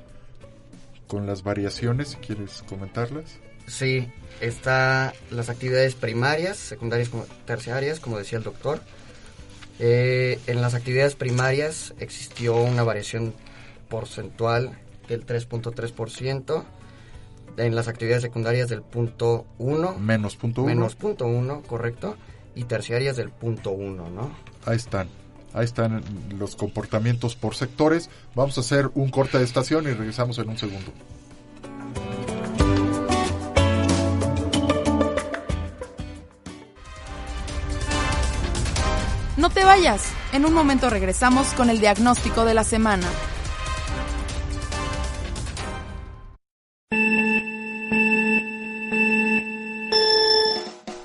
con 1.07 1.27
las 1.27 1.43
variaciones, 1.43 2.09
si 2.09 2.17
quieres 2.17 2.65
comentarlas. 2.69 3.39
Sí, 3.67 4.11
está 4.41 5.13
las 5.31 5.49
actividades 5.51 5.95
primarias, 5.95 6.57
secundarias, 6.57 7.09
como 7.11 7.27
terciarias, 7.47 8.01
como 8.01 8.19
decía 8.19 8.39
el 8.39 8.45
doctor. 8.45 8.81
Eh, 9.79 10.39
en 10.47 10.61
las 10.61 10.75
actividades 10.75 11.15
primarias 11.15 11.95
existió 11.99 12.57
una 12.57 12.83
variación 12.83 13.35
porcentual 13.89 14.79
del 15.09 15.27
3.3%. 15.27 16.65
En 17.57 17.77
las 17.77 17.87
actividades 17.87 18.23
secundarias 18.23 18.69
del 18.69 18.83
punto 18.83 19.47
1. 19.59 19.99
Menos 19.99 20.37
punto 20.37 20.63
1. 20.63 20.75
Menos 20.75 20.95
punto 20.97 21.27
1, 21.27 21.63
correcto. 21.63 22.17
Y 22.55 22.65
terciarias 22.65 23.17
del 23.17 23.31
punto 23.31 23.71
1, 23.71 24.11
¿no? 24.11 24.31
Ahí 24.65 24.77
están. 24.77 25.09
Ahí 25.53 25.65
están 25.65 26.03
los 26.37 26.57
comportamientos 26.57 27.37
por 27.37 27.55
sectores. 27.55 28.11
Vamos 28.35 28.59
a 28.59 28.61
hacer 28.61 28.91
un 28.95 29.11
corte 29.11 29.39
de 29.39 29.45
estación 29.45 29.85
y 29.85 29.93
regresamos 29.93 30.39
en 30.39 30.49
un 30.49 30.59
segundo. 30.59 30.93
Te 39.65 39.69
vayas. 39.69 40.13
En 40.33 40.45
un 40.45 40.53
momento 40.53 40.91
regresamos 40.91 41.49
con 41.55 41.71
el 41.71 41.81
diagnóstico 41.81 42.45
de 42.45 42.55
la 42.55 42.65
semana. 42.65 43.07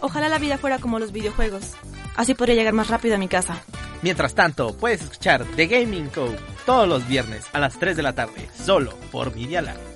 Ojalá 0.02 0.30
la 0.30 0.40
vida 0.40 0.58
fuera 0.58 0.80
como 0.80 1.00
los 1.00 1.12
videojuegos. 1.12 1.74
Así 2.16 2.34
podría 2.34 2.56
llegar 2.56 2.74
más 2.74 2.90
rápido 2.90 3.16
a 3.16 3.18
mi 3.18 3.28
casa. 3.28 3.62
Mientras 4.02 4.34
tanto, 4.34 4.76
puedes 4.76 5.02
escuchar 5.02 5.46
The 5.56 5.68
Gaming 5.68 6.10
Code 6.10 6.38
todos 6.66 6.88
los 6.88 7.08
viernes 7.08 7.46
a 7.54 7.60
las 7.60 7.78
3 7.80 7.96
de 7.96 8.04
la 8.04 8.14
tarde, 8.14 8.50
solo 8.66 8.94
por 9.12 9.36
Media 9.36 9.62
Lab. 9.62 9.89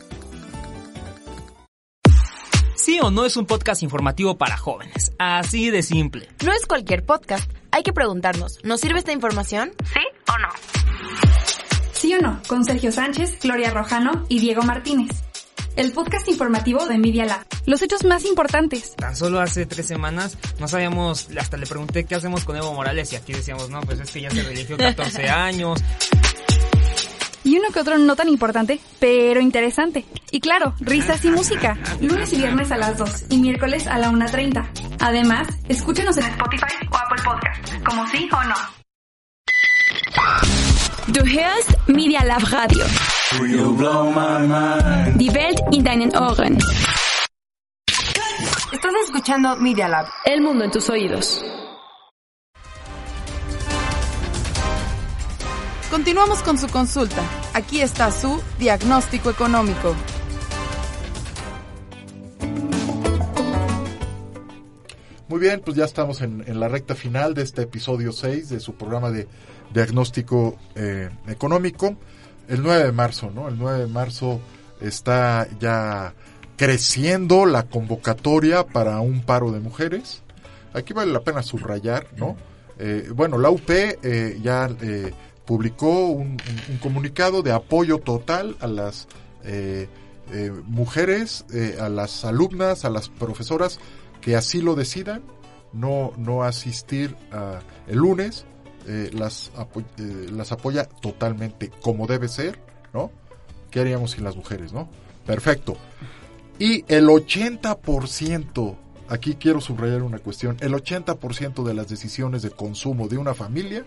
Sí 2.94 3.00
o 3.02 3.10
no 3.10 3.26
es 3.26 3.38
un 3.38 3.48
podcast 3.48 3.82
informativo 3.82 4.38
para 4.38 4.56
jóvenes, 4.56 5.14
así 5.18 5.72
de 5.72 5.82
simple. 5.82 6.30
No 6.46 6.54
es 6.54 6.68
cualquier 6.68 7.04
podcast. 7.04 7.50
Hay 7.72 7.82
que 7.82 7.92
preguntarnos, 7.92 8.60
¿nos 8.64 8.82
sirve 8.82 9.00
esta 9.00 9.12
información? 9.12 9.72
¿Sí 9.92 10.00
o 10.32 10.38
no? 10.38 10.48
Sí 11.92 12.14
o 12.14 12.20
no, 12.22 12.40
con 12.48 12.64
Sergio 12.64 12.92
Sánchez, 12.92 13.40
Gloria 13.42 13.72
Rojano 13.72 14.28
y 14.30 14.42
Diego 14.42 14.62
Martínez. 14.62 15.10
El 15.76 15.92
podcast 15.92 16.28
informativo 16.28 16.86
de 16.86 17.00
Media 17.00 17.26
Lab. 17.26 17.44
Los 17.66 17.82
hechos 17.82 18.04
más 18.06 18.26
importantes. 18.26 18.96
Tan 18.96 19.16
solo 19.16 19.40
hace 19.40 19.66
tres 19.66 19.88
semanas 19.88 20.38
no 20.60 20.68
sabíamos, 20.68 21.30
hasta 21.36 21.58
le 21.58 21.66
pregunté 21.66 22.04
qué 22.04 22.14
hacemos 22.14 22.44
con 22.44 22.58
Evo 22.58 22.76
Morales 22.76 23.12
y 23.12 23.16
aquí 23.16 23.34
decíamos, 23.34 23.72
no, 23.72 23.82
pues 23.82 24.02
es 24.02 24.12
que 24.12 24.22
ya 24.22 24.30
se 24.30 24.44
religió 24.44 24.78
14 24.78 25.30
años. 25.30 25.82
Y 27.44 27.58
uno 27.58 27.70
que 27.74 27.80
otro 27.82 27.98
no 27.98 28.16
tan 28.16 28.30
importante, 28.30 28.80
pero 29.00 29.42
interesante. 29.42 30.06
Y 30.32 30.40
claro, 30.40 30.74
risas 30.80 31.24
y 31.26 31.30
música. 31.30 31.78
Lunes 32.00 32.32
y 32.34 32.38
viernes 32.38 32.72
a 32.72 32.78
las 32.78 32.98
2 32.98 33.26
y 33.30 33.38
miércoles 33.38 33.86
a 33.88 33.98
la 33.98 34.10
1.30. 34.12 34.66
Además, 35.00 35.48
escúchenos 35.68 36.16
en 36.18 36.24
Spotify 36.24 36.88
o 36.92 36.98
Apple 36.98 37.24
Podcast, 37.24 37.86
como 37.86 38.08
sí 38.08 38.30
o 38.32 38.44
no. 38.44 38.56
Du 41.08 41.20
hörst 41.20 41.72
Media 41.88 42.24
Lab 42.24 42.44
Radio. 42.50 42.86
Die 45.18 45.30
Welt 45.30 45.60
in 45.72 45.84
deinen 45.84 46.16
Ohren. 46.16 46.58
Estás 48.72 48.94
escuchando 49.06 49.58
Media 49.58 49.88
Lab. 49.90 50.08
El 50.24 50.42
mundo 50.42 50.64
en 50.64 50.72
tus 50.72 50.90
oídos. 50.90 51.44
Continuamos 55.94 56.42
con 56.42 56.58
su 56.58 56.68
consulta. 56.70 57.22
Aquí 57.54 57.80
está 57.80 58.10
su 58.10 58.42
diagnóstico 58.58 59.30
económico. 59.30 59.96
Muy 65.28 65.40
bien, 65.40 65.62
pues 65.64 65.78
ya 65.78 65.86
estamos 65.86 66.22
en, 66.22 66.44
en, 66.48 66.60
la 66.60 66.68
recta 66.68 66.96
final 66.96 67.36
de 67.36 67.44
este 67.44 67.62
episodio 67.62 68.12
6 68.12 68.50
de 68.50 68.60
su 68.60 68.74
programa 68.74 69.12
de 69.12 69.28
diagnóstico 69.72 70.58
eh, 70.74 71.12
económico. 71.28 71.96
El 72.48 72.64
9 72.64 72.86
de 72.86 72.92
marzo, 72.92 73.30
¿no? 73.30 73.48
El 73.48 73.60
9 73.60 73.82
de 73.82 73.88
marzo 73.88 74.42
está 74.82 75.48
ya 75.60 76.16
creciendo 76.58 77.46
la 77.46 77.68
convocatoria 77.68 78.66
para 78.66 79.00
un 79.00 79.22
paro 79.22 79.52
de 79.52 79.60
mujeres. 79.60 80.24
Aquí 80.74 80.92
vale 80.94 81.12
la 81.12 81.20
pena 81.20 81.44
subrayar, 81.44 82.08
¿no? 82.18 82.36
Eh, 82.80 83.12
bueno, 83.14 83.38
la 83.38 83.52
UP 83.52 83.70
eh, 83.70 84.40
ya 84.42 84.68
eh, 84.82 85.14
publicó 85.46 86.08
un, 86.08 86.28
un, 86.28 86.62
un, 86.70 86.78
comunicado 86.78 87.42
de 87.42 87.52
apoyo 87.52 88.00
total 88.00 88.56
a 88.60 88.68
las 88.68 89.08
eh, 89.44 89.88
eh, 90.32 90.52
mujeres, 90.66 91.46
eh, 91.54 91.78
a 91.80 91.90
las 91.90 92.24
alumnas, 92.24 92.86
a 92.86 92.90
las 92.90 93.10
profesoras 93.10 93.80
que 94.22 94.38
así 94.38 94.62
lo 94.62 94.76
decidan, 94.76 95.22
no, 95.74 96.14
no 96.18 96.44
asistir 96.44 97.16
a, 97.32 97.60
el 97.88 97.98
lunes, 97.98 98.46
las, 99.14 99.52
las 99.98 100.52
apoya 100.52 100.84
totalmente 100.86 101.72
como 101.82 102.06
debe 102.06 102.28
ser, 102.28 102.60
¿no? 102.94 103.12
¿Qué 103.72 103.80
haríamos 103.80 104.12
sin 104.12 104.26
las 104.26 104.36
mujeres, 104.36 104.74
no? 104.74 104.90
Perfecto. 105.26 105.78
Y 106.60 106.84
el 106.90 107.08
80%, 107.08 108.76
aquí 109.08 109.36
quiero 109.36 109.62
subrayar 109.62 110.04
una 110.04 110.20
cuestión, 110.20 110.58
el 110.60 110.74
80% 110.74 111.64
de 111.64 111.74
las 111.74 111.88
decisiones 111.88 112.42
de 112.42 112.52
consumo 112.52 113.08
de 113.08 113.18
una 113.18 113.34
familia 113.34 113.86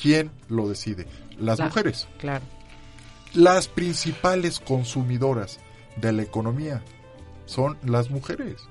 ¿quién 0.00 0.30
lo 0.48 0.68
decide? 0.68 1.06
Las 1.38 1.56
claro, 1.56 1.70
mujeres. 1.70 2.08
Claro. 2.18 2.44
Las 3.34 3.68
principales 3.68 4.60
consumidoras 4.60 5.58
de 5.96 6.12
la 6.12 6.22
economía 6.22 6.82
son 7.46 7.78
las 7.84 8.10
mujeres, 8.10 8.62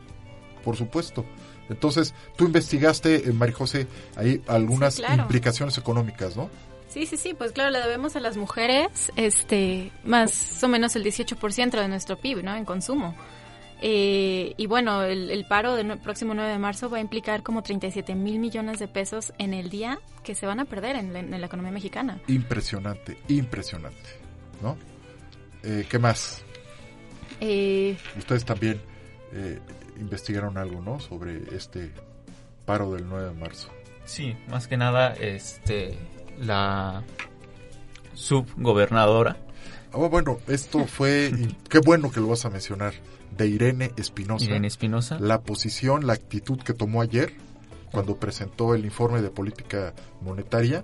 por 0.63 0.77
supuesto. 0.77 1.25
Entonces, 1.69 2.13
tú 2.35 2.45
investigaste, 2.45 3.29
eh, 3.29 3.33
María 3.33 3.55
José, 3.55 3.87
ahí 4.15 4.41
algunas 4.47 4.95
sí, 4.95 5.01
claro. 5.01 5.23
implicaciones 5.23 5.77
económicas, 5.77 6.35
¿no? 6.35 6.49
Sí, 6.89 7.05
sí, 7.05 7.15
sí, 7.15 7.33
pues 7.33 7.53
claro, 7.53 7.69
le 7.69 7.79
debemos 7.79 8.17
a 8.17 8.19
las 8.19 8.35
mujeres 8.35 9.13
este 9.15 9.93
más 10.03 10.61
o 10.61 10.67
menos 10.67 10.95
el 10.97 11.05
18% 11.05 11.71
de 11.71 11.87
nuestro 11.87 12.17
PIB, 12.17 12.43
¿no? 12.43 12.53
En 12.55 12.65
consumo. 12.65 13.15
Eh, 13.81 14.53
y 14.57 14.67
bueno, 14.67 15.03
el, 15.03 15.31
el 15.31 15.45
paro 15.45 15.75
del 15.75 15.97
próximo 15.99 16.33
9 16.33 16.51
de 16.51 16.59
marzo 16.59 16.89
va 16.89 16.97
a 16.97 17.01
implicar 17.01 17.41
como 17.41 17.63
37 17.63 18.13
mil 18.15 18.39
millones 18.39 18.77
de 18.79 18.87
pesos 18.87 19.33
en 19.39 19.53
el 19.53 19.69
día 19.69 19.99
que 20.23 20.35
se 20.35 20.45
van 20.45 20.59
a 20.59 20.65
perder 20.65 20.95
en 20.95 21.13
la, 21.13 21.19
en 21.19 21.31
la 21.41 21.47
economía 21.47 21.71
mexicana. 21.71 22.21
Impresionante, 22.27 23.17
impresionante, 23.27 24.09
¿no? 24.61 24.77
Eh, 25.63 25.85
¿Qué 25.89 25.99
más? 25.99 26.43
Eh, 27.39 27.97
Ustedes 28.17 28.45
también 28.45 28.79
eh, 29.33 29.59
investigaron 29.99 30.57
algo, 30.57 30.81
¿no? 30.81 30.99
Sobre 30.99 31.41
este 31.55 31.91
paro 32.65 32.91
del 32.91 33.07
9 33.09 33.29
de 33.29 33.33
marzo. 33.33 33.69
Sí, 34.05 34.35
más 34.47 34.67
que 34.67 34.77
nada, 34.77 35.13
este, 35.13 35.97
la 36.39 37.03
subgobernadora. 38.13 39.37
Oh, 39.93 40.09
bueno, 40.09 40.37
esto 40.47 40.85
fue, 40.85 41.31
qué 41.69 41.79
bueno 41.79 42.11
que 42.11 42.19
lo 42.19 42.27
vas 42.27 42.45
a 42.45 42.49
mencionar, 42.49 42.93
de 43.37 43.47
Irene 43.47 43.91
Espinosa. 43.97 44.45
Irene 44.45 44.67
Espinosa. 44.67 45.19
La 45.19 45.41
posición, 45.41 46.05
la 46.05 46.13
actitud 46.13 46.59
que 46.59 46.73
tomó 46.73 47.01
ayer 47.01 47.33
cuando 47.91 48.15
presentó 48.15 48.73
el 48.73 48.85
informe 48.85 49.21
de 49.21 49.29
política 49.29 49.93
monetaria 50.21 50.83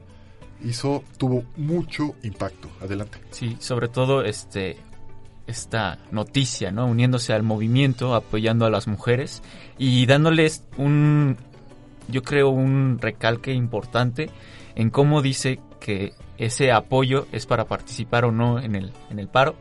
hizo 0.63 1.03
tuvo 1.17 1.43
mucho 1.55 2.15
impacto. 2.23 2.69
Adelante. 2.81 3.19
Sí, 3.31 3.57
sobre 3.59 3.87
todo 3.87 4.23
este 4.23 4.77
esta 5.45 5.97
noticia, 6.11 6.71
¿no? 6.71 6.87
Uniéndose 6.87 7.31
al 7.31 7.41
movimiento, 7.41 8.15
apoyando 8.15 8.65
a 8.65 8.69
las 8.69 8.87
mujeres 8.87 9.41
y 9.77 10.05
dándoles 10.05 10.65
un 10.77 11.37
yo 12.09 12.21
creo 12.21 12.49
un 12.49 12.99
recalque 12.99 13.53
importante 13.53 14.29
en 14.75 14.89
cómo 14.89 15.21
dice 15.21 15.59
que 15.79 16.13
ese 16.37 16.71
apoyo 16.71 17.27
es 17.31 17.45
para 17.45 17.65
participar 17.65 18.25
o 18.25 18.31
no 18.31 18.59
en 18.59 18.75
el 18.75 18.91
en 19.09 19.19
el 19.19 19.29
paro, 19.29 19.55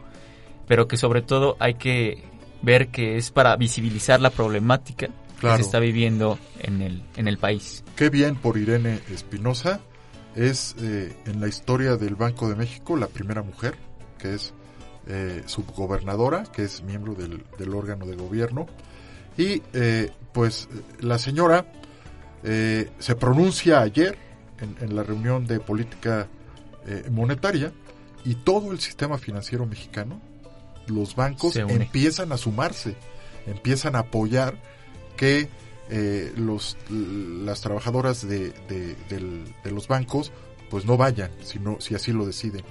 pero 0.66 0.88
que 0.88 0.96
sobre 0.96 1.22
todo 1.22 1.56
hay 1.60 1.74
que 1.74 2.24
ver 2.66 2.88
que 2.88 3.16
es 3.16 3.30
para 3.30 3.56
visibilizar 3.56 4.20
la 4.20 4.30
problemática 4.30 5.08
claro. 5.38 5.56
que 5.56 5.62
se 5.62 5.68
está 5.68 5.78
viviendo 5.78 6.36
en 6.58 6.82
el, 6.82 7.02
en 7.16 7.28
el 7.28 7.38
país. 7.38 7.84
Qué 7.94 8.10
bien 8.10 8.34
por 8.34 8.58
Irene 8.58 9.00
Espinosa. 9.10 9.80
Es 10.34 10.74
eh, 10.80 11.16
en 11.24 11.40
la 11.40 11.48
historia 11.48 11.96
del 11.96 12.16
Banco 12.16 12.48
de 12.48 12.56
México 12.56 12.96
la 12.96 13.06
primera 13.06 13.42
mujer 13.42 13.74
que 14.18 14.34
es 14.34 14.52
eh, 15.06 15.42
subgobernadora, 15.46 16.42
que 16.52 16.64
es 16.64 16.82
miembro 16.82 17.14
del, 17.14 17.44
del, 17.56 17.72
órgano 17.72 18.04
de 18.04 18.16
gobierno. 18.16 18.66
Y 19.38 19.62
eh, 19.72 20.10
pues 20.32 20.68
la 21.00 21.18
señora 21.18 21.72
se 22.42 23.16
pronuncia 23.16 23.80
ayer 23.80 24.16
en, 24.60 24.76
en, 24.80 24.94
la 24.94 25.02
reunión 25.02 25.48
de 25.48 25.58
política 25.58 26.28
monetaria 27.10 27.72
y 28.24 28.36
todo 28.36 28.70
el 28.70 28.78
sistema 28.78 29.18
financiero 29.18 29.66
mexicano, 29.66 30.20
los 30.86 31.16
bancos 31.16 31.56
empiezan 31.56 32.32
a 32.32 32.36
sumarse, 32.36 32.96
empiezan 33.46 33.96
a 33.96 34.00
apoyar 34.00 34.56
que 35.16 35.48
eh, 35.88 36.32
los, 36.36 36.76
las 36.90 37.60
trabajadoras 37.60 38.26
de, 38.26 38.50
de, 38.50 39.70
los 39.70 39.88
bancos 39.88 40.32
pues 40.68 40.84
no 40.84 40.96
vayan 40.96 41.30
si, 41.42 41.60
si 41.78 41.94
así 41.94 42.12
lo 42.12 42.26
deciden. 42.26 42.64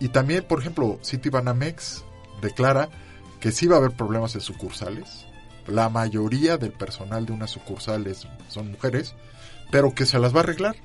Y 0.00 0.08
también, 0.08 0.44
por 0.44 0.60
ejemplo, 0.60 0.98
Citibanamex 1.02 2.04
declara 2.40 2.90
que 3.40 3.52
sí 3.52 3.66
va 3.66 3.76
a 3.76 3.78
haber 3.78 3.92
problemas 3.92 4.34
en 4.34 4.40
sucursales. 4.40 5.26
La 5.66 5.88
mayoría 5.88 6.58
del 6.58 6.72
personal 6.72 7.26
de 7.26 7.32
una 7.32 7.46
sucursal 7.46 8.06
son 8.48 8.70
mujeres, 8.70 9.14
pero 9.70 9.94
que 9.94 10.06
se 10.06 10.18
las 10.18 10.34
va 10.34 10.40
a 10.40 10.42
arreglar 10.44 10.76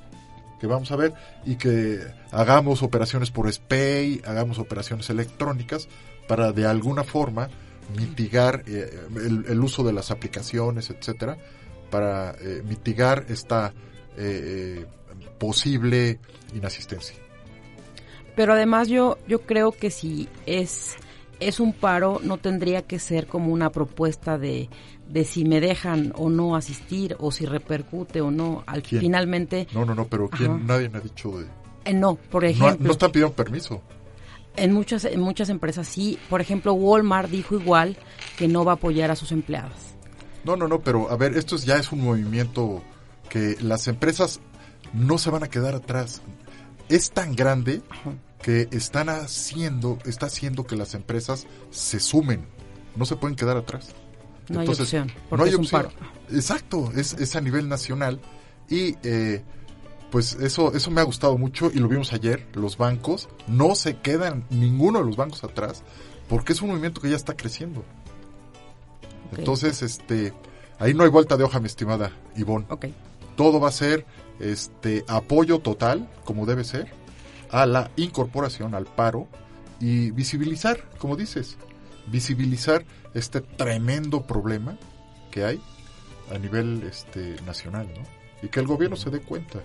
que 0.62 0.68
vamos 0.68 0.92
a 0.92 0.96
ver 0.96 1.14
y 1.44 1.56
que 1.56 2.00
hagamos 2.32 2.84
operaciones 2.84 3.32
por 3.32 3.52
SPAY, 3.52 4.22
hagamos 4.26 4.60
operaciones 4.60 5.10
electrónicas 5.10 5.90
para 6.28 6.52
de 6.52 6.68
alguna 6.68 7.04
forma 7.04 7.50
mitigar 7.98 8.64
eh, 8.68 9.08
el, 9.16 9.60
uso 9.60 9.84
de 9.84 9.92
las 9.92 10.12
aplicaciones, 10.12 10.92
etcétera, 10.92 11.36
para 11.90 12.36
eh, 12.40 12.62
mitigar 12.64 13.26
esta 13.30 13.74
eh, 14.18 14.86
posible 15.40 16.20
inasistencia. 16.54 17.16
Pero 18.36 18.54
además 18.54 18.88
yo 18.88 19.18
yo 19.28 19.42
creo 19.42 19.72
que 19.72 19.90
si 19.90 20.30
es 20.46 20.96
es 21.42 21.60
un 21.60 21.74
paro 21.74 22.22
no 22.24 22.38
tendría 22.38 22.84
que 22.84 23.00
ser 23.00 23.28
como 23.28 23.52
una 23.52 23.72
propuesta 23.72 24.38
de 24.38 24.70
de 25.10 25.26
si 25.26 25.44
me 25.44 25.60
dejan 25.60 26.14
o 26.16 26.30
no 26.30 26.56
asistir 26.56 27.18
o 27.20 27.32
si 27.32 27.46
repercute 27.46 28.22
o 28.22 28.32
no. 28.32 28.64
Al 28.68 28.84
finalmente 28.84 29.68
no 29.74 29.84
no 29.84 29.94
no 29.94 30.08
pero 30.08 30.30
quién 30.30 30.66
nadie 30.66 30.88
me 30.88 31.00
ha 31.00 31.02
dicho 31.02 31.38
de 31.40 31.48
eh, 31.84 31.94
no 31.94 32.16
por 32.16 32.46
ejemplo 32.46 32.78
no, 32.80 32.92
están 32.92 33.12
pidiendo 33.12 33.36
permiso. 33.36 33.82
en 34.56 34.72
muchas 34.72 35.04
en 35.06 35.20
muchas 35.20 35.50
empresas 35.50 35.88
sí. 35.88 36.18
Por 36.30 36.40
ejemplo 36.40 36.74
Walmart 36.74 37.30
dijo 37.30 37.56
igual 37.56 37.98
que 38.38 38.48
no 38.48 38.64
va 38.64 38.74
a 38.74 38.76
apoyar 38.76 39.12
a 39.12 39.16
sus 39.16 39.32
empleados. 39.32 39.96
No 40.46 40.56
no 40.56 40.68
no 40.68 40.80
pero 40.80 41.10
a 41.12 41.18
ver 41.18 41.36
esto 41.36 41.58
ya 41.58 41.78
es 41.78 41.92
un 41.92 42.02
movimiento 42.02 42.82
que 43.30 43.58
las 43.62 43.88
empresas 43.88 44.40
no 44.94 45.18
se 45.18 45.30
van 45.32 45.44
a 45.44 45.50
quedar 45.50 45.76
atrás. 45.76 46.22
Es 46.88 47.12
tan 47.12 47.36
grande 47.36 47.82
que 48.42 48.68
están 48.72 49.10
haciendo 49.10 49.98
está 50.06 50.28
haciendo 50.28 50.66
que 50.66 50.76
las 50.76 50.94
empresas 50.94 51.48
se 51.70 52.00
sumen 52.00 52.46
no 52.96 53.06
se 53.06 53.16
pueden 53.16 53.36
quedar 53.36 53.58
atrás 53.58 53.94
no 54.52 54.60
hay 54.60 54.68
opción. 54.68 55.12
No 55.30 55.44
hay 55.44 55.54
opción. 55.54 55.88
Exacto, 56.32 56.92
es, 56.96 57.14
es, 57.14 57.36
a 57.36 57.42
nivel 57.42 57.70
nacional. 57.70 58.20
Y 58.70 58.96
eh, 59.04 59.44
pues 60.10 60.34
eso, 60.36 60.74
eso 60.74 60.92
me 60.92 61.02
ha 61.02 61.04
gustado 61.04 61.38
mucho 61.38 61.72
y 61.74 61.80
lo 61.80 61.88
vimos 61.88 62.14
ayer. 62.14 62.48
Los 62.54 62.78
bancos 62.78 63.30
no 63.48 63.76
se 63.76 63.98
quedan 63.98 64.46
ninguno 64.50 65.00
de 65.00 65.06
los 65.06 65.16
bancos 65.16 65.44
atrás 65.44 65.84
porque 66.28 66.54
es 66.54 66.62
un 66.62 66.70
movimiento 66.70 67.02
que 67.02 67.10
ya 67.10 67.16
está 67.16 67.36
creciendo. 67.36 67.84
Entonces, 69.38 69.82
este, 69.82 70.34
ahí 70.80 70.94
no 70.94 71.04
hay 71.04 71.10
vuelta 71.10 71.38
de 71.38 71.44
hoja, 71.44 71.60
mi 71.60 71.68
estimada 71.68 72.12
Ivonne. 72.36 72.66
Okay. 72.70 72.94
Todo 73.36 73.60
va 73.60 73.70
a 73.70 73.72
ser 73.72 74.06
este 74.40 75.06
apoyo 75.08 75.60
total, 75.60 76.10
como 76.26 76.46
debe 76.46 76.64
ser, 76.64 76.94
a 77.52 77.66
la 77.66 77.92
incorporación, 77.96 78.76
al 78.76 78.86
paro 78.86 79.28
y 79.80 80.12
visibilizar, 80.12 80.90
como 80.98 81.16
dices, 81.16 81.58
visibilizar 82.08 82.86
este 83.14 83.42
tremendo 83.42 84.26
problema 84.26 84.78
que 85.30 85.44
hay 85.44 85.62
a 86.34 86.38
nivel 86.38 86.84
este, 86.84 87.36
nacional. 87.46 87.88
Y 88.42 88.48
que 88.48 88.60
el 88.60 88.68
gobierno 88.68 88.96
se 88.96 89.10
dé 89.10 89.20
cuenta. 89.20 89.60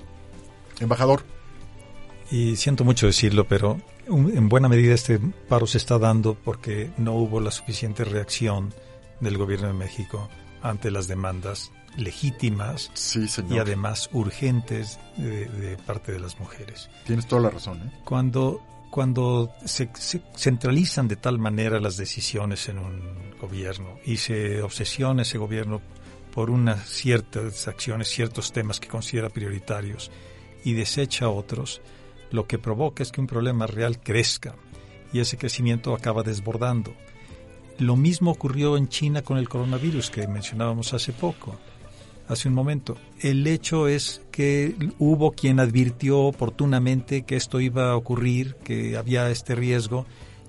Embajador. 0.80 1.22
Y 2.30 2.57
siento 2.57 2.84
mucho 2.84 3.07
decirlo, 3.07 3.47
pero 3.47 3.80
en 4.09 4.49
buena 4.49 4.68
medida 4.68 4.95
este 4.95 5.18
paro 5.49 5.66
se 5.66 5.78
está 5.78 5.99
dando 5.99 6.34
porque 6.34 6.91
no 6.99 7.14
hubo 7.14 7.41
la 7.41 7.51
suficiente 7.51 8.05
reacción 8.05 8.74
del 9.20 9.39
gobierno 9.39 9.68
de 9.68 9.74
México 9.74 10.28
ante 10.61 10.91
las 10.91 11.07
demandas 11.07 11.70
legítimas 11.97 12.90
y 13.51 13.59
además 13.59 14.09
urgentes 14.12 14.99
de, 15.16 15.47
de, 15.47 15.76
parte 15.78 16.12
de 16.12 16.20
las 16.20 16.38
mujeres. 16.38 16.90
Tienes 17.05 17.26
toda 17.26 17.42
la 17.42 17.51
razón. 17.51 17.78
¿eh? 17.78 18.01
Cuando 18.05 18.61
cuando 18.90 19.53
se, 19.64 19.90
centralizan 20.36 21.07
de 21.07 21.16
tal 21.16 21.38
manera 21.38 21.80
las 21.80 21.99
decisiones 21.99 22.68
en 22.70 22.78
un 22.78 23.36
gobierno 23.38 23.99
y 24.07 24.16
se 24.16 24.62
obsesiona 24.62 25.20
ese 25.20 25.36
gobierno 25.36 25.82
por 26.32 26.51
unas 26.51 26.88
ciertas 26.88 27.68
acciones, 27.68 28.09
ciertos 28.09 28.53
temas 28.53 28.80
que 28.80 28.88
considera 28.88 29.28
prioritarios 29.28 30.11
y 30.64 30.72
desecha 30.72 31.28
otros, 31.28 31.82
lo 32.30 32.47
que 32.47 32.59
provoca 32.59 33.03
es 33.03 33.12
que 33.12 33.20
un 33.20 33.26
problema 33.26 33.66
real 33.66 34.01
crezca 34.01 34.55
y 35.12 35.20
ese 35.20 35.36
crecimiento 35.36 35.94
acaba 35.94 36.22
desbordando. 36.22 36.94
Lo 37.78 37.97
mismo 37.97 38.30
ocurrió 38.30 38.78
en 38.78 38.88
China 38.88 39.20
con 39.20 39.36
el 39.36 39.49
coronavirus 39.49 40.11
que 40.11 40.26
mencionábamos 40.26 40.94
hace 40.94 41.12
poco 41.12 41.59
hace 42.29 42.49
un 42.49 42.55
momento. 42.55 42.97
El 43.20 43.47
hecho 43.47 43.89
es 43.89 44.22
que 44.31 44.74
hubo 44.99 45.33
quien 45.33 45.61
advirtió 45.61 46.20
oportunamente 46.20 47.22
que 47.22 47.37
esto 47.37 47.61
iba 47.61 47.91
a 47.91 47.97
ocurrir, 47.97 48.57
que 48.64 48.97
había 48.97 49.31
este 49.31 49.55
riesgo, 49.55 50.07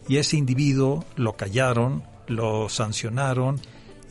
y 0.07 0.17
ese 0.17 0.37
individuo 0.37 1.05
lo 1.15 1.33
callaron, 1.33 2.03
lo 2.27 2.69
sancionaron 2.69 3.59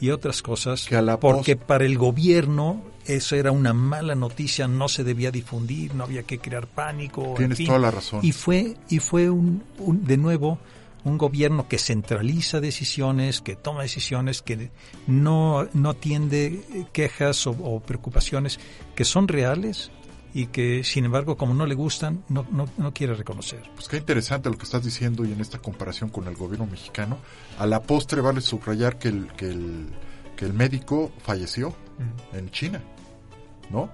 y 0.00 0.10
otras 0.10 0.42
cosas, 0.42 0.88
porque 1.20 1.56
para 1.56 1.84
el 1.84 1.96
gobierno 1.96 2.82
eso 3.06 3.36
era 3.36 3.50
una 3.52 3.72
mala 3.72 4.14
noticia, 4.14 4.66
no 4.68 4.88
se 4.88 5.04
debía 5.04 5.30
difundir, 5.30 5.94
no 5.94 6.04
había 6.04 6.24
que 6.24 6.38
crear 6.38 6.66
pánico. 6.66 7.34
Tienes 7.36 7.64
toda 7.64 7.78
la 7.78 7.90
razón. 7.90 8.20
Y 8.22 8.32
fue, 8.32 8.76
y 8.88 8.98
fue 8.98 9.30
un, 9.30 9.62
de 9.78 10.16
nuevo 10.16 10.58
un 11.06 11.18
gobierno 11.18 11.68
que 11.68 11.78
centraliza 11.78 12.60
decisiones, 12.60 13.40
que 13.40 13.54
toma 13.54 13.82
decisiones, 13.82 14.42
que 14.42 14.72
no, 15.06 15.68
no 15.72 15.90
atiende 15.90 16.88
quejas 16.92 17.46
o, 17.46 17.80
preocupaciones 17.80 18.58
que 18.96 19.04
son 19.04 19.28
reales 19.28 19.92
y 20.34 20.48
que, 20.48 20.82
sin 20.82 21.04
embargo, 21.04 21.36
como 21.36 21.54
no 21.54 21.64
le 21.64 21.76
gustan, 21.76 22.24
no, 22.28 22.44
no, 22.50 22.68
no, 22.76 22.92
quiere 22.92 23.14
reconocer. 23.14 23.62
Pues 23.76 23.86
qué 23.86 23.98
interesante 23.98 24.50
lo 24.50 24.58
que 24.58 24.64
estás 24.64 24.82
diciendo 24.82 25.24
y 25.24 25.30
en 25.30 25.40
esta 25.40 25.60
comparación 25.60 26.10
con 26.10 26.26
el 26.26 26.34
gobierno 26.34 26.66
mexicano. 26.66 27.18
A 27.60 27.66
la 27.66 27.82
postre 27.82 28.20
vale 28.20 28.40
subrayar 28.40 28.98
que 28.98 29.08
el, 29.08 29.28
que 29.34 29.48
el, 29.48 29.86
que 30.36 30.44
el 30.44 30.54
médico 30.54 31.12
falleció 31.22 31.72
en 32.32 32.50
China, 32.50 32.82
¿no? 33.70 33.92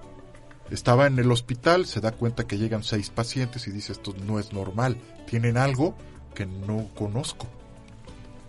Estaba 0.71 1.05
en 1.05 1.19
el 1.19 1.31
hospital, 1.31 1.85
se 1.85 2.01
da 2.01 2.11
cuenta 2.11 2.47
que 2.47 2.57
llegan 2.57 2.81
seis 2.81 3.11
pacientes 3.11 3.67
y 3.67 3.71
dice 3.71 3.91
esto 3.91 4.15
no 4.25 4.39
es 4.39 4.51
normal, 4.51 4.97
tienen 5.27 5.57
algo 5.57 5.95
que 6.33 6.45
no 6.45 6.89
conozco. 6.95 7.47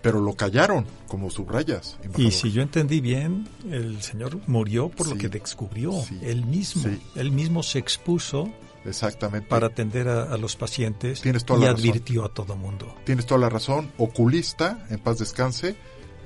Pero 0.03 0.21
lo 0.21 0.35
callaron, 0.35 0.85
como 1.09 1.31
subrayas. 1.31 1.99
Y 2.17 2.31
si 2.31 2.53
yo 2.53 2.61
entendí 2.61 3.01
bien, 3.01 3.49
el 3.71 4.03
señor 4.03 4.39
murió 4.47 4.91
por 4.91 5.09
lo 5.09 5.17
que 5.17 5.29
descubrió. 5.29 5.93
él 6.21 6.45
mismo. 6.45 6.91
Él 7.15 7.31
mismo 7.31 7.63
se 7.63 7.79
expuso 7.79 8.51
Exactamente. 8.85 9.49
Para 9.49 9.69
atender 9.69 10.09
a, 10.09 10.37
los 10.37 10.57
pacientes 10.57 11.23
y 11.25 11.31
advirtió 11.31 12.25
a 12.25 12.29
todo 12.29 12.57
mundo. 12.57 12.95
Tienes 13.05 13.27
toda 13.27 13.41
la 13.41 13.49
razón. 13.49 13.91
Oculista, 13.99 14.87
en 14.91 14.99
paz 14.99 15.19
descanse, 15.19 15.77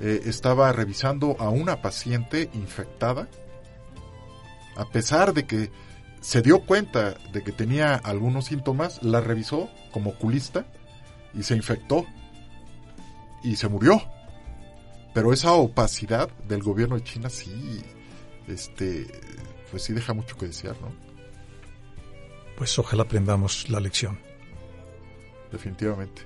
eh, 0.01 0.21
estaba 0.25 0.71
revisando 0.73 1.37
a 1.39 1.49
una 1.49 1.81
paciente 1.81 2.49
infectada. 2.53 3.29
A 4.75 4.89
pesar 4.89 5.33
de 5.33 5.45
que 5.45 5.71
se 6.21 6.41
dio 6.41 6.65
cuenta 6.65 7.15
de 7.31 7.43
que 7.43 7.51
tenía 7.51 7.95
algunos 7.95 8.45
síntomas, 8.45 9.01
la 9.03 9.21
revisó 9.21 9.69
como 9.91 10.11
oculista 10.11 10.65
y 11.33 11.43
se 11.43 11.55
infectó 11.55 12.05
y 13.43 13.55
se 13.55 13.67
murió. 13.67 14.01
Pero 15.13 15.33
esa 15.33 15.53
opacidad 15.53 16.29
del 16.47 16.61
gobierno 16.61 16.95
de 16.95 17.03
China 17.03 17.29
sí, 17.29 17.81
este, 18.47 19.07
pues 19.71 19.83
sí 19.83 19.93
deja 19.93 20.13
mucho 20.13 20.37
que 20.37 20.47
desear, 20.47 20.79
¿no? 20.81 20.91
Pues 22.57 22.77
ojalá 22.77 23.03
aprendamos 23.03 23.69
la 23.69 23.79
lección. 23.79 24.19
Definitivamente. 25.51 26.23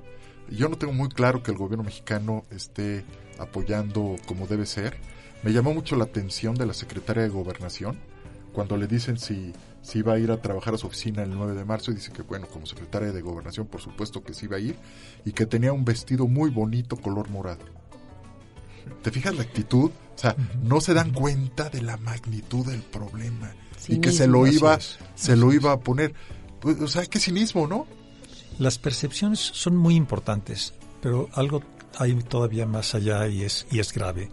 Yo 0.49 0.67
no 0.67 0.77
tengo 0.77 0.93
muy 0.93 1.09
claro 1.09 1.41
que 1.41 1.51
el 1.51 1.57
gobierno 1.57 1.83
mexicano 1.83 2.43
esté 2.51 3.05
apoyando 3.39 4.15
como 4.25 4.47
debe 4.47 4.65
ser. 4.65 4.97
Me 5.43 5.53
llamó 5.53 5.73
mucho 5.73 5.95
la 5.95 6.03
atención 6.05 6.55
de 6.55 6.65
la 6.65 6.73
secretaria 6.73 7.23
de 7.23 7.29
Gobernación 7.29 7.97
cuando 8.53 8.77
le 8.77 8.87
dicen 8.87 9.17
si 9.17 9.51
si 9.81 9.99
iba 9.99 10.13
a 10.13 10.19
ir 10.19 10.31
a 10.31 10.41
trabajar 10.41 10.73
a 10.73 10.77
su 10.77 10.87
oficina 10.87 11.23
el 11.23 11.31
9 11.31 11.55
de 11.55 11.65
marzo 11.65 11.91
y 11.91 11.95
dice 11.95 12.11
que 12.11 12.21
bueno, 12.21 12.47
como 12.47 12.65
secretaria 12.65 13.11
de 13.11 13.21
gobernación 13.21 13.67
por 13.67 13.81
supuesto 13.81 14.23
que 14.23 14.33
sí 14.33 14.45
iba 14.45 14.55
a 14.57 14.59
ir 14.59 14.77
y 15.25 15.33
que 15.33 15.45
tenía 15.45 15.73
un 15.73 15.83
vestido 15.83 16.27
muy 16.27 16.49
bonito 16.49 16.95
color 16.95 17.29
morado. 17.29 17.65
¿Te 19.01 19.11
fijas 19.11 19.35
la 19.35 19.43
actitud? 19.43 19.91
O 20.15 20.17
sea, 20.17 20.35
no 20.61 20.79
se 20.79 20.93
dan 20.93 21.11
cuenta 21.11 21.69
de 21.69 21.81
la 21.81 21.97
magnitud 21.97 22.65
del 22.65 22.81
problema 22.81 23.53
y 23.87 23.99
que 23.99 24.11
se 24.11 24.27
lo 24.27 24.47
iba 24.47 24.79
se 25.15 25.35
lo 25.35 25.51
iba 25.51 25.73
a 25.73 25.79
poner. 25.79 26.13
Pues, 26.61 26.79
o 26.79 26.87
sea, 26.87 27.05
qué 27.05 27.19
cinismo, 27.19 27.67
¿no? 27.67 27.85
Las 28.59 28.77
percepciones 28.77 29.39
son 29.39 29.75
muy 29.75 29.95
importantes, 29.95 30.73
pero 31.01 31.29
algo 31.33 31.61
hay 31.97 32.13
todavía 32.23 32.65
más 32.65 32.95
allá 32.95 33.27
y 33.27 33.43
es 33.43 33.67
y 33.71 33.79
es 33.79 33.91
grave. 33.91 34.31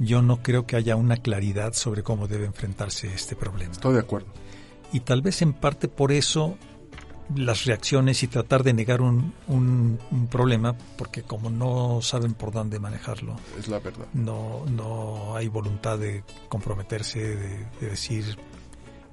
Yo 0.00 0.22
no 0.22 0.42
creo 0.42 0.66
que 0.66 0.74
haya 0.74 0.96
una 0.96 1.18
claridad 1.18 1.74
sobre 1.74 2.02
cómo 2.02 2.26
debe 2.26 2.46
enfrentarse 2.46 3.14
este 3.14 3.36
problema. 3.36 3.70
Estoy 3.70 3.94
de 3.94 4.00
acuerdo 4.00 4.32
y 4.92 5.00
tal 5.00 5.22
vez 5.22 5.42
en 5.42 5.52
parte 5.52 5.88
por 5.88 6.12
eso 6.12 6.56
las 7.34 7.64
reacciones 7.64 8.24
y 8.24 8.26
tratar 8.26 8.64
de 8.64 8.72
negar 8.72 9.00
un, 9.00 9.32
un, 9.46 9.98
problema 10.28 10.76
porque 10.98 11.22
como 11.22 11.48
no 11.48 12.02
saben 12.02 12.34
por 12.34 12.50
dónde 12.50 12.80
manejarlo. 12.80 13.36
Es 13.56 13.68
la 13.68 13.78
verdad. 13.78 14.06
No, 14.14 14.64
no 14.66 15.36
hay 15.36 15.46
voluntad 15.46 15.96
de 15.96 16.24
comprometerse, 16.48 17.20
de, 17.36 17.66
decir 17.80 18.36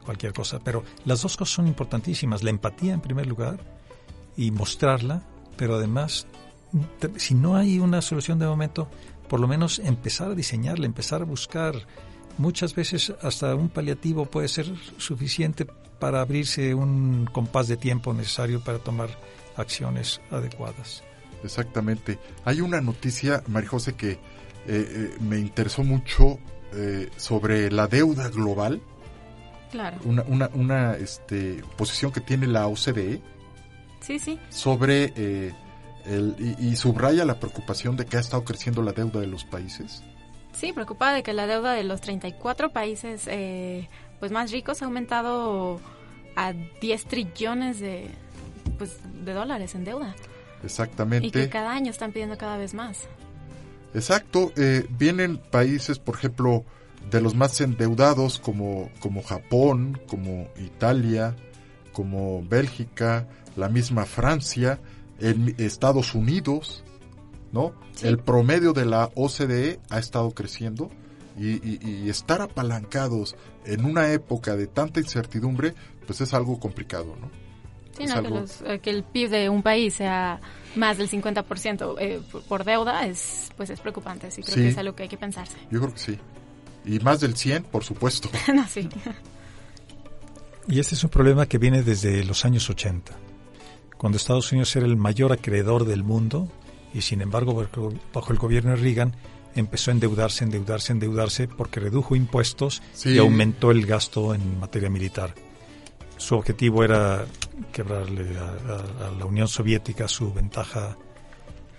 cualquier 0.04 0.34
cosa. 0.34 0.60
Pero 0.64 0.84
las 1.06 1.22
dos 1.22 1.38
cosas 1.38 1.54
son 1.54 1.68
importantísimas. 1.68 2.42
La 2.42 2.50
empatía 2.50 2.96
en 2.96 3.02
primer 3.02 3.28
lugar 3.28 3.60
y 4.36 4.50
mostrarla, 4.50 5.22
pero 5.56 5.76
además, 5.76 6.26
si 7.18 7.36
no 7.36 7.56
hay 7.56 7.78
una 7.78 8.02
solución 8.02 8.40
de 8.40 8.48
momento, 8.48 8.88
por 9.28 9.40
lo 9.40 9.48
menos 9.48 9.80
empezar 9.80 10.32
a 10.32 10.36
diseñarla, 10.36 10.86
empezar 10.86 11.22
a 11.22 11.26
buscar. 11.26 11.76
Muchas 12.38 12.76
veces 12.76 13.14
hasta 13.22 13.56
un 13.56 13.70
paliativo 13.70 14.26
puede 14.26 14.48
ser 14.48 14.68
suficiente 14.98 15.66
para 16.00 16.22
abrirse 16.22 16.74
un 16.74 17.28
compás 17.32 17.68
de 17.68 17.78
tiempo 17.78 18.14
necesario 18.14 18.64
para 18.64 18.80
tomar 18.80 19.10
acciones 19.56 20.22
adecuadas. 20.30 21.04
Exactamente. 21.44 22.20
Hay 22.46 22.62
una 22.62 22.82
noticia, 22.82 23.44
María 23.48 23.70
José, 23.70 23.94
que 23.96 24.12
eh, 24.12 24.18
eh, 24.68 25.16
me 25.22 25.40
interesó 25.40 25.84
mucho 25.84 26.40
eh, 26.74 27.10
sobre 27.18 27.72
la 27.72 27.88
deuda 27.88 28.30
global. 28.30 28.82
Claro. 29.72 29.98
Una, 30.06 30.24
una, 30.24 30.50
una 30.54 30.96
este, 30.96 31.64
posición 31.76 32.12
que 32.12 32.22
tiene 32.22 32.48
la 32.48 32.68
OCDE. 32.68 33.22
Sí, 34.00 34.20
sí. 34.20 34.40
Sobre. 34.50 35.54
El, 36.08 36.56
y, 36.60 36.76
subraya 36.76 37.26
la 37.26 37.40
preocupación 37.40 37.98
de 37.98 38.06
que 38.06 38.18
ha 38.18 38.20
estado 38.20 38.44
creciendo 38.44 38.82
la 38.82 38.94
deuda 38.94 39.20
de 39.20 39.28
los 39.28 39.46
países. 39.46 40.04
Sí, 40.54 40.74
preocupada 40.74 41.14
de 41.14 41.24
que 41.24 41.34
la 41.34 41.46
deuda 41.46 41.74
de 41.74 41.84
los 41.84 42.02
34 42.02 42.72
países 42.72 43.28
pues 44.20 44.32
más 44.32 44.52
ricos 44.52 44.82
ha 44.82 44.86
aumentado 44.86 45.80
a 46.36 46.54
10 46.54 47.06
trillones 47.06 47.80
de, 47.80 48.10
pues, 48.78 49.00
de 49.26 49.34
dólares 49.34 49.76
en 49.76 49.84
deuda. 49.84 50.16
Exactamente. 50.64 51.28
Y 51.28 51.32
que 51.32 51.50
cada 51.50 51.72
año 51.72 51.92
están 51.92 52.12
pidiendo 52.12 52.38
cada 52.38 52.58
vez 52.58 52.74
más. 52.74 53.08
Exacto. 53.94 54.52
Eh, 54.56 54.86
vienen 54.90 55.38
países, 55.38 56.00
por 56.00 56.16
ejemplo, 56.16 56.64
de 57.10 57.22
los 57.22 57.36
más 57.36 57.60
endeudados 57.62 58.40
como, 58.40 58.90
como 59.00 59.24
Japón, 59.24 60.00
como 60.08 60.48
Italia, 60.58 61.36
como 61.94 62.44
Bélgica, 62.44 63.28
la 63.56 63.70
misma 63.70 64.06
Francia, 64.06 64.80
en 65.20 65.56
Estados 65.58 66.16
Unidos, 66.16 66.84
¿no? 67.52 67.74
El 68.02 68.20
promedio 68.20 68.74
de 68.74 68.86
la 68.86 69.10
OCDE 69.16 69.80
ha 69.90 70.00
estado 70.00 70.32
creciendo 70.32 70.90
y, 71.40 72.10
estar 72.10 72.42
apalancados 72.42 73.36
en 73.66 73.86
una 73.86 74.12
época 74.12 74.56
de 74.56 74.68
tanta 74.68 75.00
incertidumbre, 75.00 75.74
pues 76.06 76.22
es 76.22 76.34
algo 76.34 76.60
complicado, 76.60 77.16
¿no? 77.20 77.30
Sí, 77.98 78.06
no, 78.06 78.46
eh, 78.66 78.80
que, 78.80 78.92
el 78.92 79.04
PIB 79.04 79.30
de 79.30 79.50
un 79.50 79.64
país 79.64 79.96
sea 79.96 80.40
más 80.76 80.98
del 81.00 81.10
50% 81.10 81.96
eh, 82.00 82.22
por 82.48 82.64
deuda 82.64 83.08
es 83.08 83.50
pues 83.58 83.72
es 83.72 83.80
preocupante, 83.80 84.30
sí 84.30 84.44
creo 84.44 84.56
que 84.56 84.68
es 84.70 84.78
algo 84.78 84.96
que 84.96 85.04
hay 85.04 85.10
que 85.10 85.18
pensarse. 85.18 85.58
Yo 85.72 85.80
creo 85.80 85.94
que 85.94 86.00
sí. 86.00 86.20
Y 86.86 87.00
más 87.00 87.20
del 87.22 87.36
100, 87.36 87.64
por 87.64 87.84
supuesto. 87.84 88.30
no, 88.54 88.68
sí. 88.68 88.88
Y 90.70 90.80
este 90.80 90.96
es 90.96 91.04
un 91.04 91.10
problema 91.10 91.46
que 91.46 91.58
viene 91.58 91.82
desde 91.82 92.26
los 92.26 92.44
años 92.44 92.70
80, 92.70 93.14
cuando 93.98 94.18
Estados 94.18 94.52
Unidos 94.52 94.76
era 94.76 94.86
el 94.86 94.98
mayor 94.98 95.32
acreedor 95.32 95.86
del 95.86 96.04
mundo 96.04 96.48
y 96.94 97.02
sin 97.02 97.22
embargo 97.22 97.68
bajo 98.14 98.32
el 98.32 98.40
gobierno 98.40 98.72
de 98.72 98.78
Reagan 98.78 99.16
empezó 99.56 99.92
a 99.92 99.94
endeudarse, 99.94 100.44
endeudarse, 100.44 100.94
endeudarse 100.94 101.48
porque 101.48 101.80
redujo 101.80 102.16
impuestos 102.16 102.82
y 103.06 103.18
aumentó 103.18 103.72
el 103.72 103.86
gasto 103.86 104.34
en 104.34 104.60
materia 104.60 104.90
militar. 104.90 105.34
Su 106.18 106.36
objetivo 106.36 106.84
era 106.84 107.26
quebrarle 107.72 108.38
a, 108.38 109.12
la 109.18 109.26
Unión 109.26 109.48
Soviética 109.48 110.08
su 110.08 110.34
ventaja 110.34 110.98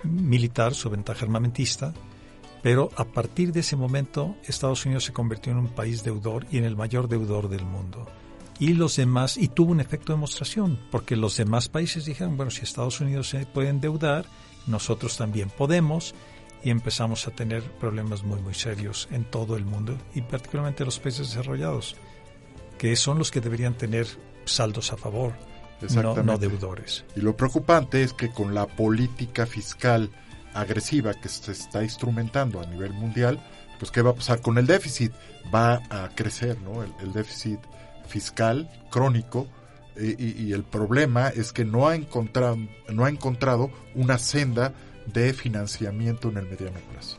militar, 0.05 0.75
su 0.75 0.91
ventaja 0.91 1.25
armamentista, 1.25 1.93
pero 2.62 2.91
a 2.97 3.05
partir 3.05 3.53
de 3.53 3.61
ese 3.61 3.77
momento 3.77 4.37
Estados 4.45 4.85
Unidos 4.87 5.05
se 5.05 5.12
convirtió 5.12 5.53
en 5.53 5.59
un 5.59 5.69
país 5.69 6.05
deudor 6.05 6.47
y 6.51 6.59
en 6.59 6.64
el 6.64 6.77
mayor 6.77 7.09
deudor 7.09 7.49
del 7.49 7.64
mundo. 7.64 8.07
Y 8.59 8.75
los 8.75 8.97
demás, 8.97 9.37
y 9.37 9.49
tuvo 9.49 9.73
un 9.73 9.81
efecto 9.81 10.13
de 10.13 10.17
demostración, 10.17 10.79
porque 10.91 11.17
los 11.17 11.37
demás 11.37 11.69
países 11.69 12.05
dijeron, 12.05 12.37
bueno, 12.37 12.51
si 12.51 12.63
Estados 12.63 13.01
Unidos 13.01 13.29
se 13.29 13.47
puede 13.47 13.69
endeudar, 13.69 14.27
nosotros 14.67 15.17
también 15.17 15.49
podemos, 15.51 16.15
y 16.63 16.71
empezamos 16.71 17.27
a 17.27 17.31
tener 17.31 17.63
problemas 17.63 18.25
muy 18.25 18.41
muy 18.41 18.55
serios 18.55 19.09
en 19.13 19.25
todo 19.25 19.57
el 19.57 19.65
mundo 19.65 19.97
y 20.15 20.23
particularmente 20.23 20.85
los 20.85 20.99
países 20.99 21.29
desarrollados, 21.31 21.97
que 22.79 22.97
son 22.97 23.19
los 23.19 23.31
que 23.31 23.41
deberían 23.41 23.75
tener 23.75 24.07
saldos 24.45 24.93
a 24.93 24.97
favor, 24.97 25.35
no, 25.95 26.15
no 26.23 26.39
deudores. 26.39 27.05
Y 27.15 27.21
lo 27.21 27.37
preocupante 27.37 28.03
es 28.03 28.13
que 28.13 28.31
con 28.31 28.55
la 28.55 28.67
política 28.67 29.47
fiscal 29.47 30.11
agresiva 30.55 31.15
que 31.15 31.29
se 31.29 31.53
está 31.53 31.83
instrumentando 31.83 32.61
a 32.61 32.67
nivel 32.67 32.93
mundial, 32.93 33.41
pues 33.79 33.91
qué 33.91 34.03
va 34.03 34.11
a 34.11 34.15
pasar 34.15 34.41
con 34.41 34.59
el 34.59 34.67
déficit, 34.67 35.13
va 35.55 35.81
a 35.91 36.09
crecer, 36.15 36.61
¿no? 36.63 36.83
El, 36.83 37.13
déficit 37.13 37.61
fiscal 38.09 38.69
crónico 38.91 39.47
y, 40.01 40.53
el 40.53 40.63
problema 40.63 41.29
es 41.29 41.53
que 41.53 41.65
no 41.65 41.89
ha 41.89 41.97
encontrado 41.97 42.57
no 42.89 43.05
ha 43.05 43.09
encontrado 43.09 43.71
una 43.97 44.19
senda 44.19 44.73
de 45.13 45.33
financiamiento 45.33 46.29
en 46.29 46.37
el 46.39 46.47
mediano 46.47 46.79
plazo. 46.93 47.19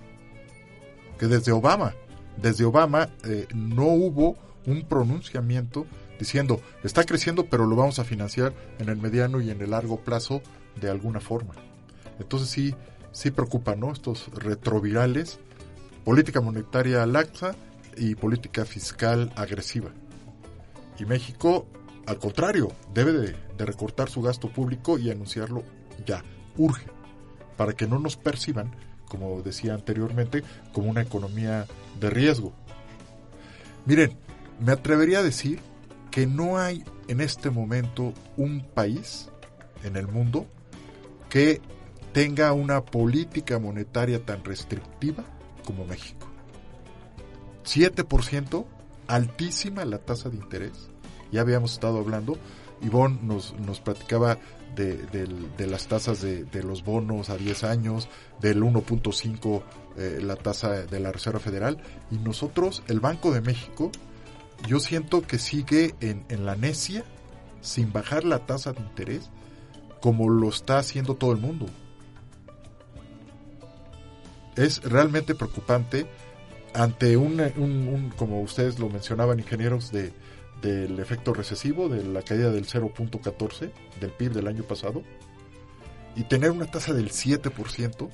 Que 1.18 1.28
desde 1.28 1.52
Obama, 1.52 1.94
desde 2.38 2.64
Obama 2.64 3.10
eh, 3.26 3.48
no 3.54 3.88
hubo 3.88 4.38
un 4.66 4.84
pronunciamiento 4.84 5.86
diciendo, 6.20 6.62
está 6.84 7.04
creciendo, 7.06 7.46
pero 7.46 7.66
lo 7.66 7.76
vamos 7.76 8.00
a 8.00 8.04
financiar 8.04 8.54
en 8.78 8.90
el 8.90 8.98
mediano 8.98 9.42
y 9.42 9.50
en 9.50 9.62
el 9.62 9.72
largo 9.72 10.00
plazo 10.02 10.42
de 10.80 10.90
alguna 10.90 11.20
forma. 11.20 11.54
Entonces 12.20 12.50
sí, 12.50 12.76
sí 13.12 13.32
preocupa, 13.32 13.76
¿no? 13.76 13.92
Estos 13.92 14.30
retrovirales, 14.34 15.40
política 16.04 16.42
monetaria 16.42 17.06
laxa 17.06 17.56
y 17.98 18.16
política 18.16 18.66
fiscal 18.66 19.32
agresiva. 19.36 19.92
Y 21.00 21.06
México, 21.06 21.66
al 22.06 22.20
contrario, 22.20 22.72
debe 22.94 23.14
de 23.14 23.66
recortar 23.66 24.10
su 24.10 24.22
gasto 24.22 24.50
público 24.50 24.98
y 24.98 25.10
anunciarlo 25.10 25.64
ya, 26.06 26.24
urge 26.58 26.86
para 27.58 27.74
que 27.74 27.88
no 27.88 28.00
nos 28.00 28.16
perciban, 28.16 28.76
como 29.08 29.42
decía 29.42 29.74
anteriormente, 29.74 30.44
como 30.72 30.90
una 30.90 31.02
economía 31.02 31.66
de 32.00 32.10
riesgo. 32.10 32.54
Miren, 33.86 34.18
me 34.60 34.72
atrevería 34.72 35.20
a 35.20 35.24
decir 35.24 35.60
que 36.12 36.26
no 36.26 36.58
hay 36.58 36.84
en 37.08 37.22
este 37.22 37.50
momento 37.50 38.14
un 38.38 38.62
país 38.62 39.30
en 39.84 39.96
el 39.96 40.08
mundo 40.08 40.48
que 41.30 41.62
tenga 42.14 42.54
una 42.54 42.84
política 42.86 43.60
monetaria 43.60 44.24
tan 44.26 44.44
restrictiva 44.44 45.24
como 45.66 45.86
México. 45.86 46.28
7%, 47.66 48.66
altísima 49.10 49.84
la 49.84 49.98
tasa 49.98 50.30
de 50.30 50.38
interés. 50.38 50.90
Ya 51.32 51.42
habíamos 51.42 51.74
estado 51.74 52.00
hablando, 52.00 52.38
Ivonne 52.82 53.20
nos, 53.22 53.54
nos 53.60 53.82
platicaba 53.82 54.38
de, 54.76 55.68
las 55.68 55.88
tasas 55.88 56.22
de, 56.22 56.64
los 56.64 56.84
bonos 56.84 57.30
a 57.30 57.38
10 57.38 57.64
años, 57.66 58.08
del 58.40 58.62
1.5 58.62 59.64
eh, 59.98 60.20
la 60.22 60.36
tasa 60.38 60.86
de 60.86 61.00
la 61.00 61.12
Reserva 61.12 61.40
Federal. 61.40 61.82
Y 62.12 62.18
nosotros, 62.18 62.84
el 62.88 63.00
Banco 63.00 63.32
de 63.32 63.42
México, 63.42 63.92
yo 64.68 64.80
siento 64.80 65.22
que 65.22 65.40
sigue 65.40 65.96
en, 66.00 66.24
en 66.30 66.46
la 66.46 66.56
necia, 66.56 67.04
sin 67.62 67.92
bajar 67.92 68.24
la 68.24 68.46
tasa 68.46 68.72
de 68.72 68.82
interés, 68.82 69.30
como 70.02 70.30
lo 70.30 70.50
está 70.50 70.78
haciendo 70.78 71.16
todo 71.16 71.34
el 71.34 71.40
mundo. 71.40 71.66
Es 74.56 74.82
realmente 74.84 75.36
preocupante 75.36 76.08
ante 76.74 77.18
un, 77.18 77.40
un 77.58 78.14
como 78.16 78.42
ustedes 78.42 78.80
lo 78.80 78.90
mencionaban, 78.90 79.40
ingenieros 79.40 79.92
de, 79.92 80.14
del 80.62 81.00
efecto 81.00 81.34
recesivo, 81.34 81.90
de 81.90 82.04
la 82.04 82.22
caída 82.22 82.52
del 82.52 82.68
0.14 82.68 83.72
del 84.00 84.12
PIB 84.12 84.34
del 84.34 84.48
año 84.48 84.64
pasado, 84.64 85.04
y 86.16 86.24
tener 86.24 86.52
una 86.52 86.66
tasa 86.66 86.94
del 86.94 87.10
7%, 87.10 88.10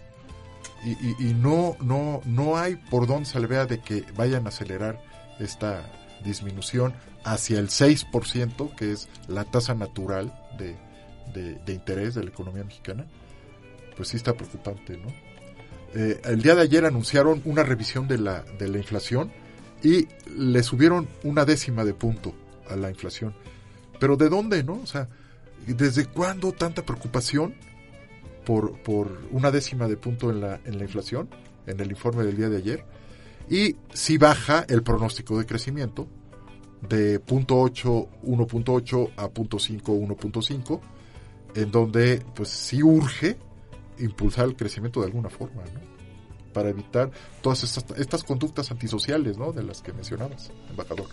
y, 0.84 1.30
y, 1.30 1.34
no, 1.34 1.76
no, 1.82 2.22
no 2.26 2.58
hay 2.58 2.76
por 2.76 3.08
dónde 3.08 3.26
se 3.26 3.40
le 3.40 3.48
vea 3.48 3.66
de 3.66 3.80
que 3.80 4.04
vayan 4.16 4.46
a 4.46 4.50
acelerar 4.50 5.02
esta 5.40 5.84
disminución 6.24 6.94
hacia 7.24 7.60
el 7.60 7.70
6%, 7.70 8.76
que 8.76 8.92
es 8.92 9.10
la 9.28 9.46
tasa 9.46 9.74
natural 9.74 10.34
de, 10.60 10.76
de, 11.34 11.74
interés 11.74 12.16
de 12.16 12.24
la 12.24 12.30
economía 12.30 12.64
mexicana, 12.64 13.06
pues 13.96 14.10
sí 14.10 14.18
está 14.18 14.34
preocupante, 14.34 14.98
¿no? 14.98 15.08
Eh, 15.96 16.22
el 16.26 16.42
día 16.42 16.56
de 16.56 16.62
ayer 16.62 16.86
anunciaron 16.86 17.42
una 17.46 17.64
revisión 17.64 18.08
de 18.08 18.18
la, 18.18 18.44
de 18.60 18.68
la 18.68 18.78
inflación, 18.78 19.32
y 19.86 20.08
le 20.36 20.64
subieron 20.64 21.08
una 21.24 21.46
décima 21.46 21.86
de 21.86 21.94
punto 21.94 22.34
a 22.68 22.76
la 22.76 22.90
inflación. 22.90 23.36
Pero 24.00 24.18
¿de 24.18 24.30
dónde, 24.30 24.64
no? 24.64 24.74
O 24.82 24.86
sea, 24.86 25.08
¿desde 25.68 26.06
cuándo 26.08 26.52
tanta 26.52 26.84
preocupación 26.84 27.54
por, 28.46 28.82
por 28.82 29.22
una 29.32 29.52
décima 29.52 29.88
de 29.88 29.96
punto 29.96 30.32
en 30.32 30.42
la, 30.42 30.60
en 30.66 30.78
la 30.78 30.86
inflación, 30.86 31.30
en 31.68 31.80
el 31.80 31.92
informe 31.92 32.24
del 32.24 32.36
día 32.36 32.50
de 32.50 32.58
ayer? 32.58 32.84
Y 33.50 33.76
si 33.94 34.18
baja 34.18 34.66
el 34.68 34.82
pronóstico 34.82 35.38
de 35.38 35.46
crecimiento 35.46 36.08
de 36.90 37.20
punto 37.20 37.60
8, 37.60 38.08
1.8 38.24 39.12
a 39.18 39.30
punto 39.30 39.60
5, 39.60 39.94
1.5, 39.94 40.82
en 41.56 41.72
donde 41.72 42.26
pues 42.34 42.50
sí 42.50 42.82
urge 42.82 43.38
impulsar 44.00 44.46
el 44.46 44.56
crecimiento 44.56 45.00
de 45.00 45.08
alguna 45.08 45.30
forma, 45.30 45.64
¿no? 45.74 45.82
Para 46.54 46.70
evitar 46.70 47.12
todas 47.42 47.64
estas, 47.64 47.86
estas 47.98 48.24
conductas 48.24 48.72
antisociales, 48.72 49.38
¿no? 49.38 49.52
De 49.52 49.64
las 49.64 49.82
que 49.82 49.94
mencionabas, 49.94 50.52
embajador. 50.70 51.08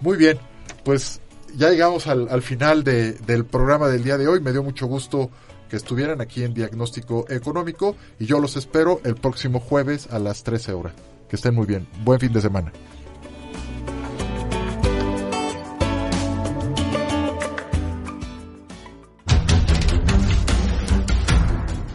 Muy 0.00 0.16
bien, 0.16 0.38
pues 0.84 1.20
ya 1.56 1.70
llegamos 1.70 2.06
al, 2.06 2.28
al 2.28 2.42
final 2.42 2.84
de, 2.84 3.12
del 3.12 3.44
programa 3.44 3.88
del 3.88 4.04
día 4.04 4.18
de 4.18 4.28
hoy. 4.28 4.40
Me 4.40 4.52
dio 4.52 4.62
mucho 4.62 4.86
gusto 4.86 5.30
que 5.68 5.76
estuvieran 5.76 6.20
aquí 6.20 6.44
en 6.44 6.54
Diagnóstico 6.54 7.26
Económico 7.28 7.96
y 8.18 8.26
yo 8.26 8.38
los 8.38 8.56
espero 8.56 9.00
el 9.04 9.16
próximo 9.16 9.60
jueves 9.60 10.08
a 10.10 10.18
las 10.18 10.42
13 10.44 10.72
horas. 10.72 10.94
Que 11.28 11.36
estén 11.36 11.54
muy 11.54 11.66
bien. 11.66 11.88
Buen 12.04 12.20
fin 12.20 12.32
de 12.32 12.40
semana. 12.40 12.72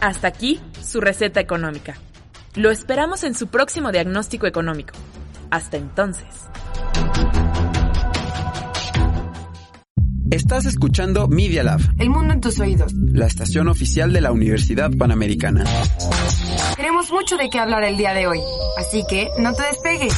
Hasta 0.02 0.26
aquí 0.26 0.58
su 0.84 1.00
receta 1.00 1.38
económica. 1.38 1.94
Lo 2.56 2.72
esperamos 2.72 3.22
en 3.22 3.36
su 3.36 3.46
próximo 3.46 3.92
diagnóstico 3.92 4.48
económico. 4.48 4.94
Hasta 5.48 5.76
entonces. 5.76 6.26
Estás 10.32 10.66
escuchando 10.66 11.28
Media 11.28 11.62
Lab. 11.62 11.80
El 12.00 12.10
mundo 12.10 12.34
en 12.34 12.40
tus 12.40 12.58
oídos. 12.58 12.92
La 12.94 13.26
estación 13.26 13.68
oficial 13.68 14.12
de 14.12 14.22
la 14.22 14.32
Universidad 14.32 14.90
Panamericana. 14.90 15.62
Tenemos 16.74 17.12
mucho 17.12 17.36
de 17.36 17.48
qué 17.48 17.60
hablar 17.60 17.84
el 17.84 17.96
día 17.96 18.12
de 18.12 18.26
hoy, 18.26 18.40
así 18.78 19.04
que 19.08 19.28
no 19.38 19.52
te 19.52 19.62
despegues. 19.62 20.14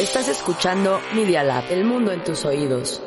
Estás 0.00 0.26
escuchando 0.26 0.98
Media 1.14 1.44
Lab. 1.44 1.70
El 1.70 1.84
mundo 1.84 2.10
en 2.10 2.24
tus 2.24 2.44
oídos. 2.44 3.00